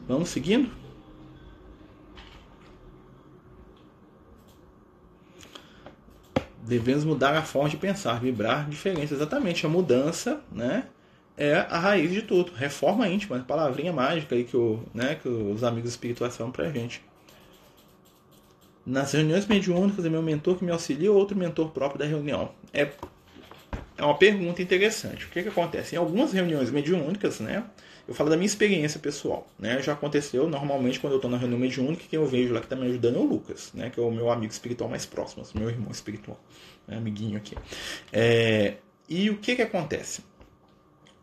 Vamos 0.07 0.29
seguindo? 0.29 0.86
Devemos 6.67 7.05
mudar 7.05 7.35
a 7.35 7.41
forma 7.41 7.69
de 7.69 7.77
pensar, 7.77 8.19
vibrar 8.19 8.69
diferente. 8.69 9.13
Exatamente, 9.13 9.65
a 9.65 9.69
mudança, 9.69 10.41
né? 10.51 10.85
É 11.37 11.55
a 11.55 11.79
raiz 11.79 12.11
de 12.11 12.21
tudo. 12.21 12.51
Reforma 12.53 13.07
íntima, 13.07 13.39
palavrinha 13.39 13.93
mágica 13.93 14.35
aí 14.35 14.43
que, 14.43 14.57
o, 14.57 14.83
né, 14.93 15.15
que 15.15 15.29
os 15.29 15.63
amigos 15.63 15.91
espirituais 15.91 16.35
falam 16.35 16.51
pra 16.51 16.69
gente. 16.69 17.01
Nas 18.85 19.11
reuniões 19.11 19.45
mediúnicas 19.45 20.03
é 20.05 20.09
meu 20.09 20.21
mentor 20.21 20.57
que 20.57 20.65
me 20.65 20.71
auxilia 20.71 21.11
ou 21.11 21.17
outro 21.17 21.37
mentor 21.37 21.69
próprio 21.69 21.99
da 21.99 22.05
reunião? 22.05 22.51
É, 22.73 22.89
é 23.97 24.03
uma 24.03 24.17
pergunta 24.17 24.61
interessante. 24.61 25.25
O 25.25 25.29
que, 25.29 25.43
que 25.43 25.49
acontece? 25.49 25.95
Em 25.95 25.97
algumas 25.97 26.33
reuniões 26.33 26.71
mediúnicas, 26.71 27.39
né? 27.39 27.63
Eu 28.07 28.13
falo 28.13 28.29
da 28.29 28.37
minha 28.37 28.45
experiência 28.45 28.99
pessoal, 28.99 29.45
né? 29.59 29.81
Já 29.81 29.93
aconteceu 29.93 30.47
normalmente 30.47 30.99
quando 30.99 31.13
eu 31.13 31.17
estou 31.17 31.29
na 31.29 31.37
reunião 31.37 31.59
mediúnica, 31.59 32.05
quem 32.09 32.17
eu 32.17 32.25
vejo 32.25 32.53
lá 32.53 32.59
que 32.59 32.65
está 32.65 32.75
me 32.75 32.87
ajudando 32.87 33.15
é 33.15 33.19
o 33.19 33.23
Lucas, 33.23 33.71
né? 33.73 33.89
Que 33.89 33.99
é 33.99 34.03
o 34.03 34.09
meu 34.09 34.31
amigo 34.31 34.51
espiritual 34.51 34.89
mais 34.89 35.05
próximo, 35.05 35.43
meu 35.53 35.69
irmão 35.69 35.91
espiritual, 35.91 36.39
né? 36.87 36.97
amiguinho 36.97 37.37
aqui. 37.37 37.55
É... 38.13 38.75
E 39.09 39.29
o 39.29 39.37
que 39.37 39.55
que 39.55 39.61
acontece? 39.61 40.23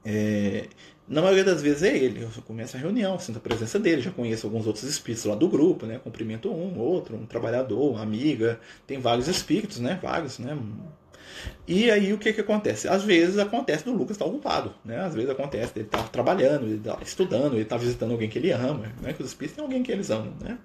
É... 0.05 0.69
Na 1.07 1.21
maioria 1.21 1.45
das 1.45 1.61
vezes 1.61 1.83
é 1.83 1.97
ele. 1.97 2.23
Eu 2.23 2.43
começo 2.43 2.77
a 2.77 2.81
reunião, 2.81 3.19
sinto 3.19 3.37
a 3.37 3.41
presença 3.41 3.79
dele, 3.79 4.01
já 4.01 4.11
conheço 4.11 4.47
alguns 4.47 4.67
outros 4.67 4.85
espíritos 4.85 5.25
lá 5.25 5.35
do 5.35 5.49
grupo, 5.49 5.87
né? 5.87 5.99
Cumprimento 5.99 6.51
um, 6.51 6.79
outro, 6.79 7.17
um 7.17 7.27
trabalhador, 7.27 7.93
uma 7.93 8.03
amiga. 8.03 8.59
Tem 8.87 8.99
vários 8.99 9.29
espíritos, 9.29 9.81
né? 9.81 9.99
Vários, 10.03 10.39
né? 10.39 10.57
E 11.67 11.91
aí 11.91 12.13
o 12.13 12.19
que, 12.19 12.33
que 12.33 12.41
acontece? 12.41 12.89
Às 12.89 13.03
vezes 13.03 13.39
acontece 13.39 13.85
do 13.85 13.93
Lucas 13.93 14.13
estar 14.13 14.27
ocupado, 14.27 14.75
né? 14.85 15.01
Às 15.01 15.15
vezes 15.15 15.31
acontece 15.31 15.73
ele 15.77 15.87
estar 15.87 16.03
tá 16.03 16.09
trabalhando, 16.09 16.67
ele 16.67 16.77
estar 16.77 16.97
tá 16.97 17.03
estudando, 17.03 17.55
ele 17.55 17.63
estar 17.63 17.77
tá 17.77 17.83
visitando 17.83 18.13
alguém 18.13 18.29
que 18.29 18.39
ele 18.39 18.51
ama, 18.53 18.93
né? 19.01 19.13
Que 19.13 19.23
os 19.23 19.29
espíritos 19.29 19.57
têm 19.57 19.65
alguém 19.65 19.83
que 19.83 19.93
eles 19.93 20.11
amam, 20.11 20.33
né? 20.41 20.59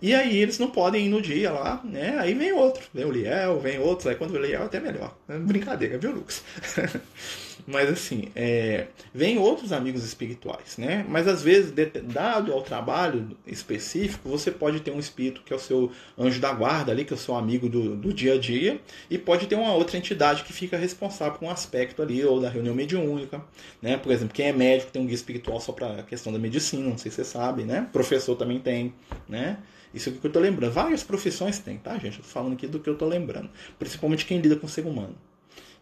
E 0.00 0.14
aí 0.14 0.36
eles 0.38 0.58
não 0.60 0.70
podem 0.70 1.06
ir 1.06 1.08
no 1.08 1.20
dia 1.20 1.50
lá, 1.50 1.80
né? 1.82 2.16
Aí 2.18 2.32
vem 2.32 2.52
outro, 2.52 2.84
vem 2.94 3.04
o 3.04 3.10
Liel, 3.10 3.58
vem 3.58 3.80
outros, 3.80 4.06
aí 4.06 4.14
quando 4.14 4.32
o 4.32 4.38
Liel 4.38 4.62
é 4.62 4.64
até 4.64 4.78
melhor. 4.78 5.16
Brincadeira, 5.26 5.98
viu, 5.98 6.12
Lucas? 6.12 6.44
Mas 7.66 7.88
assim, 7.88 8.28
é, 8.34 8.86
vem 9.12 9.38
outros 9.38 9.72
amigos 9.72 10.04
espirituais, 10.04 10.76
né? 10.78 11.04
Mas 11.08 11.26
às 11.26 11.42
vezes, 11.42 11.72
dado 12.04 12.52
ao 12.52 12.62
trabalho 12.62 13.36
específico, 13.46 14.28
você 14.28 14.50
pode 14.50 14.80
ter 14.80 14.90
um 14.90 14.98
espírito 14.98 15.42
que 15.44 15.52
é 15.52 15.56
o 15.56 15.58
seu 15.58 15.92
anjo 16.18 16.40
da 16.40 16.52
guarda 16.52 16.92
ali, 16.92 17.04
que 17.04 17.12
é 17.12 17.16
o 17.16 17.18
seu 17.18 17.34
amigo 17.34 17.68
do, 17.68 17.96
do 17.96 18.12
dia 18.12 18.34
a 18.34 18.38
dia, 18.38 18.80
e 19.10 19.18
pode 19.18 19.46
ter 19.46 19.54
uma 19.54 19.72
outra 19.72 19.96
entidade 19.96 20.44
que 20.44 20.52
fica 20.52 20.76
responsável 20.76 21.38
por 21.38 21.46
um 21.46 21.50
aspecto 21.50 22.02
ali, 22.02 22.24
ou 22.24 22.40
da 22.40 22.48
reunião 22.48 22.74
mediúnica, 22.74 23.42
né? 23.82 23.96
Por 23.96 24.12
exemplo, 24.12 24.34
quem 24.34 24.46
é 24.46 24.52
médico 24.52 24.90
tem 24.92 25.02
um 25.02 25.06
guia 25.06 25.14
espiritual 25.14 25.60
só 25.60 25.72
para 25.72 26.00
a 26.00 26.02
questão 26.02 26.32
da 26.32 26.38
medicina, 26.38 26.88
não 26.88 26.98
sei 26.98 27.10
se 27.10 27.16
você 27.16 27.24
sabe, 27.24 27.64
né? 27.64 27.88
Professor 27.92 28.36
também 28.36 28.58
tem, 28.58 28.94
né? 29.28 29.58
Isso 29.92 30.10
é 30.10 30.12
o 30.12 30.16
que 30.16 30.26
eu 30.26 30.28
estou 30.28 30.42
lembrando. 30.42 30.72
Várias 30.72 31.02
profissões 31.02 31.58
tem, 31.58 31.78
tá, 31.78 31.94
gente? 31.98 32.18
Eu 32.18 32.24
tô 32.24 32.28
falando 32.28 32.52
aqui 32.52 32.66
do 32.66 32.78
que 32.78 32.88
eu 32.88 32.92
estou 32.92 33.08
lembrando. 33.08 33.48
Principalmente 33.78 34.26
quem 34.26 34.38
lida 34.38 34.56
com 34.56 34.66
o 34.66 34.68
ser 34.68 34.86
humano 34.86 35.16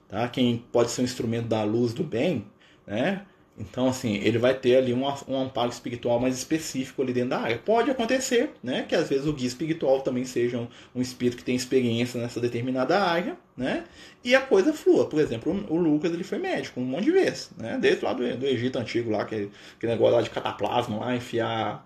tá? 0.08 0.28
Quem 0.28 0.64
pode 0.72 0.90
ser 0.90 1.02
um 1.02 1.04
instrumento 1.04 1.46
da 1.46 1.62
luz 1.64 1.92
do 1.92 2.04
bem, 2.04 2.46
né? 2.86 3.26
Então, 3.58 3.88
assim, 3.88 4.16
ele 4.16 4.36
vai 4.36 4.52
ter 4.54 4.76
ali 4.76 4.92
um, 4.92 5.04
um 5.28 5.40
amparo 5.40 5.70
espiritual 5.70 6.20
mais 6.20 6.36
específico 6.36 7.00
ali 7.00 7.12
dentro 7.12 7.30
da 7.30 7.38
área. 7.38 7.58
Pode 7.58 7.90
acontecer, 7.90 8.50
né? 8.62 8.84
Que 8.86 8.94
às 8.94 9.08
vezes 9.08 9.26
o 9.26 9.32
guia 9.32 9.48
espiritual 9.48 10.00
também 10.02 10.24
seja 10.24 10.58
um, 10.58 10.68
um 10.94 11.00
espírito 11.00 11.38
que 11.38 11.44
tem 11.44 11.56
experiência 11.56 12.20
nessa 12.20 12.38
determinada 12.38 13.02
área, 13.02 13.36
né? 13.56 13.84
E 14.22 14.34
a 14.34 14.42
coisa 14.42 14.74
flua. 14.74 15.08
Por 15.08 15.20
exemplo, 15.20 15.64
o, 15.70 15.76
Lucas 15.76 16.12
ele 16.12 16.24
foi 16.24 16.38
médico 16.38 16.80
um 16.80 16.84
monte 16.84 17.04
de 17.04 17.12
vezes, 17.12 17.50
né? 17.56 17.78
Desde 17.80 18.04
lá 18.04 18.12
do, 18.12 18.36
do 18.36 18.46
Egito 18.46 18.78
Antigo, 18.78 19.10
lá, 19.10 19.24
que, 19.24 19.48
aquele 19.76 19.92
negócio 19.92 20.16
lá 20.16 20.22
de 20.22 20.30
cataplasma, 20.30 20.98
lá, 20.98 21.16
enfiar 21.16 21.85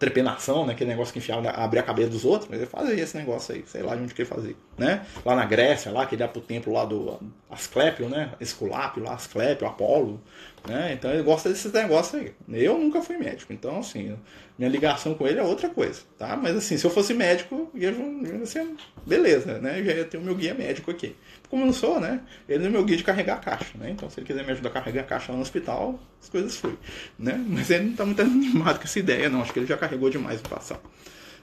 trepenação, 0.00 0.64
né? 0.64 0.72
Aquele 0.72 0.88
negócio 0.88 1.12
que 1.12 1.18
enfiava, 1.18 1.50
abria 1.50 1.82
a 1.82 1.84
cabeça 1.84 2.08
dos 2.08 2.24
outros, 2.24 2.48
mas 2.48 2.58
ele 2.58 2.68
fazia 2.68 2.94
esse 2.94 3.16
negócio 3.18 3.54
aí, 3.54 3.62
sei 3.66 3.82
lá 3.82 3.94
de 3.94 4.02
onde 4.02 4.14
que 4.14 4.22
ele 4.22 4.28
fazia, 4.28 4.56
né? 4.78 5.04
Lá 5.24 5.36
na 5.36 5.44
Grécia, 5.44 5.92
lá, 5.92 6.06
que 6.06 6.14
ele 6.14 6.22
ia 6.22 6.28
pro 6.28 6.40
templo 6.40 6.72
lá 6.72 6.86
do 6.86 7.20
Asclépio, 7.50 8.08
né? 8.08 8.32
Esculápio 8.40 9.02
lá, 9.02 9.12
Asclépio, 9.12 9.66
Apolo, 9.66 10.18
né? 10.66 10.92
Então 10.92 11.10
ele 11.12 11.22
gosta 11.22 11.48
desses 11.48 11.72
negócios 11.72 12.20
aí. 12.20 12.32
Eu 12.52 12.78
nunca 12.78 13.00
fui 13.02 13.16
médico, 13.16 13.52
então 13.52 13.78
assim, 13.78 14.16
minha 14.58 14.70
ligação 14.70 15.14
com 15.14 15.26
ele 15.26 15.38
é 15.38 15.42
outra 15.42 15.68
coisa, 15.68 16.00
tá? 16.18 16.36
Mas 16.36 16.56
assim, 16.56 16.76
se 16.76 16.84
eu 16.84 16.90
fosse 16.90 17.14
médico, 17.14 17.70
ia, 17.74 17.90
ia 17.90 18.46
ser 18.46 18.66
beleza, 19.06 19.58
né? 19.58 19.80
Eu 19.80 19.84
já 19.84 19.92
ia 19.92 20.04
ter 20.04 20.18
o 20.18 20.20
meu 20.20 20.34
guia 20.34 20.54
médico 20.54 20.90
aqui. 20.90 21.14
Como 21.48 21.62
eu 21.62 21.66
não 21.66 21.72
sou, 21.72 21.98
né? 21.98 22.20
Ele 22.48 22.66
é 22.66 22.68
meu 22.68 22.84
guia 22.84 22.96
de 22.96 23.04
carregar 23.04 23.34
a 23.34 23.38
caixa, 23.38 23.76
né? 23.78 23.90
Então 23.90 24.08
se 24.10 24.20
ele 24.20 24.26
quiser 24.26 24.44
me 24.44 24.52
ajudar 24.52 24.68
a 24.68 24.72
carregar 24.72 25.00
a 25.02 25.04
caixa 25.04 25.32
lá 25.32 25.36
no 25.36 25.42
hospital, 25.42 25.98
as 26.22 26.28
coisas 26.28 26.56
fluem, 26.56 26.78
né? 27.18 27.42
Mas 27.48 27.70
ele 27.70 27.86
não 27.86 27.94
tá 27.94 28.04
muito 28.04 28.20
animado 28.22 28.78
com 28.78 28.84
essa 28.84 28.98
ideia, 28.98 29.28
não. 29.28 29.42
Acho 29.42 29.52
que 29.52 29.58
ele 29.58 29.66
já 29.66 29.76
carregou 29.76 30.10
demais 30.10 30.42
no 30.42 30.48
passado, 30.48 30.82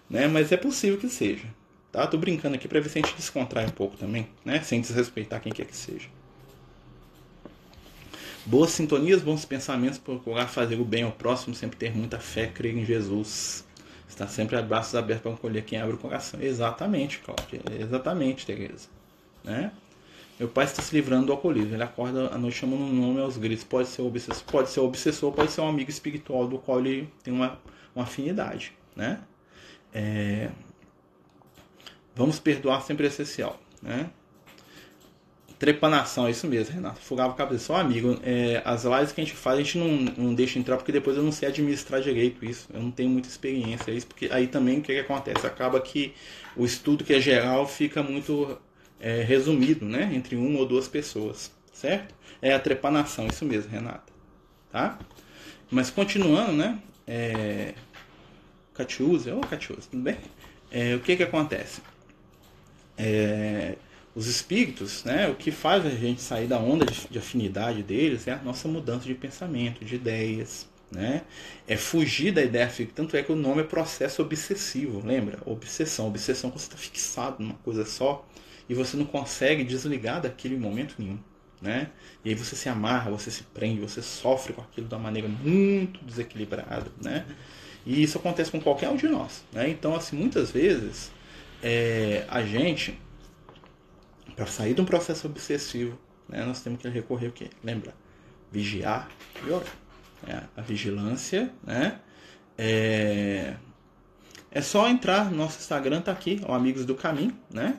né? 0.09 0.27
Mas 0.27 0.51
é 0.51 0.57
possível 0.57 0.97
que 0.97 1.09
seja, 1.09 1.45
tá? 1.91 2.05
Tô 2.07 2.17
brincando 2.17 2.55
aqui 2.55 2.67
pra 2.67 2.79
ver 2.79 2.89
se 2.89 2.99
a 2.99 3.01
gente 3.01 3.15
descontrai 3.15 3.65
um 3.65 3.71
pouco 3.71 3.97
também, 3.97 4.27
né? 4.45 4.61
Sem 4.61 4.79
desrespeitar 4.79 5.41
quem 5.41 5.51
quer 5.51 5.65
que 5.65 5.75
seja. 5.75 6.16
Boas 8.47 8.69
sintonias, 8.69 9.21
bons 9.21 9.43
pensamentos, 9.43 9.97
procurar 9.97 10.47
fazer 10.47 10.79
o 10.79 10.85
bem 10.85 11.03
ao 11.03 11.11
próximo, 11.11 11.53
sempre 11.53 11.77
ter 11.77 11.93
muita 11.93 12.17
fé, 12.17 12.47
crer 12.47 12.77
em 12.77 12.85
Jesus. 12.85 13.67
Está 14.07 14.25
sempre 14.25 14.55
a 14.55 14.61
braços 14.61 14.95
abertos 14.95 15.23
para 15.23 15.33
acolher 15.33 15.65
quem 15.65 15.77
abre 15.77 15.95
o 15.95 15.97
coração. 15.97 16.41
Exatamente, 16.41 17.19
Cláudia. 17.19 17.59
Exatamente, 17.77 18.45
Tereza. 18.45 18.87
Né? 19.43 19.69
Meu 20.39 20.47
pai 20.47 20.63
está 20.63 20.81
se 20.81 20.95
livrando 20.95 21.25
do 21.25 21.33
alcoolismo. 21.33 21.75
Ele 21.75 21.83
acorda 21.83 22.33
à 22.33 22.37
noite 22.37 22.55
chamando 22.55 22.83
um 22.83 22.93
nome 22.93 23.19
aos 23.19 23.35
gritos. 23.35 23.65
Pode 23.65 23.89
ser 23.89 24.01
obsessor, 24.01 24.45
pode 24.45 24.69
ser 24.69 24.79
obsessor, 24.79 25.33
pode 25.33 25.51
ser 25.51 25.59
um 25.59 25.67
amigo 25.67 25.89
espiritual 25.89 26.47
do 26.47 26.57
qual 26.57 26.79
ele 26.79 27.11
tem 27.21 27.33
uma, 27.33 27.59
uma 27.93 28.05
afinidade. 28.05 28.71
Né? 28.95 29.19
É... 29.93 30.49
Vamos 32.15 32.39
perdoar 32.39 32.81
sempre 32.81 33.07
é 33.07 33.09
essencial. 33.09 33.59
Né? 33.81 34.09
Trepanação, 35.59 36.27
é 36.27 36.31
isso 36.31 36.47
mesmo, 36.47 36.75
Renato. 36.75 36.99
Fugava 36.99 37.33
a 37.33 37.35
cabeça. 37.35 37.65
Só 37.65 37.77
amigo, 37.77 38.19
é, 38.23 38.61
as 38.63 38.83
lives 38.83 39.11
que 39.11 39.21
a 39.21 39.23
gente 39.23 39.35
faz, 39.35 39.57
a 39.57 39.63
gente 39.63 39.77
não, 39.77 39.87
não 40.15 40.33
deixa 40.35 40.59
entrar, 40.59 40.77
porque 40.77 40.91
depois 40.91 41.17
eu 41.17 41.23
não 41.23 41.31
sei 41.31 41.47
administrar 41.47 41.99
direito 41.99 42.45
isso. 42.45 42.67
Eu 42.71 42.81
não 42.81 42.91
tenho 42.91 43.09
muita 43.09 43.27
experiência. 43.27 43.91
Isso 43.91 44.05
porque 44.05 44.29
aí 44.31 44.47
também 44.47 44.77
o 44.79 44.81
que, 44.81 44.93
que 44.93 44.99
acontece? 44.99 45.47
Acaba 45.47 45.81
que 45.81 46.13
o 46.55 46.63
estudo 46.63 47.03
que 47.03 47.13
é 47.13 47.19
geral 47.19 47.67
fica 47.67 48.03
muito 48.03 48.55
é, 48.99 49.23
resumido, 49.23 49.83
né? 49.83 50.11
Entre 50.13 50.35
uma 50.35 50.59
ou 50.59 50.65
duas 50.65 50.87
pessoas, 50.87 51.51
certo? 51.73 52.13
É 52.39 52.53
a 52.53 52.59
trepanação, 52.59 53.25
isso 53.25 53.43
mesmo, 53.43 53.71
Renata. 53.71 54.13
Tá? 54.71 54.99
Mas 55.71 55.89
continuando, 55.89 56.53
né? 56.53 56.79
É... 57.07 57.73
Catiúza, 58.75 59.33
ô 59.35 59.41
Catiúza, 59.41 59.87
tudo 59.89 60.03
bem? 60.03 60.17
É, 60.69 60.93
o 60.95 60.99
que 60.99 61.15
que 61.15 61.23
acontece? 61.23 61.81
É, 62.97 63.75
os 64.17 64.25
espíritos, 64.25 65.03
né, 65.03 65.29
o 65.29 65.35
que 65.35 65.51
faz 65.51 65.85
a 65.85 65.91
gente 65.91 66.23
sair 66.23 66.47
da 66.47 66.57
onda 66.57 66.83
de, 66.83 67.07
de, 67.07 67.19
afinidade 67.19 67.83
deles 67.83 68.27
é 68.27 68.31
a 68.31 68.37
nossa 68.37 68.67
mudança 68.67 69.05
de 69.05 69.13
pensamento, 69.13 69.85
de 69.85 69.93
ideias, 69.93 70.67
né? 70.91 71.21
É 71.67 71.77
fugir 71.77 72.31
da 72.33 72.41
ideia 72.41 72.67
fixa. 72.67 72.93
Tanto 72.95 73.15
é 73.15 73.21
que 73.21 73.31
o 73.31 73.35
nome 73.35 73.61
é 73.61 73.63
processo 73.63 74.23
obsessivo, 74.23 75.05
lembra? 75.05 75.37
Obsessão. 75.45 76.07
Obsessão 76.07 76.49
quando 76.49 76.61
você 76.61 76.65
está 76.65 76.77
fixado 76.77 77.43
numa 77.43 77.53
coisa 77.55 77.85
só 77.85 78.27
e 78.67 78.73
você 78.73 78.97
não 78.97 79.05
consegue 79.05 79.63
desligar 79.63 80.19
daquilo 80.19 80.55
em 80.55 80.59
momento 80.59 80.95
nenhum. 80.97 81.19
Né? 81.61 81.91
E 82.25 82.29
aí 82.29 82.35
você 82.35 82.55
se 82.55 82.67
amarra, 82.69 83.11
você 83.11 83.29
se 83.29 83.43
prende, 83.43 83.81
você 83.81 84.01
sofre 84.01 84.51
com 84.53 84.61
aquilo 84.61 84.87
de 84.87 84.95
uma 84.95 85.01
maneira 85.01 85.27
muito 85.27 86.03
desequilibrada, 86.03 86.91
né? 87.03 87.23
E 87.85 88.01
isso 88.01 88.17
acontece 88.17 88.49
com 88.49 88.59
qualquer 88.59 88.89
um 88.89 88.95
de 88.95 89.07
nós, 89.07 89.43
né? 89.51 89.69
Então, 89.69 89.95
assim, 89.95 90.15
muitas 90.15 90.51
vezes 90.51 91.11
é, 91.61 92.25
a 92.29 92.43
gente 92.43 92.97
para 94.37 94.45
sair 94.45 94.75
de 94.75 94.79
um 94.79 94.85
processo 94.85 95.25
obsessivo, 95.27 95.97
né, 96.29 96.45
nós 96.45 96.61
temos 96.61 96.79
que 96.79 96.87
recorrer 96.87 97.27
o 97.27 97.31
quê? 97.31 97.49
Lembra? 97.63 97.93
Vigiar 98.51 99.09
e 99.45 99.49
orar. 99.49 99.73
É, 100.27 100.43
a 100.55 100.61
vigilância, 100.61 101.51
né? 101.63 101.99
É, 102.57 103.55
é 104.51 104.61
só 104.61 104.87
entrar 104.87 105.29
no 105.29 105.37
nosso 105.37 105.59
Instagram, 105.59 106.01
tá 106.01 106.11
aqui, 106.11 106.41
o 106.47 106.53
Amigos 106.53 106.85
do 106.85 106.95
Caminho, 106.95 107.37
né? 107.51 107.77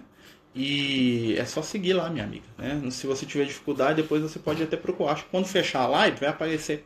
E 0.55 1.37
é 1.39 1.45
só 1.45 1.63
seguir 1.63 1.93
lá, 1.93 2.11
minha 2.11 2.25
amiga. 2.25 2.47
Né? 2.57 2.91
Se 2.91 3.07
você 3.07 3.25
tiver 3.25 3.45
dificuldade, 3.45 4.03
depois 4.03 4.23
você 4.23 4.39
pode 4.39 4.63
até 4.63 4.77
procurar. 4.77 5.13
Acho 5.13 5.25
que 5.25 5.31
quando 5.31 5.47
fechar 5.47 5.83
a 5.83 5.87
live, 5.87 6.19
vai 6.19 6.29
aparecer 6.29 6.85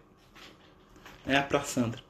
é, 1.27 1.41
para 1.41 1.61
Sandra. 1.63 2.01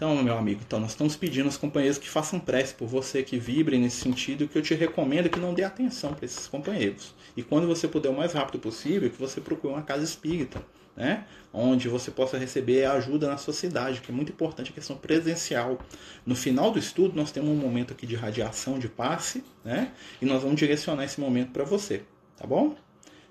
Então, 0.00 0.16
meu 0.22 0.38
amigo, 0.38 0.62
então 0.66 0.80
nós 0.80 0.92
estamos 0.92 1.14
pedindo 1.14 1.44
aos 1.44 1.58
companheiros 1.58 1.98
que 1.98 2.08
façam 2.08 2.40
prece 2.40 2.72
por 2.72 2.88
você, 2.88 3.22
que 3.22 3.38
vibrem 3.38 3.78
nesse 3.78 3.98
sentido, 3.98 4.48
que 4.48 4.56
eu 4.56 4.62
te 4.62 4.72
recomendo 4.72 5.28
que 5.28 5.38
não 5.38 5.52
dê 5.52 5.62
atenção 5.62 6.14
para 6.14 6.24
esses 6.24 6.46
companheiros. 6.46 7.14
E 7.36 7.42
quando 7.42 7.66
você 7.66 7.86
puder 7.86 8.08
o 8.08 8.16
mais 8.16 8.32
rápido 8.32 8.58
possível, 8.58 9.10
que 9.10 9.18
você 9.18 9.42
procure 9.42 9.74
uma 9.74 9.82
casa 9.82 10.02
espírita, 10.02 10.64
né? 10.96 11.26
onde 11.52 11.86
você 11.86 12.10
possa 12.10 12.38
receber 12.38 12.86
ajuda 12.86 13.28
na 13.28 13.36
sociedade, 13.36 14.00
que 14.00 14.10
é 14.10 14.14
muito 14.14 14.32
importante 14.32 14.70
a 14.70 14.72
questão 14.72 14.96
presencial. 14.96 15.78
No 16.24 16.34
final 16.34 16.70
do 16.70 16.78
estudo, 16.78 17.14
nós 17.14 17.30
temos 17.30 17.50
um 17.50 17.60
momento 17.60 17.92
aqui 17.92 18.06
de 18.06 18.16
radiação 18.16 18.78
de 18.78 18.88
passe, 18.88 19.44
né? 19.62 19.92
e 20.18 20.24
nós 20.24 20.42
vamos 20.42 20.56
direcionar 20.58 21.04
esse 21.04 21.20
momento 21.20 21.50
para 21.50 21.64
você, 21.64 22.04
tá 22.38 22.46
bom? 22.46 22.74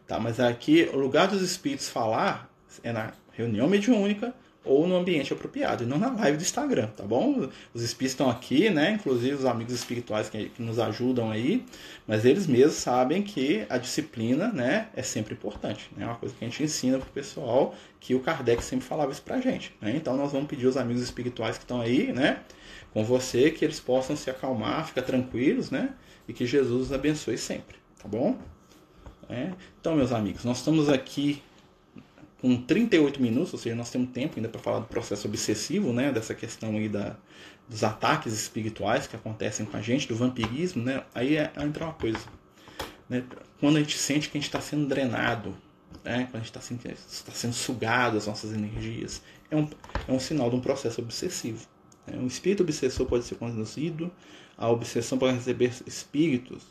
Tá, 0.06 0.20
mas 0.20 0.40
aqui, 0.40 0.88
o 0.94 0.98
lugar 1.00 1.30
dos 1.30 1.42
espíritos 1.42 1.90
falar 1.90 2.48
é 2.84 2.92
na 2.92 3.12
reunião 3.32 3.68
mediúnica, 3.68 4.36
ou 4.70 4.88
no 4.88 4.96
ambiente 4.96 5.34
apropriado, 5.34 5.84
e 5.84 5.88
não 5.88 5.98
na 5.98 6.12
live 6.12 6.38
do 6.38 6.44
Instagram, 6.44 6.88
tá 6.96 7.04
bom? 7.04 7.50
Os 7.74 7.82
espíritos 7.82 8.12
estão 8.12 8.30
aqui, 8.30 8.70
né? 8.70 8.92
Inclusive 8.92 9.34
os 9.34 9.46
amigos 9.46 9.74
espirituais 9.74 10.30
que, 10.30 10.50
que, 10.50 10.62
nos 10.62 10.78
ajudam 10.78 11.32
aí, 11.32 11.66
mas 12.06 12.24
eles 12.24 12.46
mesmos 12.46 12.76
sabem 12.76 13.24
que 13.24 13.66
a 13.68 13.80
disciplina, 13.80 14.50
né, 14.50 14.90
é 14.96 15.02
sempre 15.02 15.34
importante, 15.34 15.90
né? 15.98 16.04
É 16.04 16.08
uma 16.08 16.16
coisa 16.16 16.36
que 16.38 16.46
a 16.46 16.48
gente 16.48 16.62
ensina 16.62 17.00
pro 17.00 17.10
pessoal, 17.10 17.74
que 18.00 18.14
o 18.14 18.20
Kardec 18.20 18.64
sempre 18.64 18.86
falava 18.86 19.12
isso 19.12 19.24
pra 19.24 19.42
gente, 19.42 19.76
né? 19.82 19.92
Então 19.96 20.16
nós 20.16 20.32
vamos 20.32 20.48
pedir 20.48 20.68
aos 20.68 20.78
amigos 20.78 21.02
espirituais 21.02 21.58
que 21.58 21.64
estão 21.64 21.82
aí, 21.82 22.14
né, 22.14 22.42
com 22.94 23.04
você, 23.04 23.50
que 23.50 23.66
eles 23.66 23.80
possam 23.80 24.16
se 24.16 24.30
acalmar, 24.30 24.86
ficar 24.86 25.02
tranquilos, 25.02 25.72
né? 25.72 25.94
E 26.28 26.34
que 26.34 26.46
Jesus 26.46 26.88
os 26.88 26.94
abençoe 26.94 27.40
sempre, 27.40 27.78
tá 28.00 28.08
bom? 28.08 28.38
É. 29.28 29.52
Então, 29.80 29.96
meus 29.96 30.12
amigos, 30.12 30.44
nós 30.44 30.58
estamos 30.58 30.90
aqui 30.90 31.42
com 32.42 32.56
38 32.56 33.22
minutos, 33.22 33.54
ou 33.54 33.60
seja, 33.60 33.76
nós 33.76 33.92
temos 33.92 34.12
tempo 34.12 34.36
ainda 34.38 34.48
para 34.48 34.62
falar 34.62 34.80
do 34.80 34.88
processo 34.88 35.28
obsessivo, 35.28 35.92
né, 35.92 36.12
dessa 36.12 36.34
questão 36.34 36.72
aí 36.72 36.88
da, 36.88 37.18
dos 37.68 37.84
ataques 37.84 38.34
espirituais 38.34 39.08
que 39.08 39.16
acontecem 39.16 39.66
com 39.66 39.76
a 39.76 39.82
gente, 39.82 40.08
do 40.08 40.16
vampirismo, 40.16 40.84
né, 40.84 41.04
aí 41.14 41.36
é, 41.36 41.52
entra 41.58 41.86
uma 41.86 41.94
coisa, 41.94 42.20
né, 43.10 43.24
quando 43.60 43.78
a 43.78 43.80
gente 43.82 43.98
sente 43.98 44.30
que 44.30 44.38
a 44.38 44.42
gente 44.42 44.48
está 44.48 44.62
sendo 44.62 44.88
drenado, 44.88 45.56
né, 46.04 46.28
quando 46.32 46.36
a 46.36 46.40
gente 46.40 46.48
está 46.48 46.62
sendo, 46.62 46.82
está 46.88 47.32
sendo 47.32 47.54
sugado 47.54 48.18
as 48.18 48.26
nossas 48.26 48.54
energias, 48.54 49.22
é 49.52 49.56
um, 49.58 49.68
é 50.08 50.12
um 50.12 50.20
sinal 50.20 50.50
de 50.50 50.56
um 50.56 50.62
processo 50.62 51.02
obsessivo. 51.02 51.68
Né, 52.08 52.18
um 52.18 52.28
espírito 52.28 52.64
obsessor 52.64 53.06
pode 53.06 53.26
ser 53.26 53.36
conduzido, 53.36 54.10
a 54.58 54.70
obsessão 54.70 55.18
pode 55.18 55.36
receber 55.36 55.74
espíritos, 55.86 56.64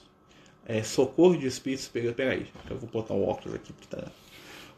é, 0.64 0.83
socorro 0.83 1.37
de 1.37 1.47
espíritos 1.47 1.87
superiores. 1.87 2.16
Peraí, 2.16 2.47
eu 2.69 2.79
vou 2.79 2.89
botar 2.89 3.14
o 3.14 3.27
óculos 3.27 3.55
aqui 3.55 3.73
porque 3.73 3.95
está 3.95 4.11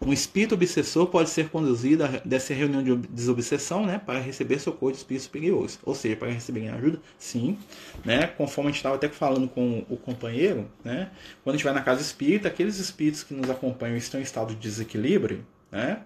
um 0.01 0.13
espírito 0.13 0.55
obsessor 0.55 1.07
pode 1.07 1.29
ser 1.29 1.51
conduzido 1.51 2.05
dessa 2.25 2.55
reunião 2.55 2.83
de 2.83 2.97
desobsessão 3.09 3.85
né, 3.85 4.01
para 4.05 4.19
receber 4.19 4.59
socorro 4.59 4.93
de 4.93 4.99
espíritos 4.99 5.25
superiores. 5.25 5.79
Ou 5.85 5.95
seja, 5.95 6.17
para 6.17 6.31
receber 6.31 6.69
ajuda, 6.69 7.01
sim. 7.19 7.59
Né, 8.05 8.27
conforme 8.27 8.69
a 8.69 8.71
gente 8.71 8.79
estava 8.79 8.95
até 8.95 9.09
falando 9.09 9.49
com 9.49 9.85
o 9.91 9.97
companheiro, 9.97 10.67
né, 10.83 11.11
quando 11.45 11.55
a 11.55 11.59
gente 11.59 11.65
vai 11.65 11.75
na 11.75 11.83
casa 11.83 12.01
espírita, 12.01 12.49
aqueles 12.49 12.79
espíritos 12.79 13.23
que 13.23 13.35
nos 13.35 13.51
acompanham 13.51 13.97
estão 13.97 14.19
em 14.19 14.23
estado 14.23 14.55
de 14.55 14.61
desequilíbrio, 14.61 15.45
né, 15.71 16.01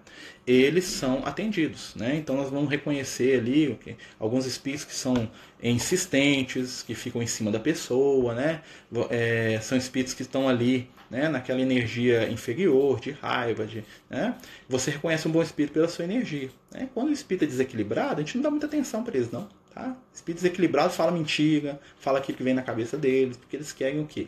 eles 0.45 0.83
são 0.83 1.25
atendidos. 1.25 1.95
Né? 1.95 2.17
Então 2.17 2.35
nós 2.35 2.49
vamos 2.49 2.69
reconhecer 2.69 3.39
ali 3.39 3.69
okay, 3.69 3.95
alguns 4.19 4.45
espíritos 4.45 4.83
que 4.83 4.93
são 4.93 5.29
insistentes, 5.63 6.83
que 6.83 6.93
ficam 6.93 7.23
em 7.23 7.27
cima 7.27 7.49
da 7.49 7.59
pessoa, 7.59 8.35
né? 8.35 8.61
É, 9.09 9.59
são 9.61 9.77
espíritos 9.77 10.13
que 10.13 10.21
estão 10.21 10.47
ali 10.47 10.87
né, 11.15 11.29
naquela 11.29 11.61
energia 11.61 12.29
inferior, 12.29 12.99
de 12.99 13.11
raiva, 13.11 13.65
de, 13.65 13.85
né, 14.09 14.35
você 14.67 14.91
reconhece 14.91 15.25
um 15.29 15.31
bom 15.31 15.41
espírito 15.41 15.71
pela 15.71 15.87
sua 15.87 16.03
energia. 16.03 16.49
Né? 16.69 16.89
Quando 16.93 17.07
o 17.07 17.13
espírito 17.13 17.45
é 17.45 17.47
desequilibrado, 17.47 18.15
a 18.15 18.23
gente 18.23 18.35
não 18.35 18.43
dá 18.43 18.49
muita 18.51 18.65
atenção 18.65 19.01
para 19.01 19.15
eles, 19.15 19.31
não. 19.31 19.47
Tá? 19.73 19.95
Espírito 20.13 20.41
desequilibrado 20.41 20.91
fala 20.91 21.13
mentira, 21.13 21.79
fala 21.97 22.19
aquilo 22.19 22.37
que 22.37 22.43
vem 22.43 22.53
na 22.53 22.61
cabeça 22.61 22.97
deles, 22.97 23.37
porque 23.37 23.55
eles 23.55 23.71
querem 23.71 24.01
o 24.01 24.05
quê? 24.05 24.27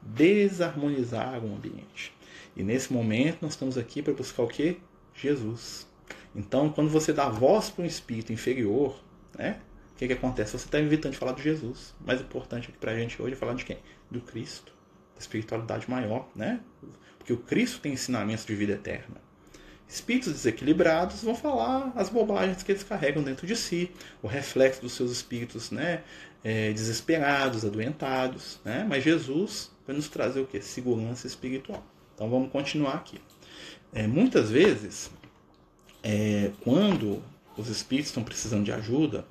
Desarmonizar 0.00 1.44
o 1.44 1.56
ambiente. 1.56 2.14
E 2.56 2.62
nesse 2.62 2.92
momento 2.92 3.38
nós 3.42 3.52
estamos 3.54 3.76
aqui 3.76 4.00
para 4.00 4.12
buscar 4.12 4.44
o 4.44 4.48
quê? 4.48 4.76
Jesus. 5.14 5.88
Então, 6.36 6.70
quando 6.70 6.88
você 6.88 7.12
dá 7.12 7.28
voz 7.28 7.68
para 7.68 7.82
um 7.82 7.86
espírito 7.86 8.32
inferior, 8.32 8.96
né, 9.36 9.58
o 9.92 9.98
que, 9.98 10.06
que 10.06 10.12
acontece? 10.12 10.52
Você 10.52 10.66
está 10.66 10.78
evitando 10.78 11.12
de 11.12 11.18
falar 11.18 11.32
de 11.32 11.42
Jesus. 11.42 11.96
Mais 12.06 12.20
importante 12.20 12.68
aqui 12.68 12.78
para 12.78 12.92
a 12.92 12.96
gente 12.96 13.20
hoje 13.20 13.32
é 13.32 13.36
falar 13.36 13.54
de 13.54 13.64
quem? 13.64 13.78
Do 14.08 14.20
Cristo 14.20 14.77
espiritualidade 15.18 15.88
maior, 15.90 16.28
né? 16.34 16.60
Porque 17.18 17.32
o 17.32 17.36
Cristo 17.36 17.80
tem 17.80 17.92
ensinamentos 17.92 18.44
de 18.44 18.54
vida 18.54 18.72
eterna. 18.72 19.16
Espíritos 19.88 20.32
desequilibrados 20.32 21.22
vão 21.22 21.34
falar 21.34 21.92
as 21.96 22.10
bobagens 22.10 22.62
que 22.62 22.72
eles 22.72 22.82
carregam 22.82 23.22
dentro 23.22 23.46
de 23.46 23.56
si, 23.56 23.90
o 24.22 24.26
reflexo 24.26 24.82
dos 24.82 24.92
seus 24.92 25.10
espíritos 25.10 25.70
né, 25.70 26.02
é, 26.44 26.72
desesperados, 26.72 27.64
adoentados. 27.64 28.60
Né? 28.64 28.86
Mas 28.86 29.02
Jesus 29.02 29.70
vai 29.86 29.96
nos 29.96 30.08
trazer 30.08 30.40
o 30.40 30.46
que? 30.46 30.60
Segurança 30.60 31.26
espiritual. 31.26 31.82
Então 32.14 32.28
vamos 32.28 32.52
continuar 32.52 32.96
aqui. 32.96 33.18
É, 33.90 34.06
muitas 34.06 34.50
vezes, 34.50 35.10
é, 36.02 36.50
quando 36.62 37.22
os 37.56 37.68
espíritos 37.68 38.10
estão 38.10 38.22
precisando 38.22 38.64
de 38.64 38.72
ajuda, 38.72 39.24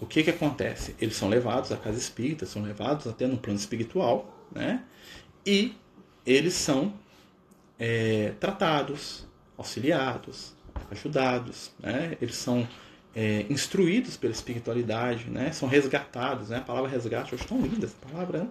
o 0.00 0.06
que, 0.06 0.22
que 0.22 0.30
acontece? 0.30 0.94
Eles 1.00 1.16
são 1.16 1.28
levados 1.28 1.72
à 1.72 1.76
casa 1.76 1.98
espírita, 1.98 2.46
são 2.46 2.62
levados 2.62 3.08
até 3.08 3.26
no 3.26 3.36
plano 3.36 3.58
espiritual, 3.58 4.46
né? 4.52 4.84
E 5.48 5.74
eles 6.26 6.52
são 6.52 6.92
é, 7.78 8.34
tratados, 8.38 9.26
auxiliados, 9.56 10.52
ajudados, 10.90 11.72
né? 11.80 12.18
eles 12.20 12.34
são 12.34 12.68
é, 13.16 13.46
instruídos 13.48 14.14
pela 14.18 14.30
espiritualidade, 14.30 15.30
né? 15.30 15.50
são 15.52 15.66
resgatados. 15.66 16.50
Né? 16.50 16.58
A 16.58 16.60
palavra 16.60 16.90
resgate, 16.90 17.34
acho 17.34 17.48
tão 17.48 17.62
linda 17.62 17.86
essa 17.86 17.96
palavra. 17.96 18.40
Né? 18.40 18.48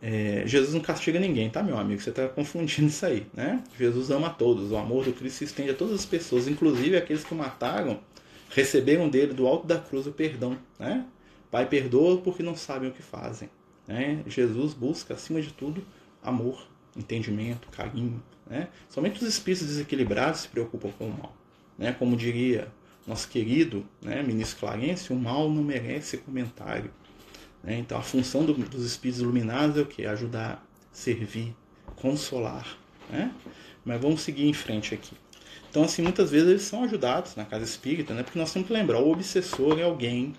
É, 0.00 0.42
Jesus 0.46 0.72
não 0.74 0.80
castiga 0.80 1.18
ninguém, 1.18 1.50
tá, 1.50 1.60
meu 1.60 1.76
amigo? 1.76 2.00
Você 2.00 2.10
está 2.10 2.28
confundindo 2.30 2.86
isso 2.86 3.04
aí. 3.04 3.26
Né? 3.34 3.60
Jesus 3.76 4.12
ama 4.12 4.28
a 4.28 4.30
todos, 4.30 4.70
o 4.70 4.76
amor 4.76 5.04
do 5.04 5.12
Cristo 5.12 5.38
se 5.38 5.44
estende 5.44 5.70
a 5.70 5.74
todas 5.74 5.94
as 5.94 6.06
pessoas, 6.06 6.46
inclusive 6.46 6.96
aqueles 6.96 7.24
que 7.24 7.34
o 7.34 7.36
mataram, 7.36 7.98
receberam 8.50 9.08
dele 9.08 9.34
do 9.34 9.48
alto 9.48 9.66
da 9.66 9.78
cruz 9.78 10.06
o 10.06 10.12
perdão. 10.12 10.56
Né? 10.78 11.04
Pai, 11.50 11.66
perdoa 11.66 12.18
porque 12.18 12.44
não 12.44 12.54
sabem 12.54 12.90
o 12.90 12.92
que 12.92 13.02
fazem. 13.02 13.50
Né? 13.88 14.22
Jesus 14.28 14.72
busca, 14.72 15.14
acima 15.14 15.42
de 15.42 15.52
tudo, 15.52 15.84
amor, 16.22 16.66
entendimento, 16.96 17.68
carinho. 17.68 18.22
Né? 18.46 18.68
Somente 18.88 19.22
os 19.22 19.28
espíritos 19.28 19.66
desequilibrados 19.66 20.40
se 20.40 20.48
preocupam 20.48 20.90
com 20.92 21.06
o 21.06 21.10
mal. 21.12 21.36
Né? 21.78 21.92
Como 21.92 22.16
diria 22.16 22.68
nosso 23.06 23.28
querido 23.28 23.84
né, 24.00 24.22
ministro 24.22 24.60
Clarence, 24.60 25.12
o 25.12 25.16
mal 25.16 25.50
não 25.50 25.62
merece 25.62 26.18
comentário. 26.18 26.90
Né? 27.62 27.78
Então 27.78 27.98
a 27.98 28.02
função 28.02 28.44
do, 28.44 28.54
dos 28.54 28.84
espíritos 28.84 29.20
iluminados 29.20 29.76
é 29.76 29.80
o 29.80 29.86
que? 29.86 30.06
Ajudar, 30.06 30.64
servir, 30.92 31.54
consolar. 31.96 32.76
Né? 33.10 33.32
Mas 33.84 34.00
vamos 34.00 34.20
seguir 34.20 34.48
em 34.48 34.52
frente 34.52 34.94
aqui. 34.94 35.16
Então, 35.70 35.84
assim, 35.84 36.02
muitas 36.02 36.30
vezes 36.30 36.48
eles 36.48 36.62
são 36.62 36.84
ajudados 36.84 37.34
na 37.34 37.46
casa 37.46 37.64
espírita, 37.64 38.12
né? 38.12 38.22
porque 38.22 38.38
nós 38.38 38.52
temos 38.52 38.68
que 38.68 38.74
lembrar: 38.74 39.00
o 39.00 39.10
obsessor 39.10 39.78
é 39.78 39.82
alguém 39.82 40.34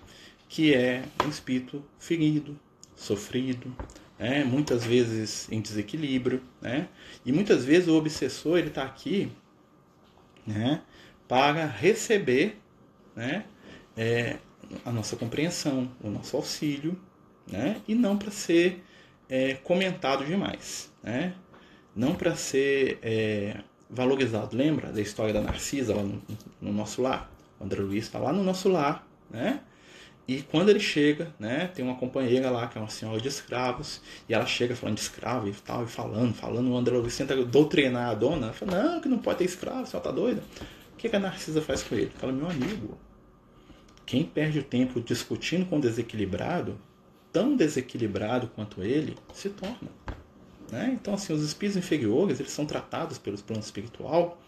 que 0.48 0.72
é 0.72 1.02
um 1.24 1.28
espírito 1.28 1.84
ferido, 1.98 2.56
sofrido, 2.94 3.74
né? 4.18 4.44
muitas 4.44 4.84
vezes 4.84 5.50
em 5.50 5.60
desequilíbrio, 5.60 6.42
né? 6.60 6.88
e 7.24 7.32
muitas 7.32 7.64
vezes 7.64 7.88
o 7.88 7.96
obsessor 7.96 8.58
ele 8.58 8.68
está 8.68 8.84
aqui, 8.84 9.30
né? 10.46 10.82
para 11.28 11.66
receber, 11.66 12.58
né? 13.16 13.44
É, 13.96 14.38
a 14.84 14.90
nossa 14.90 15.14
compreensão, 15.16 15.90
o 16.02 16.08
nosso 16.10 16.36
auxílio, 16.36 16.98
né? 17.46 17.80
e 17.86 17.94
não 17.94 18.16
para 18.16 18.30
ser 18.30 18.82
é, 19.28 19.54
comentado 19.54 20.24
demais, 20.24 20.92
né? 21.02 21.34
não 21.94 22.14
para 22.14 22.34
ser 22.34 22.98
é, 23.02 23.60
valorizado. 23.88 24.56
Lembra 24.56 24.92
da 24.92 25.00
história 25.00 25.32
da 25.32 25.40
Narcisa 25.40 25.94
lá 25.94 26.02
no, 26.02 26.20
no 26.60 26.72
nosso 26.72 27.00
lar? 27.00 27.30
O 27.58 27.64
André 27.64 27.80
Luiz 27.80 28.04
está 28.04 28.18
lá 28.18 28.32
no 28.32 28.42
nosso 28.42 28.68
lar, 28.68 29.06
né? 29.30 29.60
E 30.26 30.40
quando 30.40 30.70
ele 30.70 30.80
chega, 30.80 31.34
né, 31.38 31.66
tem 31.74 31.84
uma 31.84 31.96
companheira 31.96 32.50
lá 32.50 32.66
que 32.66 32.78
é 32.78 32.80
uma 32.80 32.88
senhora 32.88 33.20
de 33.20 33.28
escravos, 33.28 34.00
e 34.26 34.32
ela 34.32 34.46
chega 34.46 34.74
falando 34.74 34.96
de 34.96 35.02
escravo 35.02 35.46
e 35.46 35.52
tal, 35.52 35.84
e 35.84 35.86
falando, 35.86 36.32
falando, 36.34 36.70
o 36.70 36.76
André 36.76 36.96
Luiz 36.96 37.16
tenta 37.16 37.36
doutrinar 37.44 38.10
a 38.10 38.14
dona, 38.14 38.52
fala, 38.52 38.82
não, 38.82 39.00
que 39.00 39.08
não 39.08 39.18
pode 39.18 39.38
ter 39.38 39.44
escravo, 39.44 39.82
a 39.82 39.86
senhora 39.86 40.08
tá 40.08 40.10
doida. 40.10 40.42
O 40.94 40.96
que, 40.96 41.10
que 41.10 41.16
a 41.16 41.20
Narcisa 41.20 41.60
faz 41.60 41.82
com 41.82 41.94
ele? 41.94 42.10
Fala, 42.16 42.32
meu 42.32 42.48
amigo, 42.48 42.96
quem 44.06 44.24
perde 44.24 44.60
o 44.60 44.62
tempo 44.62 44.98
discutindo 44.98 45.66
com 45.66 45.76
o 45.76 45.80
desequilibrado, 45.80 46.80
tão 47.30 47.54
desequilibrado 47.54 48.48
quanto 48.48 48.82
ele, 48.82 49.16
se 49.34 49.50
torna. 49.50 49.90
Né? 50.70 50.96
Então, 50.98 51.14
assim, 51.14 51.34
os 51.34 51.42
espíritos 51.42 51.76
inferiores, 51.76 52.40
eles 52.40 52.52
são 52.52 52.64
tratados 52.64 53.18
pelos 53.18 53.42
planos 53.42 53.66
espiritual 53.66 54.40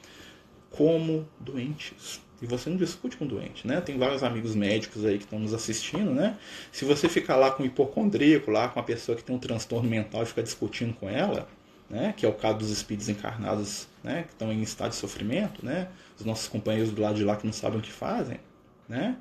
como 0.71 1.29
doentes. 1.39 2.21
E 2.41 2.47
você 2.47 2.69
não 2.69 2.77
discute 2.77 3.17
com 3.17 3.25
o 3.25 3.29
doente, 3.29 3.67
né? 3.67 3.81
Tem 3.81 3.97
vários 3.97 4.23
amigos 4.23 4.55
médicos 4.55 5.05
aí 5.05 5.17
que 5.17 5.25
estão 5.25 5.39
nos 5.39 5.55
assistindo, 5.55 6.11
né? 6.11 6.37
Se 6.71 6.85
você 6.85 7.09
ficar 7.09 7.37
lá 7.37 7.51
com 7.51 7.63
um 7.63 7.67
hipocondríaco, 7.67 8.51
lá 8.51 8.69
com 8.69 8.79
uma 8.79 8.85
pessoa 8.85 9.17
que 9.17 9.25
tem 9.25 9.35
um 9.35 9.39
transtorno 9.39 9.89
mental 9.89 10.23
e 10.23 10.27
ficar 10.27 10.43
discutindo 10.43 10.93
com 10.95 11.09
ela, 11.09 11.49
né? 11.89 12.13
Que 12.15 12.27
é 12.27 12.29
o 12.29 12.35
caso 12.35 12.59
dos 12.59 12.71
espíritos 12.71 13.09
encarnados, 13.09 13.89
né? 14.05 14.25
Que 14.25 14.33
estão 14.33 14.53
em 14.53 14.61
estado 14.61 14.91
de 14.91 14.97
sofrimento, 14.97 15.65
né? 15.65 15.89
Os 16.19 16.27
nossos 16.27 16.47
companheiros 16.47 16.93
do 16.93 17.01
lado 17.01 17.17
de 17.17 17.25
lá 17.25 17.37
que 17.37 17.47
não 17.47 17.55
sabem 17.55 17.79
o 17.79 17.83
que 17.83 17.93
fazem, 17.93 18.39
né? 18.87 19.17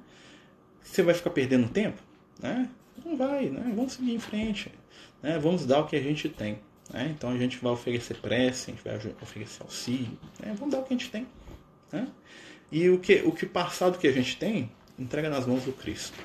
Você 0.83 1.01
vai 1.01 1.13
ficar 1.13 1.29
perdendo 1.29 1.69
tempo, 1.69 2.01
né? 2.41 2.69
Não 3.03 3.15
vai, 3.15 3.49
né? 3.49 3.71
Vamos 3.75 3.93
seguir 3.93 4.13
em 4.13 4.19
frente, 4.19 4.71
né? 5.23 5.39
Vamos 5.39 5.65
dar 5.65 5.79
o 5.79 5.87
que 5.87 5.95
a 5.95 6.01
gente 6.01 6.27
tem, 6.27 6.59
né? 6.93 7.13
Então 7.15 7.29
a 7.29 7.37
gente 7.37 7.57
vai 7.59 7.71
oferecer 7.71 8.17
prece, 8.17 8.71
a 8.71 8.73
gente 8.73 8.83
vai 8.83 9.13
oferecer 9.21 9.63
auxílio, 9.63 10.17
né? 10.39 10.53
Vamos 10.57 10.73
dar 10.73 10.81
o 10.81 10.83
que 10.83 10.93
a 10.93 10.97
gente 10.97 11.09
tem, 11.09 11.25
né? 11.93 12.07
E 12.71 12.89
o 12.89 12.99
que, 12.99 13.21
o 13.25 13.31
que 13.31 13.45
passado 13.45 13.97
que 13.97 14.07
a 14.07 14.11
gente 14.11 14.37
tem, 14.37 14.71
entrega 14.97 15.29
nas 15.29 15.45
mãos 15.45 15.63
do 15.63 15.71
Cristo. 15.71 16.17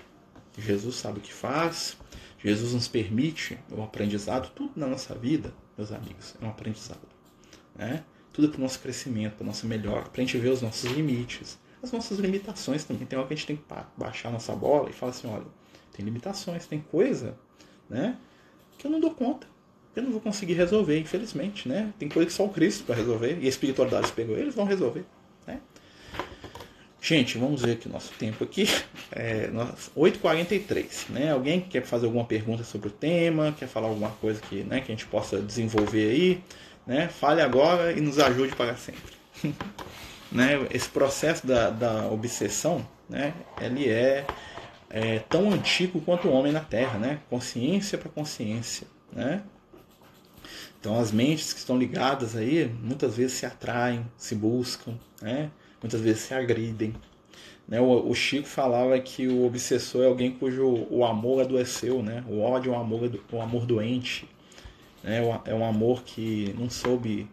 Jesus 0.57 0.97
sabe 0.97 1.18
o 1.18 1.22
que 1.22 1.32
faz, 1.32 1.97
Jesus 2.43 2.72
nos 2.72 2.88
permite 2.88 3.59
o 3.70 3.82
aprendizado, 3.82 4.51
tudo 4.55 4.72
na 4.76 4.86
nossa 4.86 5.14
vida, 5.14 5.53
meus 5.76 5.93
amigos, 5.93 6.34
é 6.41 6.45
um 6.45 6.49
aprendizado. 6.49 7.07
Né? 7.74 8.05
Tudo 8.32 8.49
para 8.49 8.59
o 8.59 8.61
nosso 8.61 8.78
crescimento, 8.78 9.34
para 9.34 9.45
a 9.45 9.47
nossa 9.47 9.66
melhora, 9.66 10.03
para 10.03 10.22
a 10.22 10.24
gente 10.24 10.38
ver 10.38 10.51
os 10.51 10.62
nossos 10.62 10.91
limites, 10.91 11.59
as 11.82 11.93
nossas 11.93 12.18
limitações 12.18 12.84
também. 12.84 13.07
Tem 13.07 13.18
hora 13.18 13.28
que 13.28 13.34
a 13.34 13.36
gente 13.36 13.47
tem 13.47 13.57
que 13.57 13.64
baixar 13.97 14.30
nossa 14.30 14.55
bola 14.55 14.91
e 14.91 14.93
falar 14.93 15.11
assim, 15.11 15.28
olha, 15.28 15.47
tem 15.93 16.05
limitações, 16.05 16.66
tem 16.66 16.80
coisa 16.80 17.36
né, 17.88 18.16
que 18.78 18.86
eu 18.86 18.91
não 18.91 19.01
dou 19.01 19.14
conta, 19.14 19.47
eu 19.95 20.03
não 20.03 20.12
vou 20.12 20.20
conseguir 20.20 20.55
resolver, 20.55 20.99
infelizmente. 20.99 21.68
Né? 21.68 21.93
Tem 21.99 22.09
coisa 22.09 22.26
que 22.26 22.32
só 22.32 22.45
o 22.45 22.51
Cristo 22.51 22.84
para 22.84 22.95
resolver, 22.95 23.38
e 23.41 23.47
a 23.47 23.49
espiritualidade 23.49 24.12
pegou 24.12 24.36
eles, 24.36 24.55
vão 24.55 24.64
resolver. 24.64 25.05
Gente, 27.01 27.38
vamos 27.38 27.62
ver 27.62 27.72
aqui 27.72 27.88
o 27.88 27.92
nosso 27.92 28.12
tempo 28.18 28.44
aqui. 28.44 28.66
É, 29.12 29.51
8h43. 29.96 31.09
Né? 31.09 31.32
Alguém 31.32 31.61
quer 31.61 31.82
fazer 31.82 32.07
alguma 32.07 32.24
pergunta 32.24 32.62
sobre 32.62 32.86
o 32.86 32.90
tema, 32.92 33.53
quer 33.59 33.66
falar 33.66 33.88
alguma 33.88 34.11
coisa 34.11 34.40
que, 34.40 34.62
né, 34.62 34.80
que 34.80 34.92
a 34.92 34.94
gente 34.94 35.07
possa 35.07 35.40
desenvolver 35.40 36.11
aí, 36.11 36.44
né? 36.86 37.09
Fale 37.09 37.40
agora 37.40 37.90
e 37.90 38.01
nos 38.01 38.20
ajude 38.20 38.55
para 38.55 38.76
sempre. 38.76 39.12
né? 40.30 40.64
Esse 40.70 40.88
processo 40.88 41.44
da, 41.44 41.70
da 41.70 42.07
obsessão, 42.07 42.86
né? 43.09 43.34
Ele 43.61 43.88
é, 43.88 44.24
é 44.88 45.18
tão 45.28 45.53
antigo 45.53 46.01
quanto 46.03 46.28
o 46.28 46.32
homem 46.32 46.53
na 46.53 46.61
Terra, 46.61 46.96
né? 46.96 47.18
Consciência 47.28 47.98
para 47.98 48.09
consciência, 48.09 48.86
né? 49.12 49.42
Então 50.78 51.01
as 51.01 51.11
mentes 51.11 51.53
que 51.53 51.59
estão 51.59 51.76
ligadas 51.76 52.36
aí 52.36 52.72
muitas 52.80 53.16
vezes 53.16 53.38
se 53.38 53.44
atraem, 53.44 54.07
se 54.16 54.36
buscam, 54.36 54.94
né? 55.20 55.51
Muitas 55.83 56.01
vezes 56.01 56.22
se 56.22 56.35
agridem. 56.35 56.95
Né? 57.66 57.81
O, 57.81 58.09
o, 58.09 58.14
Chico 58.14 58.47
falava 58.47 58.99
que 58.99 59.28
o 59.28 59.47
obsessor 59.47 60.03
é 60.05 60.07
alguém 60.07 60.33
cujo 60.33 60.87
o 60.91 61.05
amor 61.05 61.43
adoeceu, 61.43 62.03
né? 62.03 62.24
o 62.28 62.41
ódio 62.41 62.72
é 62.72 62.76
um 62.76 62.81
amor, 62.81 63.11
um 63.33 63.43
amor 63.43 63.64
doente, 63.64 64.28
né? 65.03 65.20
é 65.45 65.55
um 65.55 65.64
amor 65.64 66.03
que 66.03 66.55
não 66.59 66.68
soube 66.68 67.28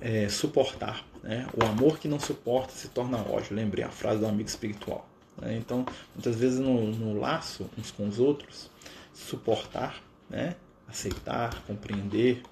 é, 0.00 0.28
suportar. 0.28 1.04
Né? 1.22 1.46
O 1.54 1.64
amor 1.64 1.98
que 1.98 2.08
não 2.08 2.20
suporta 2.20 2.72
se 2.72 2.88
torna 2.88 3.18
ódio. 3.18 3.54
Lembrei 3.54 3.84
a 3.84 3.90
frase 3.90 4.20
do 4.20 4.26
amigo 4.26 4.48
espiritual. 4.48 5.08
Né? 5.40 5.56
Então, 5.56 5.84
muitas 6.14 6.36
vezes 6.36 6.58
no, 6.58 6.90
no 6.92 7.18
laço 7.18 7.68
uns 7.78 7.90
com 7.90 8.06
os 8.06 8.18
outros, 8.18 8.70
suportar, 9.14 10.02
né? 10.28 10.56
aceitar, 10.88 11.62
compreender, 11.66 12.42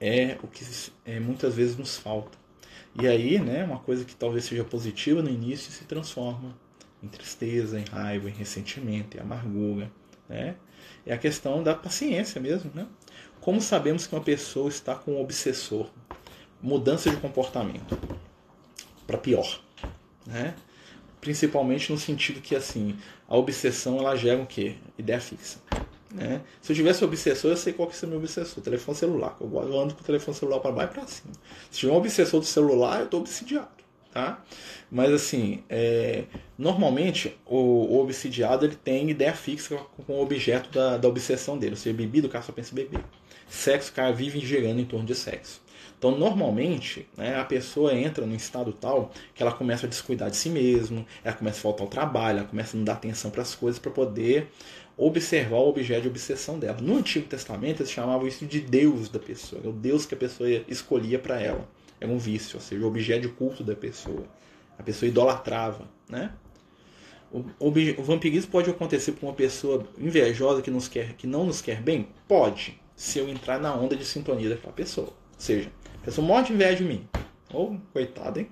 é 0.00 0.36
o 0.42 0.46
que 0.46 0.64
é, 1.04 1.18
muitas 1.18 1.54
vezes 1.54 1.76
nos 1.76 1.96
falta. 1.96 2.36
E 3.00 3.06
aí, 3.06 3.38
né, 3.38 3.64
uma 3.64 3.78
coisa 3.78 4.04
que 4.04 4.14
talvez 4.14 4.44
seja 4.44 4.64
positiva 4.64 5.22
no 5.22 5.28
início 5.28 5.70
se 5.70 5.84
transforma 5.84 6.56
em 7.02 7.08
tristeza, 7.08 7.78
em 7.78 7.84
raiva, 7.84 8.28
em 8.28 8.32
ressentimento, 8.32 9.16
em 9.16 9.20
amargura, 9.20 9.90
né? 10.28 10.56
É 11.04 11.12
a 11.12 11.18
questão 11.18 11.62
da 11.62 11.74
paciência 11.74 12.40
mesmo, 12.40 12.70
né? 12.74 12.86
Como 13.40 13.60
sabemos 13.60 14.06
que 14.06 14.14
uma 14.14 14.22
pessoa 14.22 14.68
está 14.68 14.94
com 14.94 15.12
um 15.12 15.20
obsessor? 15.20 15.88
Mudança 16.60 17.10
de 17.10 17.16
comportamento 17.18 17.98
para 19.06 19.18
pior, 19.18 19.60
né? 20.26 20.54
Principalmente 21.20 21.92
no 21.92 21.98
sentido 21.98 22.40
que 22.40 22.56
assim, 22.56 22.96
a 23.28 23.36
obsessão 23.36 23.98
ela 23.98 24.16
gera 24.16 24.42
o 24.42 24.46
quê? 24.46 24.76
Ideia 24.98 25.20
fixa. 25.20 25.60
Né? 26.16 26.40
Se 26.62 26.72
eu 26.72 26.76
tivesse 26.76 27.04
obsessor, 27.04 27.50
eu 27.50 27.56
sei 27.58 27.74
qual 27.74 27.86
que 27.86 27.94
é 27.94 28.06
o 28.06 28.08
meu 28.08 28.18
obsessor. 28.18 28.62
Telefone 28.62 28.96
celular. 28.96 29.36
Eu 29.38 29.78
ando 29.78 29.94
com 29.94 30.00
o 30.00 30.04
telefone 30.04 30.34
celular 30.34 30.60
para 30.60 30.72
baixo 30.72 30.92
e 30.92 30.94
para 30.94 31.06
cima. 31.06 31.32
Se 31.70 31.80
tiver 31.80 31.92
um 31.92 31.96
obsessor 31.96 32.40
do 32.40 32.46
celular, 32.46 33.00
eu 33.00 33.04
estou 33.04 33.20
obsidiado. 33.20 33.68
Tá? 34.10 34.42
Mas 34.90 35.12
assim, 35.12 35.62
é, 35.68 36.24
normalmente 36.56 37.36
o, 37.44 37.56
o, 37.56 38.00
obsidiado 38.00 38.64
ele 38.64 38.74
tem 38.74 39.10
ideia 39.10 39.34
fixa 39.34 39.76
com 40.06 40.14
o 40.14 40.22
objeto 40.22 40.70
da, 40.70 40.96
da 40.96 41.06
obsessão 41.06 41.58
dele. 41.58 41.72
Ou 41.72 41.76
seja, 41.76 41.94
bebida, 41.94 42.26
o 42.26 42.30
cara 42.30 42.42
só 42.42 42.50
pensa 42.50 42.72
em 42.72 42.76
beber. 42.76 43.04
Sexo, 43.46 43.90
o 43.90 43.94
cara 43.94 44.12
vive 44.12 44.40
girando 44.40 44.80
em 44.80 44.86
torno 44.86 45.04
de 45.04 45.14
sexo. 45.14 45.60
Então, 45.98 46.16
normalmente, 46.16 47.06
né, 47.16 47.38
a 47.38 47.44
pessoa 47.44 47.94
entra 47.94 48.26
num 48.26 48.34
estado 48.34 48.72
tal 48.72 49.10
que 49.34 49.42
ela 49.42 49.52
começa 49.52 49.86
a 49.86 49.88
descuidar 49.88 50.30
de 50.30 50.36
si 50.36 50.50
mesmo, 50.50 51.06
ela 51.24 51.34
começa 51.34 51.58
a 51.58 51.62
faltar 51.62 51.82
ao 51.82 51.88
trabalho, 51.88 52.38
ela 52.40 52.48
começa 52.48 52.76
a 52.76 52.78
não 52.78 52.84
dar 52.84 52.94
atenção 52.94 53.30
para 53.30 53.42
as 53.42 53.54
coisas 53.54 53.78
para 53.78 53.90
poder 53.90 54.50
observar 54.96 55.56
o 55.56 55.68
objeto 55.68 56.02
de 56.02 56.08
obsessão 56.08 56.58
dela. 56.58 56.78
No 56.80 56.96
Antigo 56.96 57.26
Testamento, 57.26 57.82
eles 57.82 57.92
chamavam 57.92 58.26
isso 58.26 58.46
de 58.46 58.60
Deus 58.60 59.08
da 59.08 59.18
pessoa, 59.18 59.60
é 59.64 59.68
o 59.68 59.72
Deus 59.72 60.06
que 60.06 60.14
a 60.14 60.18
pessoa 60.18 60.48
escolhia 60.68 61.18
para 61.18 61.40
ela. 61.40 61.68
É 62.00 62.06
um 62.06 62.18
vício, 62.18 62.56
ou 62.56 62.60
seja, 62.60 62.84
o 62.84 62.88
objeto 62.88 63.22
de 63.22 63.28
culto 63.28 63.64
da 63.64 63.74
pessoa. 63.74 64.24
A 64.78 64.82
pessoa 64.82 65.08
idolatrava, 65.08 65.88
né? 66.08 66.32
O, 67.32 67.44
o 67.98 68.02
vampirismo 68.02 68.50
pode 68.50 68.70
acontecer 68.70 69.12
por 69.12 69.26
uma 69.26 69.34
pessoa 69.34 69.86
invejosa 69.98 70.62
que, 70.62 70.70
nos 70.70 70.88
quer, 70.88 71.14
que 71.14 71.26
não 71.26 71.44
nos 71.44 71.60
quer 71.60 71.82
bem? 71.82 72.08
Pode, 72.28 72.80
se 72.94 73.18
eu 73.18 73.28
entrar 73.28 73.58
na 73.58 73.74
onda 73.74 73.96
de 73.96 74.04
sintonia 74.04 74.48
daquela 74.48 74.72
pessoa. 74.72 75.08
Ou 75.08 75.14
seja, 75.38 75.70
a 76.02 76.04
pessoa 76.04 76.26
morre 76.26 76.44
de 76.44 76.52
inveja 76.52 76.76
de 76.76 76.84
mim. 76.84 77.08
Ou, 77.52 77.74
oh, 77.74 77.92
coitado, 77.92 78.40
hein? 78.40 78.48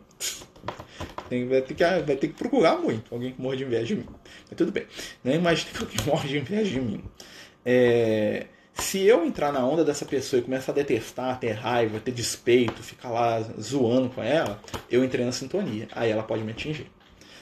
Tem, 1.29 1.49
vai, 1.49 1.63
ter 1.63 1.75
que, 1.75 1.85
vai 1.85 2.17
ter 2.17 2.29
que 2.29 2.35
procurar 2.35 2.77
muito 2.77 3.15
alguém 3.15 3.33
que 3.33 3.41
morre 3.41 3.57
de 3.57 3.65
inveja 3.65 3.87
de 3.87 3.97
mim. 3.97 4.07
Mas 4.49 4.57
tudo 4.57 4.73
bem. 4.73 4.87
Né? 5.23 5.37
Imagina 5.37 5.71
que 5.73 5.79
alguém 5.79 6.07
morre 6.07 6.29
de 6.29 6.39
inveja 6.39 6.71
de 6.71 6.81
mim. 6.81 7.03
É, 7.65 8.47
se 8.75 9.03
eu 9.03 9.25
entrar 9.25 9.53
na 9.53 9.65
onda 9.67 9.85
dessa 9.85 10.05
pessoa 10.05 10.41
e 10.41 10.43
começar 10.43 10.73
a 10.73 10.75
detestar, 10.75 11.39
ter 11.39 11.53
raiva, 11.53 12.01
ter 12.01 12.11
despeito, 12.11 12.83
ficar 12.83 13.11
lá 13.11 13.41
zoando 13.61 14.11
com 14.11 14.23
ela, 14.23 14.61
eu 14.91 15.05
entrei 15.05 15.25
na 15.25 15.33
sintonia. 15.33 15.89
Aí 15.93 16.11
ela 16.11 16.23
pode 16.23 16.43
me 16.43 16.51
atingir. 16.51 16.91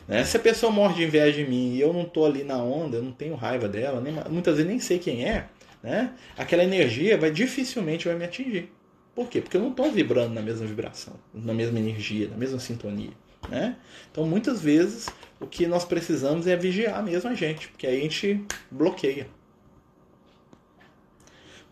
Né? 0.06 0.24
Se 0.24 0.36
a 0.36 0.40
pessoa 0.40 0.70
morre 0.70 0.94
de 0.94 1.04
inveja 1.04 1.32
de 1.32 1.48
mim 1.48 1.74
e 1.74 1.80
eu 1.80 1.92
não 1.92 2.02
estou 2.02 2.26
ali 2.26 2.44
na 2.44 2.58
onda, 2.58 2.98
eu 2.98 3.02
não 3.02 3.12
tenho 3.12 3.34
raiva 3.34 3.68
dela, 3.68 4.00
nem, 4.00 4.12
muitas 4.28 4.56
vezes 4.56 4.70
nem 4.70 4.78
sei 4.78 4.98
quem 4.98 5.24
é, 5.24 5.46
né? 5.82 6.12
aquela 6.36 6.62
energia 6.62 7.16
vai 7.16 7.30
dificilmente 7.30 8.06
vai 8.06 8.16
me 8.16 8.24
atingir. 8.24 8.70
Por 9.14 9.28
quê? 9.28 9.40
Porque 9.40 9.56
eu 9.56 9.60
não 9.60 9.70
estou 9.70 9.90
vibrando 9.90 10.34
na 10.34 10.40
mesma 10.40 10.66
vibração, 10.66 11.14
na 11.34 11.52
mesma 11.52 11.78
energia, 11.78 12.28
na 12.28 12.36
mesma 12.36 12.58
sintonia. 12.58 13.12
Né? 13.48 13.76
Então, 14.10 14.26
muitas 14.26 14.60
vezes, 14.60 15.08
o 15.40 15.46
que 15.46 15.66
nós 15.66 15.84
precisamos 15.84 16.46
é 16.46 16.56
vigiar 16.56 17.02
mesmo 17.02 17.28
a 17.28 17.34
gente, 17.34 17.68
porque 17.68 17.86
aí 17.86 17.98
a 17.98 18.02
gente 18.02 18.44
bloqueia. 18.70 19.28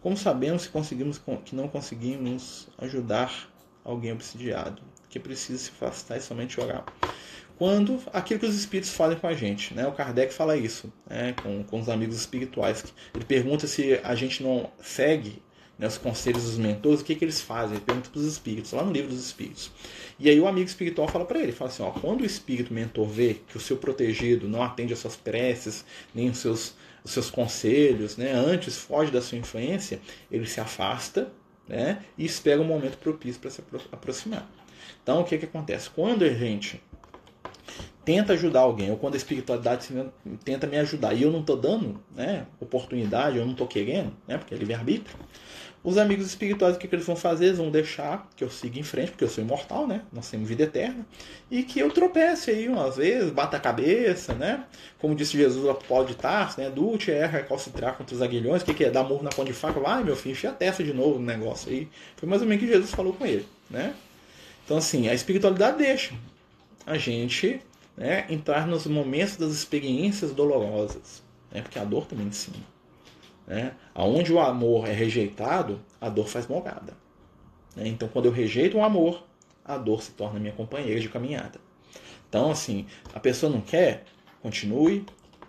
Como 0.02 0.16
sabemos 0.16 0.66
que, 0.66 0.72
conseguimos, 0.72 1.20
que 1.44 1.54
não 1.54 1.68
conseguimos 1.68 2.68
ajudar 2.78 3.50
alguém 3.84 4.12
obsidiado? 4.12 4.82
Que 5.08 5.18
precisa 5.18 5.58
se 5.58 5.70
afastar 5.70 6.16
e 6.16 6.20
somente 6.20 6.60
orar 6.60 6.84
quando 7.60 8.00
aquilo 8.10 8.40
que 8.40 8.46
os 8.46 8.56
espíritos 8.56 8.94
fazem 8.94 9.18
com 9.18 9.26
a 9.26 9.34
gente. 9.34 9.74
Né? 9.74 9.86
O 9.86 9.92
Kardec 9.92 10.32
fala 10.32 10.56
isso 10.56 10.90
né? 11.06 11.34
com, 11.42 11.62
com 11.62 11.78
os 11.78 11.90
amigos 11.90 12.16
espirituais. 12.16 12.82
Ele 13.14 13.22
pergunta 13.26 13.66
se 13.66 14.00
a 14.02 14.14
gente 14.14 14.42
não 14.42 14.70
segue 14.80 15.42
né, 15.80 15.86
os 15.86 15.96
conselhos 15.96 16.44
dos 16.44 16.58
mentores, 16.58 17.00
o 17.00 17.04
que, 17.04 17.14
que 17.14 17.24
eles 17.24 17.40
fazem? 17.40 17.76
Ele 17.76 17.84
pergunta 17.84 18.10
para 18.10 18.20
os 18.20 18.26
espíritos, 18.26 18.72
lá 18.72 18.84
no 18.84 18.92
livro 18.92 19.08
dos 19.08 19.24
espíritos. 19.24 19.72
E 20.18 20.28
aí 20.28 20.38
o 20.38 20.46
amigo 20.46 20.68
espiritual 20.68 21.08
fala 21.08 21.24
para 21.24 21.40
ele, 21.40 21.52
fala 21.52 21.70
assim, 21.70 21.82
ó, 21.82 21.90
quando 21.90 22.20
o 22.20 22.26
espírito 22.26 22.74
mentor 22.74 23.08
vê 23.08 23.38
que 23.48 23.56
o 23.56 23.60
seu 23.60 23.78
protegido 23.78 24.46
não 24.46 24.62
atende 24.62 24.92
às 24.92 24.98
suas 24.98 25.16
preces, 25.16 25.82
nem 26.14 26.28
os 26.28 26.36
seus, 26.36 26.74
os 27.02 27.12
seus 27.12 27.30
conselhos, 27.30 28.18
né, 28.18 28.30
antes 28.30 28.76
foge 28.76 29.10
da 29.10 29.22
sua 29.22 29.38
influência, 29.38 30.00
ele 30.30 30.46
se 30.46 30.60
afasta 30.60 31.32
né, 31.66 32.04
e 32.18 32.26
espera 32.26 32.60
um 32.60 32.64
momento 32.64 32.98
propício 32.98 33.40
para 33.40 33.50
se 33.50 33.62
aproximar. 33.90 34.46
Então 35.02 35.22
o 35.22 35.24
que, 35.24 35.38
que 35.38 35.46
acontece? 35.46 35.88
Quando 35.88 36.24
a 36.24 36.28
gente 36.28 36.78
tenta 38.04 38.34
ajudar 38.34 38.60
alguém, 38.60 38.90
ou 38.90 38.98
quando 38.98 39.14
a 39.14 39.16
espiritualidade 39.16 39.88
tenta 40.44 40.66
me 40.66 40.76
ajudar 40.76 41.14
e 41.14 41.22
eu 41.22 41.30
não 41.30 41.40
estou 41.40 41.56
dando 41.56 42.02
né, 42.14 42.46
oportunidade, 42.60 43.38
eu 43.38 43.44
não 43.44 43.52
estou 43.52 43.66
querendo, 43.66 44.12
né, 44.28 44.36
porque 44.36 44.54
é 44.54 44.58
livre-arbítrio, 44.58 45.16
os 45.82 45.96
amigos 45.96 46.26
espirituais, 46.26 46.76
o 46.76 46.78
que, 46.78 46.86
que 46.86 46.94
eles 46.94 47.06
vão 47.06 47.16
fazer? 47.16 47.46
Eles 47.46 47.58
vão 47.58 47.70
deixar 47.70 48.28
que 48.36 48.44
eu 48.44 48.50
siga 48.50 48.78
em 48.78 48.82
frente, 48.82 49.12
porque 49.12 49.24
eu 49.24 49.28
sou 49.28 49.42
imortal, 49.42 49.86
né? 49.86 50.02
Nós 50.12 50.28
temos 50.28 50.46
vida 50.46 50.64
eterna. 50.64 51.06
E 51.50 51.62
que 51.62 51.80
eu 51.80 51.90
tropece 51.90 52.50
aí 52.50 52.68
umas 52.68 52.96
vezes, 52.96 53.30
bata 53.30 53.56
a 53.56 53.60
cabeça, 53.60 54.34
né? 54.34 54.64
Como 54.98 55.14
disse 55.14 55.38
Jesus 55.38 55.66
a 55.68 55.74
Paulo 55.74 56.06
de 56.06 56.14
Tarso, 56.14 56.60
né? 56.60 56.68
Dute 56.68 57.10
é 57.10 57.24
recalcitrar 57.24 57.96
contra 57.96 58.14
os 58.14 58.20
aguilhões. 58.20 58.60
O 58.60 58.64
que, 58.66 58.74
que 58.74 58.84
é? 58.84 58.90
Dar 58.90 59.04
murro 59.04 59.22
na 59.22 59.30
ponta 59.30 59.50
de 59.50 59.54
faca. 59.54 59.80
Vai, 59.80 60.04
meu 60.04 60.14
filho, 60.16 60.32
enfia 60.32 60.50
a 60.50 60.52
testa 60.52 60.84
de 60.84 60.92
novo 60.92 61.18
no 61.18 61.24
negócio 61.24 61.70
aí. 61.70 61.88
Foi 62.16 62.28
mais 62.28 62.42
ou 62.42 62.48
menos 62.48 62.62
o 62.62 62.66
que 62.66 62.72
Jesus 62.72 62.90
falou 62.90 63.14
com 63.14 63.24
ele, 63.24 63.46
né? 63.70 63.94
Então, 64.64 64.76
assim, 64.76 65.08
a 65.08 65.14
espiritualidade 65.14 65.78
deixa 65.78 66.14
a 66.86 66.98
gente 66.98 67.60
né, 67.96 68.26
entrar 68.28 68.66
nos 68.66 68.86
momentos 68.86 69.36
das 69.36 69.52
experiências 69.52 70.32
dolorosas, 70.32 71.22
né, 71.50 71.60
porque 71.62 71.78
a 71.78 71.84
dor 71.84 72.06
também 72.06 72.26
ensina. 72.26 72.56
Né? 73.50 73.72
Onde 73.96 74.32
o 74.32 74.38
amor 74.38 74.88
é 74.88 74.92
rejeitado, 74.92 75.80
a 76.00 76.08
dor 76.08 76.28
faz 76.28 76.46
morada. 76.46 76.96
Né? 77.74 77.88
Então, 77.88 78.06
quando 78.06 78.26
eu 78.26 78.32
rejeito 78.32 78.78
o 78.78 78.84
amor, 78.84 79.24
a 79.64 79.76
dor 79.76 80.04
se 80.04 80.12
torna 80.12 80.38
minha 80.38 80.52
companheira 80.52 81.00
de 81.00 81.08
caminhada. 81.08 81.58
Então, 82.28 82.52
assim, 82.52 82.86
a 83.12 83.18
pessoa 83.18 83.50
não 83.50 83.60
quer, 83.60 84.04
continue 84.40 85.04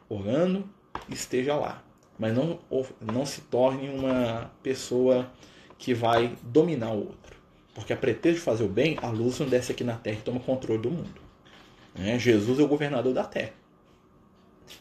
orando, 0.10 0.68
esteja 1.10 1.56
lá. 1.56 1.84
Mas 2.18 2.36
não, 2.36 2.58
não 3.00 3.24
se 3.24 3.42
torne 3.42 3.88
uma 3.88 4.52
pessoa 4.64 5.32
que 5.78 5.94
vai 5.94 6.36
dominar 6.42 6.94
o 6.94 7.06
outro. 7.06 7.38
Porque 7.76 7.94
a 7.94 7.98
pretexto 7.98 8.40
de 8.40 8.44
fazer 8.44 8.64
o 8.64 8.68
bem, 8.68 8.98
a 9.00 9.10
luz 9.10 9.40
não 9.40 9.48
desce 9.48 9.74
aqui 9.74 9.84
na 9.84 9.96
terra 9.96 10.18
e 10.18 10.24
toma 10.24 10.40
controle 10.40 10.82
do 10.82 10.90
mundo. 10.90 11.22
Né? 11.94 12.18
Jesus 12.18 12.60
é 12.60 12.64
o 12.64 12.68
governador 12.68 13.14
da 13.14 13.26
terra. 13.26 13.61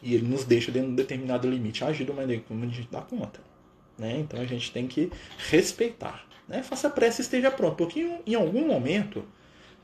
E 0.02 0.14
ele 0.14 0.26
nos 0.26 0.44
deixa 0.44 0.70
dentro 0.70 0.88
de 0.88 0.92
um 0.92 0.96
determinado 0.96 1.48
limite 1.48 1.84
agir 1.84 2.04
de 2.04 2.10
uma 2.10 2.22
maneira 2.22 2.42
como 2.46 2.64
a 2.64 2.66
gente 2.66 2.88
dá 2.90 3.00
conta. 3.00 3.40
Né? 3.98 4.18
Então 4.20 4.40
a 4.40 4.44
gente 4.44 4.72
tem 4.72 4.86
que 4.86 5.10
respeitar. 5.50 6.24
Né? 6.48 6.62
Faça 6.62 6.88
a 6.88 6.90
prece 6.90 7.20
e 7.20 7.24
esteja 7.24 7.50
pronto. 7.50 7.76
Porque 7.76 8.18
em 8.26 8.34
algum 8.34 8.66
momento, 8.66 9.24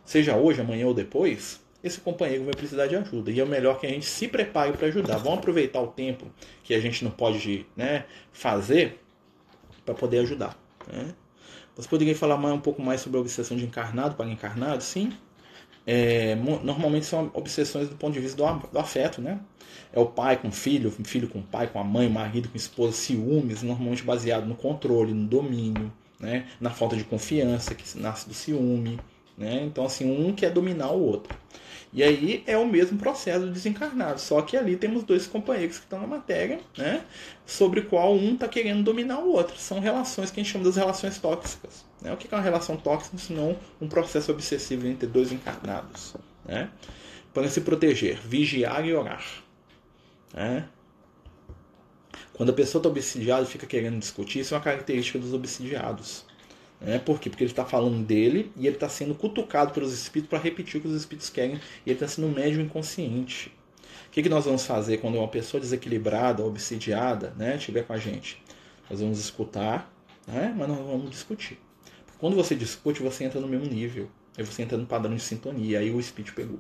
seja 0.05 0.37
hoje, 0.37 0.61
amanhã 0.61 0.87
ou 0.87 0.95
depois, 0.95 1.61
esse 1.83 2.01
companheiro 2.01 2.45
vai 2.45 2.55
precisar 2.55 2.87
de 2.87 2.97
ajuda. 2.97 3.31
E 3.31 3.41
é 3.41 3.45
melhor 3.45 3.79
que 3.79 3.87
a 3.87 3.91
gente 3.91 4.07
se 4.07 4.27
prepare 4.27 4.73
para 4.73 4.89
ajudar. 4.89 5.19
Vamos 5.19 5.39
aproveitar 5.39 5.81
o 5.81 5.89
tempo 5.89 6.27
que 6.63 6.75
a 6.75 6.81
gente 6.81 7.05
não 7.05 7.11
pode 7.11 7.67
né, 7.77 8.05
fazer 8.33 9.01
para 9.85 9.95
poder 9.95 10.21
ajudar. 10.21 10.59
Né? 10.91 11.15
Você 11.77 11.89
poderia 11.89 12.17
falar 12.17 12.39
mais, 12.39 12.55
um 12.55 12.61
pouco 12.61 12.81
mais 12.81 13.03
sobre 13.03 13.19
a 13.19 13.21
obsessão 13.21 13.57
de 13.57 13.65
encarnado 13.65 14.15
para 14.15 14.27
encarnado? 14.27 14.83
Sim 14.83 15.13
é, 15.87 16.35
normalmente 16.35 17.07
são 17.07 17.31
obsessões 17.33 17.89
do 17.89 17.95
ponto 17.95 18.13
de 18.13 18.21
vista 18.21 18.37
do, 18.37 18.69
do, 18.69 18.79
afeto, 18.79 19.23
né? 19.23 19.39
É 19.93 20.01
o 20.01 20.07
pai 20.07 20.37
com 20.37 20.49
o 20.49 20.53
filho, 20.53 20.89
o 20.89 21.05
filho 21.05 21.29
com 21.29 21.39
o 21.39 21.43
pai, 21.43 21.69
com 21.69 21.79
a 21.79 21.85
mãe, 21.85 22.09
o 22.09 22.11
marido 22.11 22.49
com 22.49 22.55
a 22.55 22.57
esposa, 22.57 22.93
ciúmes, 22.93 23.63
normalmente 23.63 24.03
baseado 24.03 24.47
no 24.47 24.57
controle, 24.57 25.15
no 25.15 25.27
domínio, 25.27 25.93
né? 26.19 26.47
Na 26.61 26.71
falta 26.71 26.97
de 26.97 27.05
confiança 27.05 27.73
que 27.75 27.99
nasce 27.99 28.29
do 28.29 28.35
ciúme, 28.35 28.99
né? 29.39 29.63
Então, 29.63 29.85
assim, 29.85 30.11
um 30.11 30.33
quer 30.33 30.51
dominar 30.51 30.91
o 30.91 31.01
outro. 31.01 31.39
E 31.93 32.03
aí 32.03 32.43
é 32.49 32.59
o 32.59 32.67
mesmo 32.67 32.99
processo 32.99 33.47
do 33.47 33.53
desencarnado, 33.53 34.21
só 34.21 34.43
que 34.43 34.57
ali 34.57 34.77
temos 34.77 35.05
dois 35.05 35.27
companheiros 35.27 35.79
que 35.79 35.85
estão 35.85 36.01
na 36.01 36.07
matéria, 36.07 36.61
né? 36.77 37.05
Sobre 37.47 37.83
qual 37.83 38.13
um 38.13 38.35
está 38.35 38.49
querendo 38.49 38.83
dominar 38.83 39.21
o 39.21 39.33
outro. 39.33 39.57
São 39.57 39.79
relações 39.79 40.33
que 40.33 40.41
a 40.41 40.43
gente 40.43 40.53
chama 40.53 40.65
das 40.65 40.77
relações 40.77 41.17
tóxicas. 41.19 41.86
Né? 42.07 42.13
O 42.13 42.17
que 42.17 42.33
é 42.33 42.37
uma 42.39 42.43
relação 42.43 42.77
tóxica 42.77 43.19
senão 43.19 43.59
um 43.81 43.89
processo 43.89 44.31
obsessivo 44.31 44.87
entre 44.87 45.09
dois 45.09 45.33
encarnados? 45.33 46.15
Né? 46.45 46.71
Para 47.35 47.49
se 47.49 47.61
proteger, 47.61 48.21
vigiar 48.21 48.87
e 48.87 48.95
orar. 48.95 49.25
Né? 50.33 50.69
Quando 52.33 52.51
a 52.51 52.53
pessoa 52.53 52.79
está 52.79 52.89
obsidiada 52.89 53.43
e 53.43 53.47
fica 53.47 53.67
querendo 53.67 53.99
discutir, 53.99 54.41
isso 54.41 54.55
é 54.55 54.57
uma 54.57 54.63
característica 54.63 55.19
dos 55.19 55.35
obsidiados. 55.35 56.25
Né? 56.81 57.01
Por 57.01 57.19
quê? 57.19 57.29
Porque 57.29 57.43
ele 57.43 57.51
está 57.51 57.65
falando 57.65 58.05
dele 58.05 58.53
e 58.57 58.69
ele 58.69 58.77
está 58.77 58.89
sendo 58.89 59.13
cutucado 59.13 59.73
pelos 59.73 59.93
espíritos 59.93 60.31
para 60.31 60.39
repetir 60.39 60.79
o 60.79 60.83
que 60.83 60.89
os 60.89 60.95
espíritos 60.95 61.29
querem 61.29 61.57
e 61.85 61.91
ele 61.91 61.95
está 61.95 62.07
sendo 62.07 62.29
um 62.29 62.33
médium 62.33 62.63
inconsciente. 62.63 63.53
O 64.07 64.11
que, 64.13 64.23
que 64.23 64.29
nós 64.29 64.45
vamos 64.45 64.65
fazer 64.65 64.99
quando 64.99 65.19
uma 65.19 65.27
pessoa 65.27 65.61
desequilibrada, 65.61 66.45
obsidiada, 66.45 67.35
né, 67.37 67.57
estiver 67.57 67.85
com 67.85 67.93
a 67.93 67.99
gente? 67.99 68.41
Nós 68.89 69.01
vamos 69.01 69.19
escutar, 69.19 69.93
né, 70.25 70.55
mas 70.57 70.69
nós 70.69 70.79
vamos 70.79 71.11
discutir. 71.11 71.66
Quando 72.19 72.35
você 72.35 72.55
discute, 72.55 73.03
você 73.03 73.25
entra 73.25 73.41
no 73.41 73.49
mesmo 73.49 73.67
nível. 73.67 74.09
Aí 74.37 74.45
você 74.45 74.63
entra 74.63 74.77
no 74.77 74.87
padrão 74.87 75.15
de 75.15 75.23
sintonia. 75.23 75.79
Aí 75.79 75.91
o 75.91 76.01
espírito 76.01 76.35
pegou. 76.35 76.59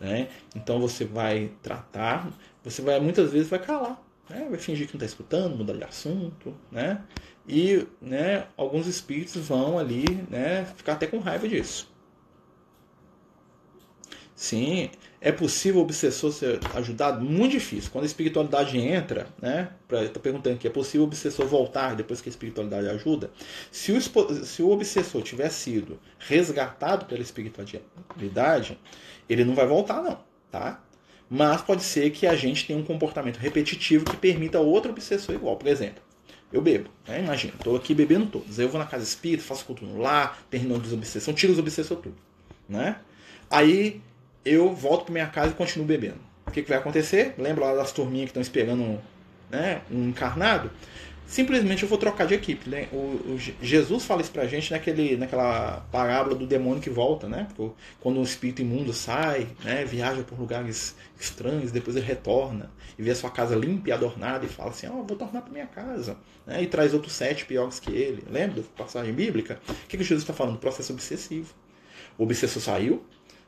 Né? 0.00 0.28
Então 0.54 0.80
você 0.80 1.04
vai 1.04 1.50
tratar, 1.62 2.28
você 2.62 2.82
vai 2.82 2.98
muitas 3.00 3.32
vezes 3.32 3.48
vai 3.48 3.58
calar. 3.58 4.02
Né? 4.28 4.46
Vai 4.50 4.58
fingir 4.58 4.86
que 4.86 4.94
não 4.94 4.98
está 4.98 5.06
escutando, 5.06 5.56
mudar 5.56 5.74
de 5.74 5.84
assunto. 5.84 6.54
Né? 6.70 7.00
E 7.48 7.86
né, 8.00 8.46
alguns 8.56 8.86
espíritos 8.86 9.36
vão 9.46 9.78
ali 9.78 10.04
né, 10.30 10.64
ficar 10.76 10.94
até 10.94 11.06
com 11.06 11.18
raiva 11.18 11.46
disso. 11.48 11.92
Sim, 14.34 14.90
é 15.20 15.30
possível 15.30 15.80
o 15.80 15.84
obsessor 15.84 16.32
ser 16.32 16.58
ajudado? 16.74 17.24
Muito 17.24 17.52
difícil. 17.52 17.90
Quando 17.92 18.02
a 18.02 18.06
espiritualidade 18.06 18.76
entra, 18.76 19.28
né? 19.40 19.70
Estou 20.02 20.20
perguntando 20.20 20.56
aqui, 20.56 20.66
é 20.66 20.70
possível 20.70 21.02
o 21.02 21.04
obsessor 21.04 21.46
voltar 21.46 21.94
depois 21.94 22.20
que 22.20 22.28
a 22.28 22.30
espiritualidade 22.30 22.88
ajuda? 22.88 23.30
Se 23.70 23.92
o, 23.92 24.00
se 24.00 24.62
o 24.62 24.70
obsessor 24.70 25.22
tiver 25.22 25.48
sido 25.50 26.00
resgatado 26.18 27.06
pela 27.06 27.22
espiritualidade, 27.22 28.78
ele 29.28 29.44
não 29.44 29.54
vai 29.54 29.66
voltar, 29.66 30.02
não, 30.02 30.18
tá? 30.50 30.82
Mas 31.30 31.62
pode 31.62 31.82
ser 31.82 32.10
que 32.10 32.26
a 32.26 32.34
gente 32.34 32.66
tenha 32.66 32.78
um 32.78 32.84
comportamento 32.84 33.38
repetitivo 33.38 34.04
que 34.04 34.16
permita 34.16 34.58
outro 34.58 34.90
obsessor 34.90 35.34
igual. 35.34 35.56
Por 35.56 35.68
exemplo, 35.68 36.02
eu 36.52 36.60
bebo. 36.60 36.90
Né? 37.08 37.20
Imagina, 37.20 37.54
estou 37.54 37.76
aqui 37.76 37.94
bebendo 37.94 38.26
todos. 38.26 38.58
Eu 38.58 38.68
vou 38.68 38.78
na 38.78 38.86
casa 38.86 39.04
espírita, 39.04 39.42
faço 39.42 39.64
culto 39.64 39.86
no 39.86 39.98
lar, 39.98 40.42
termino 40.50 40.74
a 40.74 40.78
desobsessão, 40.78 41.32
tiro 41.32 41.52
os 41.52 41.58
obsessores 41.58 42.02
tudo. 42.02 42.16
Né? 42.68 42.96
Aí 43.50 44.02
eu 44.44 44.72
volto 44.74 45.04
para 45.04 45.12
minha 45.12 45.26
casa 45.26 45.50
e 45.50 45.54
continuo 45.54 45.86
bebendo. 45.86 46.18
O 46.46 46.50
que, 46.50 46.62
que 46.62 46.68
vai 46.68 46.78
acontecer? 46.78 47.34
Lembra 47.38 47.66
lá 47.66 47.74
das 47.74 47.92
turminhas 47.92 48.26
que 48.26 48.30
estão 48.30 48.42
esperando 48.42 49.00
né, 49.50 49.82
um 49.90 50.08
encarnado? 50.08 50.70
simplesmente 51.26 51.82
eu 51.82 51.88
vou 51.88 51.98
trocar 51.98 52.26
de 52.26 52.34
equipe. 52.34 52.68
Né? 52.68 52.88
O, 52.92 52.96
o, 52.96 53.38
Jesus 53.60 54.04
fala 54.04 54.20
isso 54.20 54.30
pra 54.30 54.46
gente 54.46 54.70
naquele, 54.70 55.16
naquela 55.16 55.86
parábola 55.90 56.34
do 56.34 56.46
demônio 56.46 56.80
que 56.80 56.90
volta, 56.90 57.28
né? 57.28 57.48
Quando 58.00 58.20
um 58.20 58.22
espírito 58.22 58.62
imundo 58.62 58.92
sai, 58.92 59.48
né? 59.64 59.84
viaja 59.84 60.22
por 60.22 60.38
lugares 60.38 60.94
estranhos, 61.18 61.72
depois 61.72 61.96
ele 61.96 62.06
retorna 62.06 62.70
e 62.98 63.02
vê 63.02 63.10
a 63.10 63.16
sua 63.16 63.30
casa 63.30 63.56
limpa 63.56 63.88
e 63.88 63.92
adornada 63.92 64.44
e 64.44 64.48
fala 64.48 64.70
assim: 64.70 64.86
oh, 64.88 65.02
vou 65.02 65.16
tornar 65.16 65.42
para 65.42 65.52
minha 65.52 65.66
casa. 65.66 66.16
Né? 66.46 66.62
E 66.62 66.66
traz 66.66 66.94
outros 66.94 67.12
sete 67.12 67.44
piores 67.44 67.80
que 67.80 67.90
ele. 67.90 68.24
Lembra 68.30 68.62
da 68.62 68.68
passagem 68.76 69.12
bíblica? 69.12 69.60
O 69.68 69.88
que, 69.88 69.96
que 69.96 70.04
Jesus 70.04 70.22
está 70.22 70.32
falando? 70.32 70.58
Processo 70.58 70.92
obsessivo. 70.92 71.52
O 72.16 72.22
obsessor 72.22 72.62
saiu, 72.62 73.04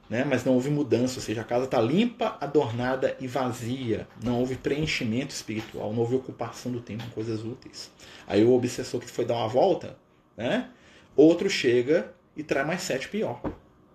né? 0.09 0.25
mas 0.25 0.45
não 0.45 0.55
houve 0.55 0.71
mudança, 0.71 1.17
ou 1.17 1.23
seja, 1.23 1.41
a 1.41 1.45
casa 1.45 1.65
está 1.65 1.81
limpa, 1.81 2.37
adornada 2.41 3.17
e 3.21 3.27
vazia. 3.27 4.07
Não 4.23 4.39
houve 4.39 4.57
preenchimento 4.57 5.35
espiritual, 5.35 5.93
não 5.93 6.01
houve 6.01 6.17
ocupação 6.17 6.71
do 6.71 6.81
tempo 6.81 7.05
com 7.05 7.11
coisas 7.11 7.45
úteis. 7.45 7.91
Aí 8.27 8.45
o 8.45 8.53
obsessor 8.53 9.01
que 9.01 9.11
foi 9.11 9.25
dar 9.25 9.35
uma 9.35 9.49
volta, 9.49 9.99
né? 10.37 10.71
outro 11.17 11.49
chega 11.49 12.15
e 12.37 12.43
traz 12.43 12.67
mais 12.67 12.83
sete 12.83 13.09
pior. 13.09 13.41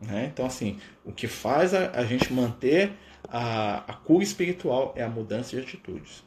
Né? 0.01 0.29
Então, 0.33 0.45
assim, 0.45 0.79
o 1.05 1.11
que 1.11 1.27
faz 1.27 1.73
a, 1.73 1.91
a 1.91 2.03
gente 2.03 2.33
manter 2.33 2.93
a, 3.29 3.91
a 3.91 3.93
cura 3.93 4.23
espiritual 4.23 4.93
é 4.95 5.03
a 5.03 5.09
mudança 5.09 5.55
de 5.55 5.61
atitudes. 5.61 6.23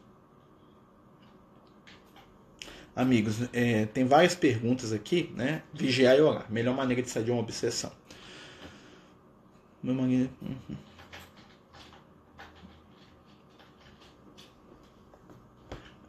Amigos, 2.96 3.38
é, 3.52 3.86
tem 3.86 4.04
várias 4.04 4.36
perguntas 4.36 4.92
aqui, 4.92 5.32
né? 5.34 5.62
Vigiar 5.72 6.16
e 6.16 6.20
orar. 6.20 6.46
Melhor 6.48 6.76
maneira 6.76 7.02
de 7.02 7.10
sair 7.10 7.24
de 7.24 7.32
uma 7.32 7.40
obsessão. 7.40 7.90
Meu 9.84 9.94
magneto. 9.94 10.32
Uhum. 10.40 10.76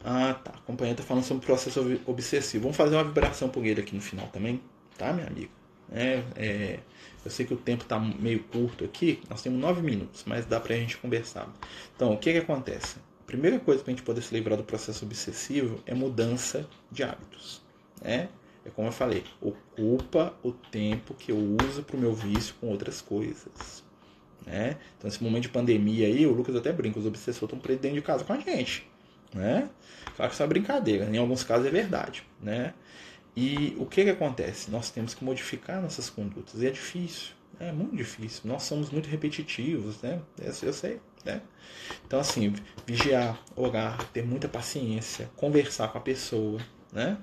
Ah, 0.02 0.32
tá. 0.32 0.52
A 0.52 0.60
companheira 0.60 0.96
tá 0.96 1.04
falando 1.04 1.24
sobre 1.24 1.44
o 1.44 1.46
processo 1.46 2.00
obsessivo. 2.06 2.62
Vamos 2.62 2.76
fazer 2.76 2.96
uma 2.96 3.04
vibração 3.04 3.50
por 3.50 3.66
ele 3.66 3.82
aqui 3.82 3.94
no 3.94 4.00
final 4.00 4.28
também, 4.28 4.62
tá, 4.96 5.12
minha 5.12 5.26
amiga? 5.26 5.50
É, 5.92 6.22
é, 6.36 6.80
eu 7.22 7.30
sei 7.30 7.44
que 7.44 7.52
o 7.52 7.56
tempo 7.56 7.82
está 7.82 7.98
meio 7.98 8.42
curto 8.44 8.82
aqui, 8.82 9.20
nós 9.28 9.42
temos 9.42 9.60
nove 9.60 9.82
minutos, 9.82 10.24
mas 10.26 10.46
dá 10.46 10.58
para 10.58 10.74
a 10.74 10.78
gente 10.78 10.96
conversar. 10.96 11.52
Então, 11.94 12.14
o 12.14 12.18
que, 12.18 12.32
que 12.32 12.38
acontece? 12.38 12.96
A 13.20 13.26
primeira 13.26 13.60
coisa 13.60 13.82
para 13.82 13.92
a 13.92 13.94
gente 13.94 14.04
poder 14.04 14.22
se 14.22 14.32
livrar 14.32 14.56
do 14.56 14.64
processo 14.64 15.04
obsessivo 15.04 15.82
é 15.84 15.94
mudança 15.94 16.66
de 16.90 17.02
hábitos. 17.02 17.60
Né? 18.00 18.30
É 18.66 18.70
como 18.70 18.88
eu 18.88 18.92
falei, 18.92 19.22
ocupa 19.40 20.34
o 20.42 20.50
tempo 20.50 21.14
que 21.14 21.30
eu 21.30 21.56
uso 21.62 21.84
para 21.84 21.96
o 21.96 22.00
meu 22.00 22.12
vício 22.12 22.54
com 22.60 22.66
outras 22.66 23.00
coisas. 23.00 23.84
Né? 24.44 24.76
Então, 24.96 25.08
nesse 25.08 25.22
momento 25.22 25.42
de 25.42 25.48
pandemia 25.48 26.08
aí, 26.08 26.26
o 26.26 26.32
Lucas 26.32 26.56
até 26.56 26.72
brinca, 26.72 26.98
os 26.98 27.06
obsessores 27.06 27.42
estão 27.42 27.58
presos 27.58 27.80
dentro 27.80 27.96
de 27.96 28.02
casa 28.02 28.24
com 28.24 28.32
a 28.32 28.38
gente. 28.38 28.88
Né? 29.32 29.70
Claro 30.16 30.30
que 30.30 30.34
isso 30.34 30.42
é 30.42 30.46
brincadeira, 30.46 31.04
em 31.04 31.16
alguns 31.16 31.44
casos 31.44 31.66
é 31.66 31.70
verdade. 31.70 32.24
Né? 32.42 32.74
E 33.36 33.76
o 33.78 33.86
que, 33.86 34.02
que 34.02 34.10
acontece? 34.10 34.70
Nós 34.70 34.90
temos 34.90 35.14
que 35.14 35.22
modificar 35.22 35.80
nossas 35.80 36.10
condutas. 36.10 36.60
E 36.60 36.66
é 36.66 36.70
difícil, 36.70 37.34
é 37.60 37.70
muito 37.70 37.94
difícil. 37.94 38.42
Nós 38.44 38.64
somos 38.64 38.90
muito 38.90 39.08
repetitivos, 39.08 40.00
né? 40.02 40.20
Eu 40.40 40.72
sei, 40.72 41.00
né? 41.24 41.42
Então, 42.06 42.18
assim, 42.18 42.54
vigiar, 42.86 43.38
orar, 43.54 44.02
ter 44.08 44.24
muita 44.24 44.48
paciência, 44.48 45.30
conversar 45.36 45.88
com 45.88 45.98
a 45.98 46.00
pessoa, 46.00 46.58
né? 46.92 47.18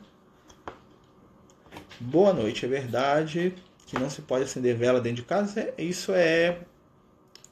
Boa 2.05 2.33
noite, 2.33 2.65
é 2.65 2.67
verdade 2.67 3.55
que 3.87 3.97
não 3.97 4.09
se 4.09 4.21
pode 4.21 4.43
acender 4.43 4.75
vela 4.75 4.99
dentro 4.99 5.17
de 5.17 5.23
casa. 5.23 5.73
É, 5.77 5.81
isso 5.81 6.11
é. 6.11 6.57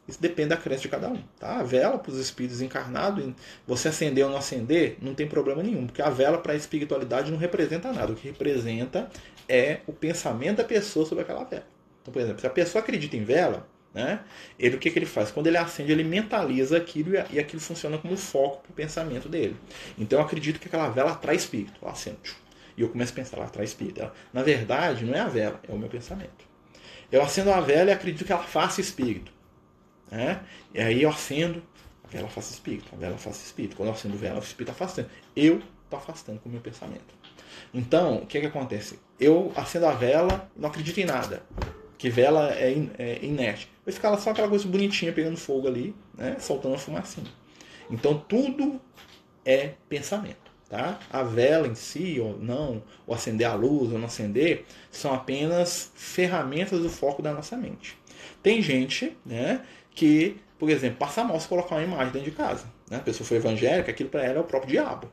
Isso 0.05 0.21
depende 0.21 0.49
da 0.49 0.57
crença 0.57 0.81
de 0.81 0.89
cada 0.89 1.07
um. 1.07 1.23
Tá? 1.39 1.59
A 1.59 1.63
vela 1.63 1.97
para 1.97 2.11
os 2.11 2.17
espíritos 2.17 2.61
encarnados, 2.61 3.33
você 3.65 3.87
acender 3.87 4.25
ou 4.25 4.29
não 4.29 4.37
acender, 4.37 4.97
não 5.01 5.15
tem 5.15 5.25
problema 5.25 5.63
nenhum, 5.63 5.85
porque 5.87 6.01
a 6.01 6.09
vela 6.09 6.37
para 6.37 6.51
a 6.51 6.55
espiritualidade 6.55 7.31
não 7.31 7.37
representa 7.37 7.93
nada. 7.93 8.11
O 8.11 8.15
que 8.15 8.27
representa 8.27 9.09
é 9.47 9.79
o 9.87 9.93
pensamento 9.93 10.57
da 10.57 10.65
pessoa 10.65 11.05
sobre 11.05 11.23
aquela 11.23 11.45
vela. 11.45 11.65
Então, 12.01 12.11
por 12.11 12.21
exemplo, 12.21 12.41
se 12.41 12.47
a 12.47 12.49
pessoa 12.49 12.81
acredita 12.81 13.15
em 13.15 13.23
vela, 13.23 13.65
né, 13.93 14.19
ele 14.59 14.75
o 14.75 14.79
que, 14.79 14.91
que 14.91 14.99
ele 14.99 15.05
faz? 15.05 15.31
Quando 15.31 15.47
ele 15.47 15.57
acende, 15.57 15.93
ele 15.93 16.03
mentaliza 16.03 16.75
aquilo 16.75 17.13
e 17.31 17.39
aquilo 17.39 17.61
funciona 17.61 17.97
como 17.97 18.17
foco 18.17 18.63
para 18.63 18.71
o 18.71 18.73
pensamento 18.73 19.29
dele. 19.29 19.55
Então 19.97 20.19
eu 20.19 20.25
acredito 20.25 20.59
que 20.59 20.67
aquela 20.67 20.89
vela 20.89 21.11
atrai 21.11 21.37
espírito. 21.37 21.79
Eu 21.81 21.87
acendo. 21.87 22.17
E 22.77 22.81
eu 22.81 22.89
começo 22.89 23.11
a 23.11 23.15
pensar, 23.15 23.37
ela 23.37 23.47
traz 23.47 23.71
espírito. 23.71 24.09
Na 24.33 24.43
verdade, 24.43 25.05
não 25.05 25.13
é 25.13 25.19
a 25.19 25.27
vela, 25.27 25.59
é 25.67 25.73
o 25.73 25.77
meu 25.77 25.89
pensamento. 25.89 26.49
Eu 27.11 27.21
acendo 27.21 27.51
a 27.51 27.59
vela 27.59 27.89
e 27.89 27.93
acredito 27.93 28.25
que 28.25 28.31
ela 28.31 28.43
faça 28.43 28.79
espírito. 28.79 29.31
Né? 30.09 30.41
E 30.73 30.81
aí 30.81 31.01
eu 31.01 31.09
acendo, 31.09 31.61
a 32.03 32.07
vela 32.07 32.29
faça 32.29 32.53
espírito, 32.53 32.89
a 32.93 32.97
vela 32.97 33.17
faça 33.17 33.43
espírito. 33.43 33.75
Quando 33.75 33.89
eu 33.89 33.93
acendo 33.93 34.15
a 34.15 34.17
vela, 34.17 34.39
o 34.39 34.43
espírito 34.43 34.71
está 34.71 34.83
afastando. 34.83 35.09
Eu 35.35 35.61
estou 35.83 35.99
afastando 35.99 36.39
com 36.39 36.49
o 36.49 36.51
meu 36.51 36.61
pensamento. 36.61 37.21
Então, 37.73 38.17
o 38.17 38.25
que, 38.25 38.37
é 38.37 38.41
que 38.41 38.47
acontece? 38.47 38.99
Eu 39.19 39.51
acendo 39.55 39.85
a 39.85 39.93
vela 39.93 40.49
não 40.55 40.69
acredito 40.69 40.97
em 40.99 41.05
nada. 41.05 41.43
Que 41.97 42.09
vela 42.09 42.53
é, 42.53 42.71
in, 42.71 42.89
é 42.97 43.23
inerte. 43.23 43.69
Vai 43.85 43.93
ficar 43.93 44.15
só 44.17 44.31
aquela 44.31 44.47
coisa 44.47 44.67
bonitinha 44.67 45.13
pegando 45.13 45.37
fogo 45.37 45.67
ali, 45.67 45.95
né? 46.17 46.37
soltando 46.39 46.75
a 46.75 46.77
fumacinha. 46.77 47.31
Então, 47.89 48.17
tudo 48.17 48.81
é 49.45 49.73
pensamento. 49.89 50.40
Tá? 50.71 50.97
A 51.11 51.21
vela 51.21 51.67
em 51.67 51.75
si, 51.75 52.17
ou 52.17 52.37
não, 52.39 52.81
ou 53.05 53.13
acender 53.13 53.45
a 53.45 53.53
luz 53.53 53.91
ou 53.91 53.99
não 53.99 54.05
acender, 54.05 54.63
são 54.89 55.13
apenas 55.13 55.91
ferramentas 55.95 56.79
do 56.79 56.89
foco 56.89 57.21
da 57.21 57.33
nossa 57.33 57.57
mente. 57.57 57.97
Tem 58.41 58.61
gente 58.61 59.17
né, 59.25 59.65
que, 59.93 60.37
por 60.57 60.69
exemplo, 60.69 60.95
passa 60.97 61.25
mal 61.25 61.37
se 61.41 61.47
colocar 61.49 61.75
uma 61.75 61.83
imagem 61.83 62.13
dentro 62.13 62.31
de 62.31 62.37
casa. 62.37 62.67
Né? 62.89 62.95
A 62.95 63.01
pessoa 63.01 63.27
foi 63.27 63.35
evangélica, 63.35 63.91
aquilo 63.91 64.07
para 64.07 64.23
ela 64.23 64.37
é 64.37 64.39
o 64.39 64.45
próprio 64.45 64.71
diabo. 64.71 65.11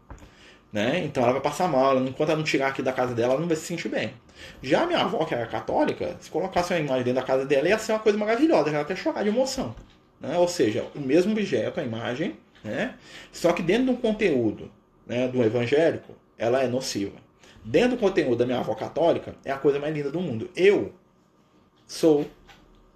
Né? 0.73 1.01
Então 1.05 1.25
ela 1.25 1.33
vai 1.33 1.43
passar 1.43 1.67
mal, 1.67 1.99
enquanto 2.05 2.29
ela 2.29 2.39
não 2.39 2.45
tirar 2.45 2.69
aqui 2.69 2.81
da 2.81 2.93
casa 2.93 3.13
dela, 3.13 3.33
ela 3.33 3.41
não 3.41 3.49
vai 3.49 3.57
se 3.57 3.67
sentir 3.67 3.89
bem. 3.89 4.15
Já 4.63 4.87
minha 4.87 5.01
avó, 5.01 5.25
que 5.25 5.35
era 5.35 5.45
católica, 5.49 6.17
se 6.21 6.31
colocasse 6.31 6.73
uma 6.73 6.79
imagem 6.79 7.03
dentro 7.03 7.21
da 7.21 7.27
casa 7.27 7.45
dela, 7.45 7.69
ia 7.69 7.79
ser 7.79 7.91
uma 7.91 7.99
coisa 7.99 8.17
maravilhosa, 8.17 8.71
ela 8.71 8.83
até 8.83 8.95
chorar 8.95 9.25
de 9.25 9.31
emoção. 9.31 9.75
Né? 10.21 10.39
Ou 10.39 10.47
seja, 10.47 10.87
o 10.95 11.01
mesmo 11.01 11.33
objeto, 11.33 11.81
a 11.81 11.83
imagem, 11.83 12.37
né? 12.63 12.95
só 13.33 13.53
que 13.53 13.61
dentro 13.61 13.87
de 13.87 13.91
um 13.91 13.97
conteúdo 13.97 14.78
né, 15.09 15.27
do 15.27 15.43
evangélico, 15.43 16.15
ela 16.37 16.63
é 16.63 16.69
nociva. 16.69 17.17
Dentro 17.65 17.97
do 17.97 18.01
conteúdo 18.01 18.37
da 18.37 18.47
minha 18.47 18.61
avó 18.61 18.75
católica, 18.75 19.35
é 19.45 19.51
a 19.51 19.59
coisa 19.59 19.81
mais 19.81 19.95
linda 19.95 20.11
do 20.11 20.21
mundo. 20.21 20.49
Eu 20.55 20.93
sou 21.87 22.31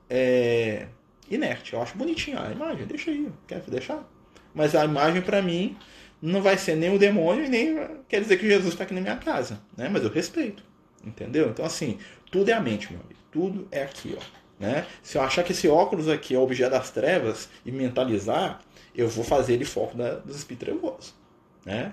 é, 0.08 0.86
inerte. 1.28 1.72
Eu 1.72 1.82
acho 1.82 1.96
bonitinha 1.96 2.40
a 2.40 2.52
imagem, 2.52 2.86
deixa 2.86 3.10
aí, 3.10 3.28
quer 3.46 3.60
deixar? 3.62 4.08
Mas 4.54 4.74
a 4.74 4.84
imagem 4.84 5.22
para 5.22 5.42
mim 5.42 5.76
não 6.20 6.40
vai 6.40 6.56
ser 6.56 6.76
nem 6.76 6.94
o 6.94 6.98
demônio 6.98 7.44
e 7.44 7.48
nem 7.48 7.76
quer 8.08 8.20
dizer 8.20 8.36
que 8.36 8.46
Jesus 8.46 8.74
está 8.74 8.84
aqui 8.84 8.94
na 8.94 9.00
minha 9.00 9.16
casa, 9.16 9.60
né? 9.76 9.88
Mas 9.88 10.04
eu 10.04 10.10
respeito, 10.10 10.62
entendeu? 11.04 11.48
Então 11.48 11.64
assim, 11.64 11.98
tudo 12.30 12.50
é 12.50 12.52
a 12.52 12.60
mente, 12.60 12.92
meu 12.92 13.00
amigo. 13.00 13.20
Tudo 13.32 13.66
é 13.72 13.82
aqui, 13.82 14.16
ó. 14.16 14.42
Né? 14.60 14.86
Se 15.02 15.18
eu 15.18 15.22
achar 15.22 15.42
que 15.42 15.50
esse 15.50 15.66
óculos 15.66 16.08
aqui 16.08 16.34
é 16.36 16.38
objeto 16.38 16.70
das 16.70 16.90
trevas 16.90 17.48
e 17.66 17.72
mentalizar, 17.72 18.60
eu 18.94 19.08
vou 19.08 19.24
fazer 19.24 19.54
ele 19.54 19.64
foco 19.64 19.96
da, 19.96 20.14
dos 20.16 20.36
espíritos 20.36 20.68
trevosos. 20.68 21.21
Né? 21.64 21.92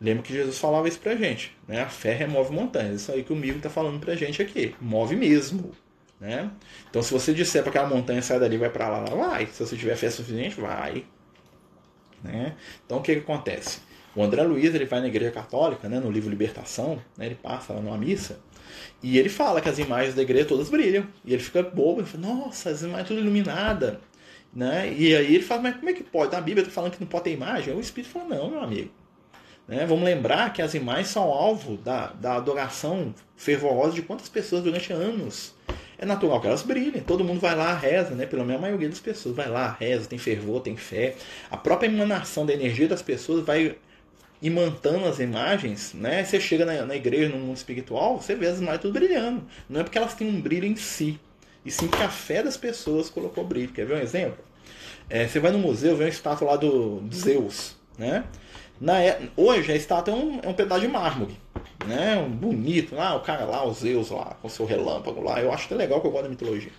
Lembra 0.00 0.22
que 0.22 0.32
Jesus 0.32 0.58
falava 0.58 0.88
isso 0.88 0.98
pra 0.98 1.14
gente, 1.14 1.56
né? 1.68 1.82
A 1.82 1.88
fé 1.88 2.12
remove 2.12 2.52
montanhas. 2.52 3.02
Isso 3.02 3.12
aí 3.12 3.22
que 3.22 3.32
o 3.32 3.36
Migo 3.36 3.58
está 3.58 3.70
falando 3.70 4.00
pra 4.00 4.16
gente 4.16 4.42
aqui. 4.42 4.74
Move 4.80 5.14
mesmo, 5.14 5.72
né? 6.20 6.50
Então 6.90 7.02
se 7.02 7.12
você 7.12 7.32
disser 7.32 7.62
para 7.62 7.70
aquela 7.70 7.88
montanha 7.88 8.20
sair 8.20 8.40
dali 8.40 8.56
vai 8.56 8.70
para 8.70 8.88
lá, 8.88 8.98
lá 9.00 9.14
vai. 9.14 9.46
Se 9.46 9.64
você 9.64 9.76
tiver 9.76 9.94
fé 9.96 10.10
suficiente, 10.10 10.60
vai. 10.60 11.04
Né? 12.22 12.56
Então 12.84 12.98
o 12.98 13.02
que, 13.02 13.14
que 13.14 13.20
acontece? 13.20 13.80
O 14.14 14.22
André 14.22 14.42
Luiz 14.42 14.74
ele 14.74 14.84
vai 14.84 15.00
na 15.00 15.06
igreja 15.06 15.30
católica, 15.30 15.88
né, 15.88 15.98
no 15.98 16.10
livro 16.10 16.28
Libertação, 16.28 17.00
né, 17.16 17.26
ele 17.26 17.34
passa 17.34 17.72
lá 17.72 17.80
numa 17.80 17.96
missa, 17.96 18.38
e 19.02 19.18
ele 19.18 19.28
fala 19.28 19.60
que 19.60 19.68
as 19.68 19.78
imagens 19.78 20.14
da 20.14 20.22
igreja 20.22 20.44
todas 20.44 20.68
brilham. 20.68 21.06
E 21.24 21.32
ele 21.32 21.42
fica 21.42 21.62
bobo, 21.62 22.00
ele 22.00 22.08
fala, 22.08 22.26
nossa, 22.26 22.70
as 22.70 22.82
imagens 22.82 23.08
tudo 23.08 23.20
iluminadas. 23.20 23.96
Né? 24.54 24.92
E 24.92 25.16
aí 25.16 25.34
ele 25.34 25.44
fala, 25.44 25.62
mas 25.62 25.76
como 25.76 25.88
é 25.88 25.92
que 25.92 26.02
pode? 26.02 26.32
Na 26.32 26.40
Bíblia 26.40 26.62
está 26.62 26.74
falando 26.74 26.92
que 26.92 27.00
não 27.00 27.06
pode 27.06 27.24
ter 27.24 27.32
imagem. 27.32 27.74
O 27.74 27.80
Espírito 27.80 28.12
fala, 28.12 28.36
não, 28.36 28.50
meu 28.50 28.60
amigo. 28.60 28.90
Né? 29.66 29.86
Vamos 29.86 30.04
lembrar 30.04 30.52
que 30.52 30.60
as 30.60 30.74
imagens 30.74 31.08
são 31.08 31.22
alvo 31.22 31.76
da, 31.78 32.08
da 32.08 32.34
adoração 32.34 33.14
fervorosa 33.36 33.94
de 33.94 34.02
quantas 34.02 34.28
pessoas 34.28 34.62
durante 34.62 34.92
anos. 34.92 35.54
É 35.96 36.04
natural 36.04 36.40
que 36.40 36.48
elas 36.48 36.62
brilhem. 36.62 37.00
Todo 37.00 37.24
mundo 37.24 37.40
vai 37.40 37.54
lá, 37.54 37.74
reza, 37.74 38.10
né? 38.14 38.26
Pelo 38.26 38.44
menos 38.44 38.58
a 38.58 38.62
maioria 38.62 38.88
das 38.88 38.98
pessoas 38.98 39.36
vai 39.36 39.48
lá, 39.48 39.76
reza, 39.78 40.08
tem 40.08 40.18
fervor, 40.18 40.60
tem 40.60 40.76
fé. 40.76 41.14
A 41.48 41.56
própria 41.56 41.86
emanação 41.86 42.44
da 42.44 42.52
energia 42.52 42.88
das 42.88 43.00
pessoas 43.00 43.44
vai 43.44 43.76
imantando 44.42 45.06
as 45.06 45.20
imagens, 45.20 45.94
né? 45.94 46.24
Você 46.24 46.40
chega 46.40 46.64
na, 46.64 46.84
na 46.84 46.96
igreja, 46.96 47.28
no 47.28 47.38
mundo 47.38 47.56
espiritual, 47.56 48.20
você 48.20 48.34
vê 48.34 48.48
as 48.48 48.58
imagens 48.58 48.82
tudo 48.82 48.94
brilhando. 48.94 49.44
Não 49.68 49.80
é 49.80 49.84
porque 49.84 49.96
elas 49.96 50.14
têm 50.14 50.28
um 50.28 50.40
brilho 50.40 50.66
em 50.66 50.74
si, 50.74 51.20
e 51.64 51.70
sim 51.70 51.88
a 52.02 52.08
fé 52.08 52.42
das 52.42 52.56
pessoas 52.56 53.08
colocou 53.08 53.44
brilho. 53.44 53.72
Quer 53.72 53.86
ver 53.86 53.96
um 53.96 54.00
exemplo? 54.00 54.38
É, 55.08 55.26
você 55.26 55.38
vai 55.40 55.50
no 55.50 55.58
museu, 55.58 55.96
vê 55.96 56.04
uma 56.04 56.10
estátua 56.10 56.48
lá 56.48 56.56
do, 56.56 57.00
do 57.00 57.14
Zeus, 57.14 57.76
né? 57.98 58.24
Na, 58.80 59.00
é, 59.00 59.28
hoje 59.36 59.70
a 59.70 59.76
estátua 59.76 60.12
é 60.12 60.16
um, 60.16 60.40
é 60.42 60.48
um 60.48 60.54
pedaço 60.54 60.80
de 60.80 60.88
mármore, 60.88 61.36
né? 61.86 62.16
Um 62.16 62.30
bonito, 62.30 62.94
lá, 62.94 63.14
o 63.14 63.20
cara 63.20 63.44
lá, 63.44 63.64
os 63.64 63.78
Zeus 63.78 64.10
lá, 64.10 64.36
com 64.40 64.48
seu 64.48 64.66
relâmpago 64.66 65.20
lá. 65.22 65.40
Eu 65.40 65.52
acho 65.52 65.66
até 65.66 65.74
legal 65.74 66.00
que 66.00 66.06
eu 66.06 66.10
gosto 66.10 66.24
da 66.24 66.30
mitologia. 66.30 66.72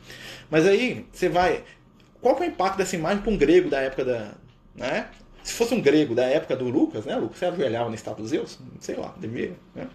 Mas 0.50 0.66
aí 0.68 1.06
você 1.12 1.30
vai. 1.30 1.64
Qual 2.22 2.36
que 2.36 2.44
é 2.44 2.48
o 2.48 2.50
impacto 2.50 2.78
dessa 2.78 2.96
imagem 2.96 3.22
para 3.22 3.32
um 3.32 3.38
grego 3.38 3.70
da 3.70 3.80
época 3.82 4.06
da. 4.06 4.32
Né? 4.76 5.08
Se 5.44 5.54
fosse 5.54 5.74
um 5.74 5.82
grego 5.82 6.16
da 6.16 6.24
época 6.24 6.56
do 6.56 6.70
Lucas, 6.70 7.04
né? 7.04 7.18
Lucas, 7.18 7.38
você 7.38 7.46
ajoelhava 7.46 7.89
na 7.89 7.96
estátua 7.96 8.22
dos 8.22 8.30
Zeus? 8.30 8.58
Sei 8.80 8.96
lá, 8.96 9.14
devia. 9.18 9.52
Né? 9.76 9.88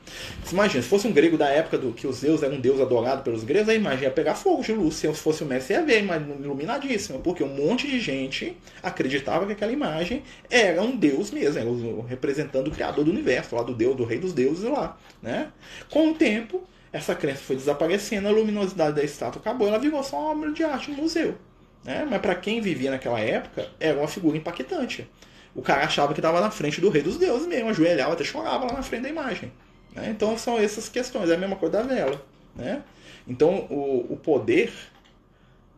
Você 0.45 0.55
imagina, 0.55 0.83
se 0.83 0.89
fosse 0.89 1.09
um 1.09 1.13
grego 1.13 1.39
da 1.39 1.49
época 1.49 1.79
do 1.79 1.93
que 1.93 2.07
os 2.07 2.17
Zeus 2.17 2.43
eram 2.43 2.57
um 2.57 2.61
deus 2.61 2.79
adorado 2.81 3.23
pelos 3.23 3.45
gregos, 3.45 3.71
a 3.71 3.75
imagem 3.75 4.05
ia 4.05 4.11
pegar 4.11 4.35
fogo 4.35 4.63
de 4.63 4.73
luz. 4.73 4.97
Se 4.97 5.11
fosse 5.15 5.43
o 5.43 5.47
mestre, 5.47 5.75
ia 5.75 5.83
ver 5.83 5.95
a 5.95 5.99
imagem 6.01 6.37
iluminadíssima. 6.43 7.19
Porque 7.21 7.43
um 7.43 7.49
monte 7.49 7.87
de 7.87 7.99
gente 7.99 8.59
acreditava 8.83 9.47
que 9.47 9.53
aquela 9.53 9.73
imagem 9.73 10.23
era 10.51 10.83
um 10.83 10.95
deus 10.95 11.31
mesmo, 11.31 11.59
era 11.59 11.71
representando 12.07 12.69
o 12.69 12.71
criador 12.71 13.03
do 13.03 13.11
universo, 13.11 13.57
lá 13.57 13.63
do 13.63 13.75
deus, 13.75 13.97
do 13.97 14.05
rei 14.05 14.19
dos 14.19 14.35
deuses 14.35 14.65
lá. 14.65 14.99
Né? 15.23 15.51
Com 15.89 16.11
o 16.11 16.15
tempo, 16.15 16.63
essa 16.93 17.15
crença 17.15 17.41
foi 17.41 17.57
desaparecendo, 17.57 18.29
a 18.29 18.31
luminosidade 18.31 18.97
da 18.97 19.03
estátua 19.03 19.41
acabou, 19.41 19.67
ela 19.67 19.79
virou 19.79 20.03
só 20.03 20.19
uma 20.21 20.31
obra 20.33 20.53
de 20.53 20.63
arte 20.63 20.91
no 20.91 20.99
museu. 20.99 21.37
Né? 21.85 22.07
Mas 22.09 22.21
para 22.21 22.35
quem 22.35 22.61
vivia 22.61 22.91
naquela 22.91 23.19
época, 23.19 23.67
era 23.81 23.99
uma 23.99 24.09
figura 24.09 24.37
impactante 24.37 25.09
o 25.55 25.63
cara 25.63 25.85
achava 25.85 26.13
que 26.13 26.21
estava 26.21 26.41
na 26.41 26.51
frente 26.51 26.81
do 26.81 26.89
rei 26.89 27.03
dos 27.03 27.17
deuses 27.17 27.47
mesmo, 27.47 27.71
ajoelhava, 27.71 28.13
até 28.13 28.25
chorava 28.25 28.67
lá 28.67 28.75
na 28.75 28.83
frente 28.83 29.03
da 29.03 29.09
imagem. 29.09 29.53
Né? 29.95 30.11
Então 30.11 30.37
são 30.37 30.59
essas 30.59 30.89
questões, 30.89 31.31
é 31.31 31.35
a 31.35 31.39
mesma 31.39 31.57
coisa 31.57 31.79
da 31.79 31.83
vela. 31.83 32.25
Né? 32.55 32.83
Então 33.27 33.67
o, 33.71 34.13
o 34.13 34.17
poder 34.17 34.73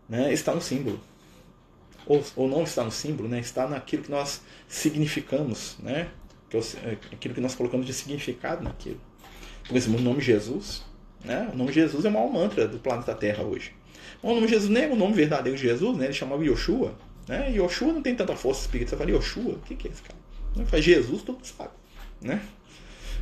né, 0.08 0.32
está 0.32 0.54
no 0.54 0.60
símbolo. 0.60 1.00
Ou, 2.06 2.24
ou 2.34 2.48
não 2.48 2.64
está 2.64 2.82
no 2.82 2.90
símbolo, 2.90 3.28
né? 3.28 3.38
está 3.38 3.68
naquilo 3.68 4.02
que 4.02 4.10
nós 4.10 4.40
significamos, 4.66 5.76
né? 5.78 6.08
é, 6.52 6.88
é 6.88 6.98
aquilo 7.12 7.34
que 7.34 7.40
nós 7.40 7.54
colocamos 7.54 7.86
de 7.86 7.92
significado 7.92 8.64
naquilo. 8.64 9.00
Por 9.66 9.76
exemplo, 9.76 10.00
o 10.00 10.02
nome 10.02 10.20
Jesus. 10.20 10.84
Né? 11.24 11.48
O 11.52 11.56
nome 11.56 11.72
Jesus 11.72 12.04
é 12.04 12.08
o 12.08 12.12
maior 12.12 12.30
mantra 12.30 12.66
do 12.66 12.78
planeta 12.78 13.14
Terra 13.14 13.42
hoje. 13.42 13.72
O 14.22 14.34
nome 14.34 14.48
Jesus 14.48 14.68
nem 14.68 14.84
é 14.84 14.88
o 14.88 14.96
nome 14.96 15.14
verdadeiro 15.14 15.56
de 15.56 15.64
Jesus, 15.64 15.96
né? 15.96 16.06
ele 16.06 16.12
chamava 16.12 16.44
Yoshua. 16.44 16.94
Né? 17.30 17.52
Yoshua 17.52 17.92
não 17.92 18.02
tem 18.02 18.16
tanta 18.16 18.34
força 18.34 18.62
espírita. 18.62 18.90
Você 18.90 18.96
fala, 18.96 19.10
Yoshua? 19.12 19.52
O 19.52 19.58
que, 19.60 19.76
que 19.76 19.86
é 19.86 19.90
esse 19.92 20.02
cara? 20.02 20.18
Ele 20.56 20.66
fala, 20.66 20.82
Jesus, 20.82 21.22
todo 21.22 21.38
sabe. 21.46 21.70
Né? 22.20 22.42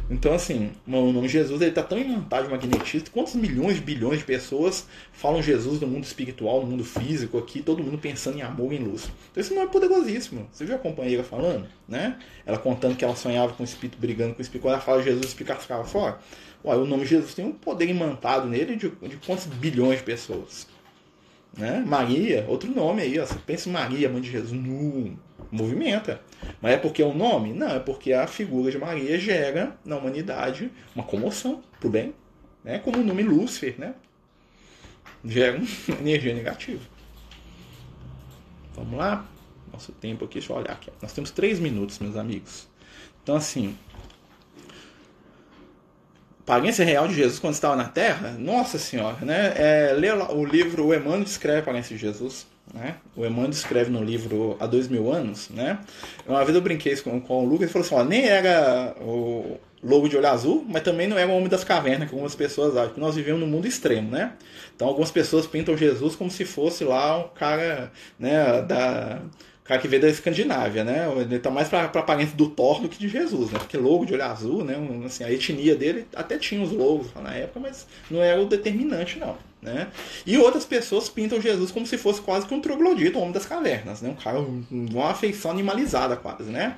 Então, 0.09 0.32
assim, 0.32 0.70
o 0.86 1.12
nome 1.12 1.28
Jesus 1.28 1.61
está 1.61 1.82
tão 1.82 1.98
imantado 1.98 2.44
de 2.44 2.50
magnetismo. 2.50 3.11
Quantos 3.11 3.34
milhões 3.34 3.78
bilhões 3.78 4.20
de 4.20 4.24
pessoas 4.24 4.86
falam 5.12 5.42
Jesus 5.42 5.78
no 5.82 5.86
mundo 5.86 6.04
espiritual, 6.04 6.62
no 6.62 6.68
mundo 6.68 6.84
físico 6.84 7.36
aqui, 7.36 7.62
todo 7.62 7.84
mundo 7.84 7.98
pensando 7.98 8.38
em 8.38 8.40
amor 8.40 8.72
e 8.72 8.76
em 8.76 8.78
luz. 8.78 9.11
Então, 9.30 9.42
isso 9.42 9.54
não 9.54 9.61
é 9.61 9.66
poderosíssimo. 9.66 10.48
Você 10.50 10.64
viu 10.64 10.76
a 10.76 10.78
companheira 10.78 11.22
falando? 11.22 11.68
Né? 11.86 12.18
Ela 12.46 12.56
contando 12.56 12.96
que 12.96 13.04
ela 13.04 13.14
sonhava 13.14 13.52
com 13.52 13.62
o 13.62 13.66
espírito 13.66 13.98
brigando 13.98 14.32
com 14.32 14.38
o 14.38 14.42
espírito. 14.42 14.62
Quando 14.62 14.72
ela 14.72 14.82
fala 14.82 15.02
Jesus, 15.02 15.26
o 15.26 15.28
espírito 15.28 15.61
ficava 15.61 15.84
fora. 15.84 16.18
O 16.64 16.86
nome 16.86 17.04
Jesus 17.04 17.34
tem 17.34 17.44
um 17.44 17.52
poder 17.52 17.90
imantado 17.90 18.48
nele 18.48 18.74
de, 18.74 18.88
de 18.88 19.16
quantos 19.18 19.44
bilhões 19.44 19.98
de 19.98 20.04
pessoas. 20.04 20.66
Né? 21.59 21.84
Maria, 21.84 22.44
outro 22.48 22.70
nome 22.70 23.02
aí, 23.02 23.18
ó. 23.18 23.26
Você 23.26 23.34
pensa 23.44 23.68
em 23.68 23.72
Maria, 23.72 24.09
mãe 24.09 24.22
de 24.22 24.30
Jesus, 24.30 24.52
no 24.52 25.18
movimenta. 25.50 26.20
Mas 26.62 26.74
é 26.74 26.76
porque 26.76 27.02
é 27.02 27.06
um 27.06 27.14
nome? 27.14 27.52
Não, 27.52 27.68
é 27.68 27.80
porque 27.80 28.12
a 28.12 28.26
figura 28.28 28.70
de 28.70 28.78
Maria 28.78 29.18
gera 29.18 29.76
na 29.84 29.96
humanidade 29.96 30.70
uma 30.94 31.04
comoção 31.04 31.62
pro 31.80 31.90
bem. 31.90 32.14
Né? 32.62 32.78
Como 32.78 32.98
o 32.98 33.04
nome 33.04 33.24
Lúcifer, 33.24 33.74
né? 33.76 33.94
Gera 35.24 35.59
uma 35.59 35.66
energia 35.98 36.32
negativa. 36.32 36.82
Vamos 38.74 38.96
lá? 38.96 39.26
Nosso 39.72 39.90
tempo 39.92 40.24
aqui, 40.24 40.34
deixa 40.34 40.52
eu 40.52 40.56
olhar 40.56 40.72
aqui. 40.72 40.90
Nós 41.02 41.12
temos 41.12 41.32
três 41.32 41.59
minutos, 41.59 41.98
meus 41.98 42.16
amigos. 42.16 42.68
Então, 43.22 43.34
assim, 43.34 43.76
aparência 46.49 46.82
real 46.82 47.07
de 47.07 47.14
Jesus 47.14 47.38
quando 47.38 47.53
estava 47.53 47.76
na 47.76 47.84
Terra, 47.84 48.34
nossa 48.38 48.78
senhora, 48.78 49.18
né? 49.20 49.53
É, 49.55 49.92
lê 49.92 50.11
o 50.11 50.44
livro, 50.46 50.86
o 50.86 50.94
Emmanuel 50.94 51.22
descreve 51.22 51.59
a 51.59 51.61
aparência 51.61 51.94
de 51.94 52.01
Jesus, 52.01 52.46
né? 52.72 52.96
O 53.14 53.26
Emmanuel 53.26 53.51
descreve 53.51 53.90
no 53.90 54.03
livro 54.03 54.57
Há 54.59 54.66
Dois 54.66 54.88
Mil 54.88 55.12
Anos, 55.12 55.51
né? 55.51 55.78
Uma 56.26 56.42
vez 56.44 56.57
eu 56.57 56.62
brinquei 56.62 56.96
com, 56.96 57.20
com 57.20 57.44
o 57.44 57.46
Lucas 57.46 57.68
e 57.68 57.72
falou 57.72 57.86
assim, 57.86 57.94
ó, 57.94 58.03
nem 58.03 58.26
era 58.26 58.96
o 58.99 59.59
lobo 59.82 60.09
de 60.09 60.16
olho 60.16 60.26
azul, 60.26 60.64
mas 60.66 60.82
também 60.82 61.07
não 61.07 61.18
era 61.18 61.30
o 61.30 61.36
homem 61.36 61.49
das 61.49 61.64
cavernas, 61.64 62.09
que 62.09 62.14
algumas 62.14 62.34
pessoas 62.34 62.74
acham, 62.74 62.88
porque 62.88 63.01
nós 63.01 63.14
vivemos 63.14 63.40
num 63.42 63.46
mundo 63.46 63.66
extremo, 63.66 64.11
né? 64.11 64.32
Então 64.74 64.88
algumas 64.88 65.11
pessoas 65.11 65.46
pintam 65.46 65.76
Jesus 65.76 66.16
como 66.16 66.30
se 66.30 66.46
fosse 66.46 66.82
lá 66.82 67.18
um 67.18 67.28
cara, 67.28 67.92
né, 68.18 68.62
da 68.62 69.20
cara 69.68 69.80
que 69.80 69.86
veio 69.86 70.00
da 70.00 70.08
Escandinávia, 70.08 70.82
né? 70.82 71.06
Ele 71.18 71.38
tá 71.38 71.50
mais 71.50 71.68
pra, 71.68 71.86
pra 71.88 72.02
do 72.24 72.48
Thor 72.48 72.80
do 72.80 72.88
que 72.88 72.98
de 72.98 73.06
Jesus, 73.06 73.50
né? 73.50 73.58
Porque 73.58 73.76
logo 73.76 74.06
de 74.06 74.14
olho 74.14 74.24
azul, 74.24 74.64
né? 74.64 74.74
Assim, 75.04 75.22
a 75.24 75.30
etnia 75.30 75.76
dele 75.76 76.06
até 76.16 76.38
tinha 76.38 76.62
os 76.62 76.72
logos 76.72 77.08
na 77.14 77.34
época, 77.34 77.60
mas 77.60 77.86
não 78.10 78.22
era 78.22 78.40
o 78.40 78.46
determinante, 78.46 79.18
não. 79.18 79.36
Né? 79.60 79.88
E 80.24 80.38
outras 80.38 80.64
pessoas 80.64 81.08
pintam 81.08 81.40
Jesus 81.40 81.72
como 81.72 81.84
se 81.84 81.98
fosse 81.98 82.20
quase 82.20 82.46
que 82.46 82.54
um 82.54 82.60
troglodito, 82.60 83.18
um 83.18 83.22
homem 83.22 83.32
das 83.32 83.44
cavernas, 83.44 84.00
né? 84.00 84.10
um 84.10 84.14
cara, 84.14 84.38
uma 84.70 85.10
afeição 85.10 85.50
animalizada 85.50 86.16
quase, 86.16 86.44
né? 86.44 86.76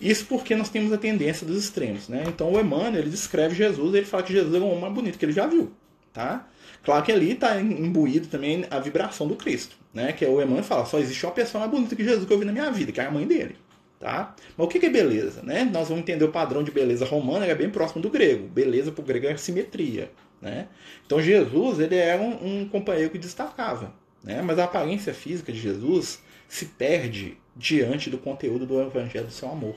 Isso 0.00 0.24
porque 0.24 0.56
nós 0.56 0.70
temos 0.70 0.92
a 0.92 0.98
tendência 0.98 1.46
dos 1.46 1.62
extremos, 1.62 2.08
né? 2.08 2.24
Então 2.26 2.50
o 2.50 2.58
Emmanuel, 2.58 3.02
ele 3.02 3.10
descreve 3.10 3.54
Jesus, 3.54 3.94
ele 3.94 4.06
fala 4.06 4.22
que 4.22 4.32
Jesus 4.32 4.52
é 4.52 4.58
o 4.58 4.66
homem 4.66 4.80
mais 4.80 4.94
bonito 4.94 5.18
que 5.18 5.24
ele 5.24 5.32
já 5.32 5.46
viu, 5.46 5.70
tá? 6.12 6.48
Claro 6.82 7.04
que 7.04 7.12
ali 7.12 7.32
está 7.32 7.60
imbuído 7.60 8.26
também 8.26 8.64
a 8.70 8.80
vibração 8.80 9.28
do 9.28 9.36
Cristo, 9.36 9.76
né? 9.92 10.12
Que 10.12 10.24
é 10.24 10.28
o 10.28 10.40
Emmanuel 10.40 10.64
fala, 10.64 10.84
só 10.86 10.98
existe 10.98 11.24
uma 11.24 11.32
pessoa 11.32 11.60
mais 11.60 11.70
bonita 11.70 11.94
que 11.94 12.04
Jesus 12.04 12.26
que 12.26 12.32
eu 12.32 12.38
vi 12.38 12.44
na 12.44 12.52
minha 12.52 12.70
vida, 12.70 12.92
que 12.92 13.00
é 13.00 13.06
a 13.06 13.10
mãe 13.10 13.26
dele. 13.26 13.56
Tá? 13.98 14.34
Mas 14.56 14.66
o 14.66 14.68
que 14.68 14.84
é 14.84 14.90
beleza? 14.90 15.42
Né? 15.42 15.62
Nós 15.64 15.88
vamos 15.88 16.02
entender 16.02 16.24
o 16.24 16.32
padrão 16.32 16.64
de 16.64 16.72
beleza 16.72 17.04
romana, 17.04 17.44
que 17.44 17.52
é 17.52 17.54
bem 17.54 17.70
próximo 17.70 18.02
do 18.02 18.10
grego. 18.10 18.48
Beleza 18.48 18.90
para 18.90 19.00
o 19.00 19.04
grego 19.04 19.26
é 19.26 19.36
simetria. 19.36 20.10
Né? 20.40 20.66
Então 21.06 21.22
Jesus 21.22 21.78
ele 21.78 21.94
era 21.94 22.20
um, 22.20 22.62
um 22.62 22.68
companheiro 22.68 23.10
que 23.10 23.18
destacava. 23.18 23.94
Né? 24.24 24.42
Mas 24.42 24.58
a 24.58 24.64
aparência 24.64 25.14
física 25.14 25.52
de 25.52 25.60
Jesus 25.60 26.20
se 26.48 26.66
perde 26.66 27.38
diante 27.54 28.10
do 28.10 28.18
conteúdo 28.18 28.66
do 28.66 28.80
evangelho 28.80 29.26
do 29.26 29.32
seu 29.32 29.48
amor. 29.48 29.76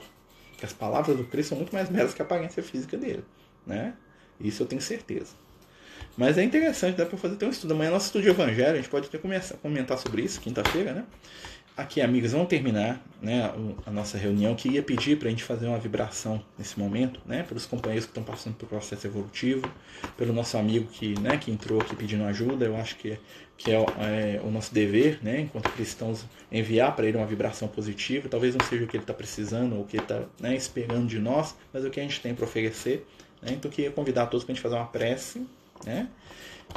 Que 0.58 0.66
as 0.66 0.72
palavras 0.72 1.16
do 1.16 1.24
Cristo 1.24 1.50
são 1.50 1.58
muito 1.58 1.72
mais 1.72 1.88
belas 1.88 2.12
que 2.12 2.20
a 2.20 2.24
aparência 2.24 2.62
física 2.64 2.96
dele. 2.96 3.24
Né? 3.64 3.94
Isso 4.40 4.62
eu 4.62 4.66
tenho 4.66 4.82
certeza. 4.82 5.34
Mas 6.16 6.38
é 6.38 6.42
interessante, 6.42 6.96
dá 6.96 7.04
para 7.04 7.18
fazer 7.18 7.34
até 7.34 7.46
um 7.46 7.50
estudo. 7.50 7.74
Amanhã 7.74 7.90
nosso 7.90 8.06
estudo 8.06 8.22
de 8.22 8.30
evangelho, 8.30 8.72
a 8.72 8.76
gente 8.76 8.88
pode 8.88 9.06
até 9.06 9.18
começar 9.18 9.54
a 9.54 9.58
comentar 9.58 9.98
sobre 9.98 10.22
isso, 10.22 10.40
quinta-feira, 10.40 10.94
né? 10.94 11.04
Aqui, 11.76 12.00
amigos, 12.00 12.32
vamos 12.32 12.48
terminar 12.48 13.04
né, 13.20 13.52
a 13.84 13.90
nossa 13.90 14.16
reunião. 14.16 14.54
Queria 14.54 14.82
pedir 14.82 15.18
para 15.18 15.28
a 15.28 15.30
gente 15.30 15.44
fazer 15.44 15.66
uma 15.66 15.78
vibração 15.78 16.42
nesse 16.56 16.78
momento, 16.78 17.20
né? 17.26 17.42
Pelos 17.42 17.66
companheiros 17.66 18.06
que 18.06 18.12
estão 18.12 18.22
passando 18.22 18.54
pelo 18.54 18.70
processo 18.70 19.06
evolutivo, 19.06 19.70
pelo 20.16 20.32
nosso 20.32 20.56
amigo 20.56 20.86
que, 20.86 21.20
né, 21.20 21.36
que 21.36 21.50
entrou 21.50 21.78
aqui 21.78 21.94
pedindo 21.94 22.24
ajuda. 22.24 22.64
Eu 22.64 22.78
acho 22.78 22.96
que, 22.96 23.18
que 23.58 23.70
é, 23.70 23.74
é 23.76 24.40
o 24.42 24.50
nosso 24.50 24.72
dever, 24.72 25.18
né, 25.22 25.42
enquanto 25.42 25.68
cristãos, 25.72 26.24
enviar 26.50 26.96
para 26.96 27.06
ele 27.06 27.18
uma 27.18 27.26
vibração 27.26 27.68
positiva. 27.68 28.26
Talvez 28.26 28.54
não 28.54 28.66
seja 28.66 28.84
o 28.84 28.86
que 28.86 28.96
ele 28.96 29.04
está 29.04 29.12
precisando 29.12 29.76
ou 29.76 29.82
o 29.82 29.84
que 29.84 29.98
ele 29.98 30.04
está 30.04 30.22
né, 30.40 30.56
esperando 30.56 31.06
de 31.06 31.18
nós, 31.18 31.54
mas 31.74 31.84
é 31.84 31.88
o 31.88 31.90
que 31.90 32.00
a 32.00 32.02
gente 32.02 32.22
tem 32.22 32.34
para 32.34 32.46
oferecer. 32.46 33.06
Né? 33.42 33.52
Então, 33.52 33.70
queria 33.70 33.90
convidar 33.90 34.28
todos 34.28 34.44
para 34.44 34.52
a 34.52 34.54
gente 34.54 34.62
fazer 34.62 34.76
uma 34.76 34.86
prece 34.86 35.46
né? 35.84 36.08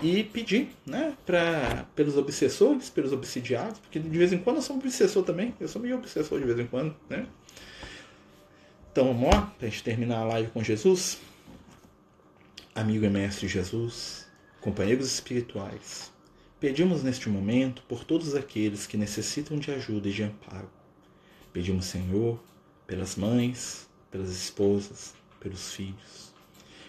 E 0.02 0.24
pedir, 0.24 0.70
né, 0.86 1.18
pra, 1.26 1.86
pelos 1.96 2.16
obsessores, 2.16 2.90
pelos 2.90 3.12
obsidiados, 3.12 3.80
porque 3.80 4.00
de 4.00 4.18
vez 4.18 4.32
em 4.32 4.38
quando 4.38 4.58
eu 4.58 4.62
sou 4.62 4.76
um 4.76 4.80
obsessor 4.80 5.24
também, 5.24 5.54
eu 5.60 5.68
sou 5.68 5.82
meio 5.82 5.98
obsessor 5.98 6.40
de 6.40 6.46
vez 6.46 6.60
em 6.60 6.68
quando, 6.68 6.96
né? 7.10 7.28
Então 8.92 9.08
vamos 9.08 9.30
lá, 9.34 9.54
pra 9.58 9.68
gente 9.68 9.84
terminar 9.84 10.20
a 10.20 10.26
live 10.26 10.52
com 10.52 10.64
Jesus. 10.64 11.20
Amigo 12.74 13.04
e 13.04 13.10
mestre 13.10 13.48
Jesus, 13.48 14.28
companheiros 14.62 15.12
espirituais, 15.12 16.14
pedimos 16.60 17.04
neste 17.04 17.28
momento 17.28 17.82
por 17.88 18.06
todos 18.06 18.36
aqueles 18.36 18.88
que 18.88 18.96
necessitam 18.96 19.58
de 19.58 19.72
ajuda 19.72 20.08
e 20.08 20.14
de 20.14 20.24
amparo. 20.24 20.70
Pedimos, 21.52 21.86
Senhor, 21.86 22.42
pelas 22.88 23.16
mães, 23.16 23.90
pelas 24.10 24.30
esposas, 24.30 25.14
pelos 25.42 25.74
filhos. 25.74 26.34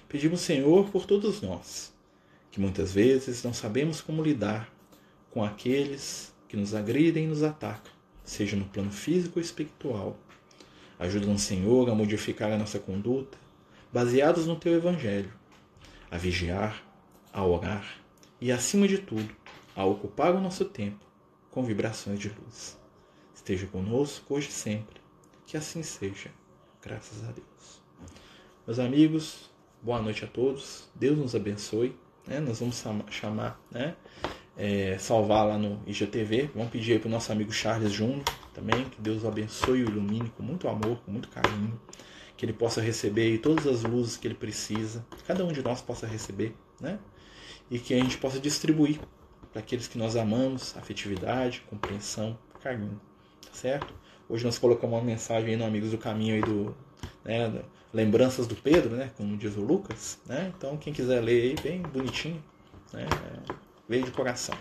Pedimos, 0.09 0.43
Senhor, 0.43 0.91
por 0.91 1.07
todos 1.07 1.41
nós 1.41 1.93
que 2.51 2.61
muitas 2.61 2.93
vezes 2.93 3.43
não 3.45 3.53
sabemos 3.53 4.01
como 4.01 4.23
lidar 4.23 4.73
com 5.31 5.45
aqueles 5.45 6.35
que 6.49 6.57
nos 6.57 6.75
agridem 6.75 7.25
e 7.25 7.29
nos 7.29 7.43
atacam, 7.43 7.93
seja 8.25 8.57
no 8.57 8.65
plano 8.65 8.91
físico 8.91 9.39
ou 9.39 9.43
espiritual. 9.43 10.19
Ajuda-nos, 10.99 11.43
Senhor, 11.43 11.89
a 11.89 11.95
modificar 11.95 12.51
a 12.51 12.59
nossa 12.59 12.79
conduta, 12.79 13.39
baseados 13.93 14.47
no 14.47 14.57
Teu 14.57 14.75
Evangelho, 14.75 15.33
a 16.11 16.19
vigiar, 16.19 16.83
a 17.33 17.45
orar 17.45 18.01
e, 18.41 18.51
acima 18.51 18.89
de 18.89 18.99
tudo, 18.99 19.35
a 19.77 19.85
ocupar 19.85 20.35
o 20.35 20.41
nosso 20.41 20.65
tempo 20.65 21.05
com 21.51 21.63
vibrações 21.65 22.19
de 22.19 22.29
luz. 22.29 22.77
Esteja 23.35 23.67
conosco 23.67 24.35
hoje 24.35 24.49
e 24.49 24.53
sempre. 24.53 25.01
Que 25.47 25.57
assim 25.57 25.83
seja. 25.83 26.31
Graças 26.83 27.25
a 27.25 27.33
Deus. 27.33 27.83
Meus 28.67 28.79
amigos, 28.79 29.51
boa 29.83 30.01
noite 30.03 30.25
a 30.25 30.29
todos. 30.29 30.89
Deus 30.95 31.19
nos 31.19 31.35
abençoe 31.35 31.97
né? 32.27 32.41
Nós 32.41 32.61
vamos 32.61 32.83
chamar 33.11 33.61
né? 33.71 33.95
é, 34.57 34.99
salvar 34.99 35.47
lá 35.47 35.59
no 35.59 35.83
IGTV. 35.87 36.51
Vamos 36.55 36.71
pedir 36.71 36.93
aí 36.93 36.99
para 36.99 37.09
o 37.09 37.11
nosso 37.11 37.33
amigo 37.33 37.53
Charles 37.53 37.93
Júnior 37.93 38.23
também, 38.53 38.85
que 38.85 39.01
Deus 39.01 39.25
o 39.25 39.29
abençoe 39.29 39.81
e 39.81 39.85
o 39.85 39.89
ilumine 39.89 40.29
com 40.37 40.43
muito 40.43 40.69
amor, 40.69 40.99
com 41.05 41.11
muito 41.11 41.29
carinho, 41.29 41.81
que 42.37 42.45
ele 42.45 42.53
possa 42.53 42.81
receber 42.81 43.39
todas 43.39 43.67
as 43.67 43.83
luzes 43.83 44.17
que 44.17 44.27
ele 44.27 44.35
precisa, 44.35 45.05
cada 45.27 45.45
um 45.45 45.53
de 45.53 45.63
nós 45.63 45.81
possa 45.81 46.07
receber, 46.07 46.55
né? 46.81 46.99
E 47.71 47.79
que 47.79 47.95
a 47.95 47.97
gente 47.97 48.19
possa 48.19 48.39
distribuir 48.39 49.01
para 49.53 49.61
aqueles 49.61 49.89
que 49.89 49.97
nós 49.97 50.17
amamos, 50.17 50.77
afetividade, 50.77 51.63
compreensão, 51.71 52.39
carinho, 52.63 53.01
tá 53.45 53.53
certo? 53.53 53.95
Hoje 54.29 54.45
nós 54.45 54.59
colocamos 54.59 54.97
uma 54.99 55.05
mensagem 55.05 55.51
aí 55.51 55.57
no 55.57 55.65
Amigos 55.65 55.91
do 55.91 55.99
Caminho 55.99 56.35
aí 56.35 56.41
do, 56.41 56.77
né, 57.25 57.63
Lembranças 57.93 58.47
do 58.47 58.55
Pedro, 58.55 58.97
né? 58.97 59.11
Como 59.17 59.37
diz 59.37 59.57
o 59.57 59.61
Lucas, 59.61 60.19
né? 60.27 60.53
Então 60.57 60.77
quem 60.77 60.93
quiser 60.93 61.21
ler 61.21 61.43
aí, 61.43 61.55
bem 61.63 61.83
bonitinho, 61.83 62.43
né? 62.93 63.07
Veio 63.89 64.05
de 64.05 64.11
coração. 64.13 64.57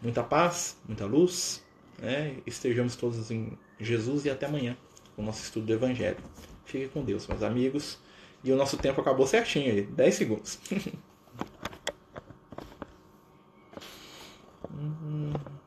Muita 0.00 0.22
paz, 0.22 0.76
muita 0.86 1.04
luz, 1.04 1.64
né? 1.98 2.36
Estejamos 2.46 2.96
todos 2.96 3.30
em 3.30 3.58
Jesus 3.80 4.24
e 4.24 4.30
até 4.30 4.46
amanhã 4.46 4.76
o 5.16 5.22
nosso 5.22 5.42
estudo 5.42 5.66
do 5.66 5.72
Evangelho. 5.72 6.18
Fique 6.64 6.88
com 6.88 7.04
Deus, 7.04 7.26
meus 7.26 7.42
amigos. 7.42 7.98
E 8.44 8.52
o 8.52 8.56
nosso 8.56 8.76
tempo 8.76 9.00
acabou 9.00 9.26
certinho 9.26 9.72
aí, 9.72 9.82
10 9.82 10.14
segundos. 10.14 10.58
mm 14.70 15.32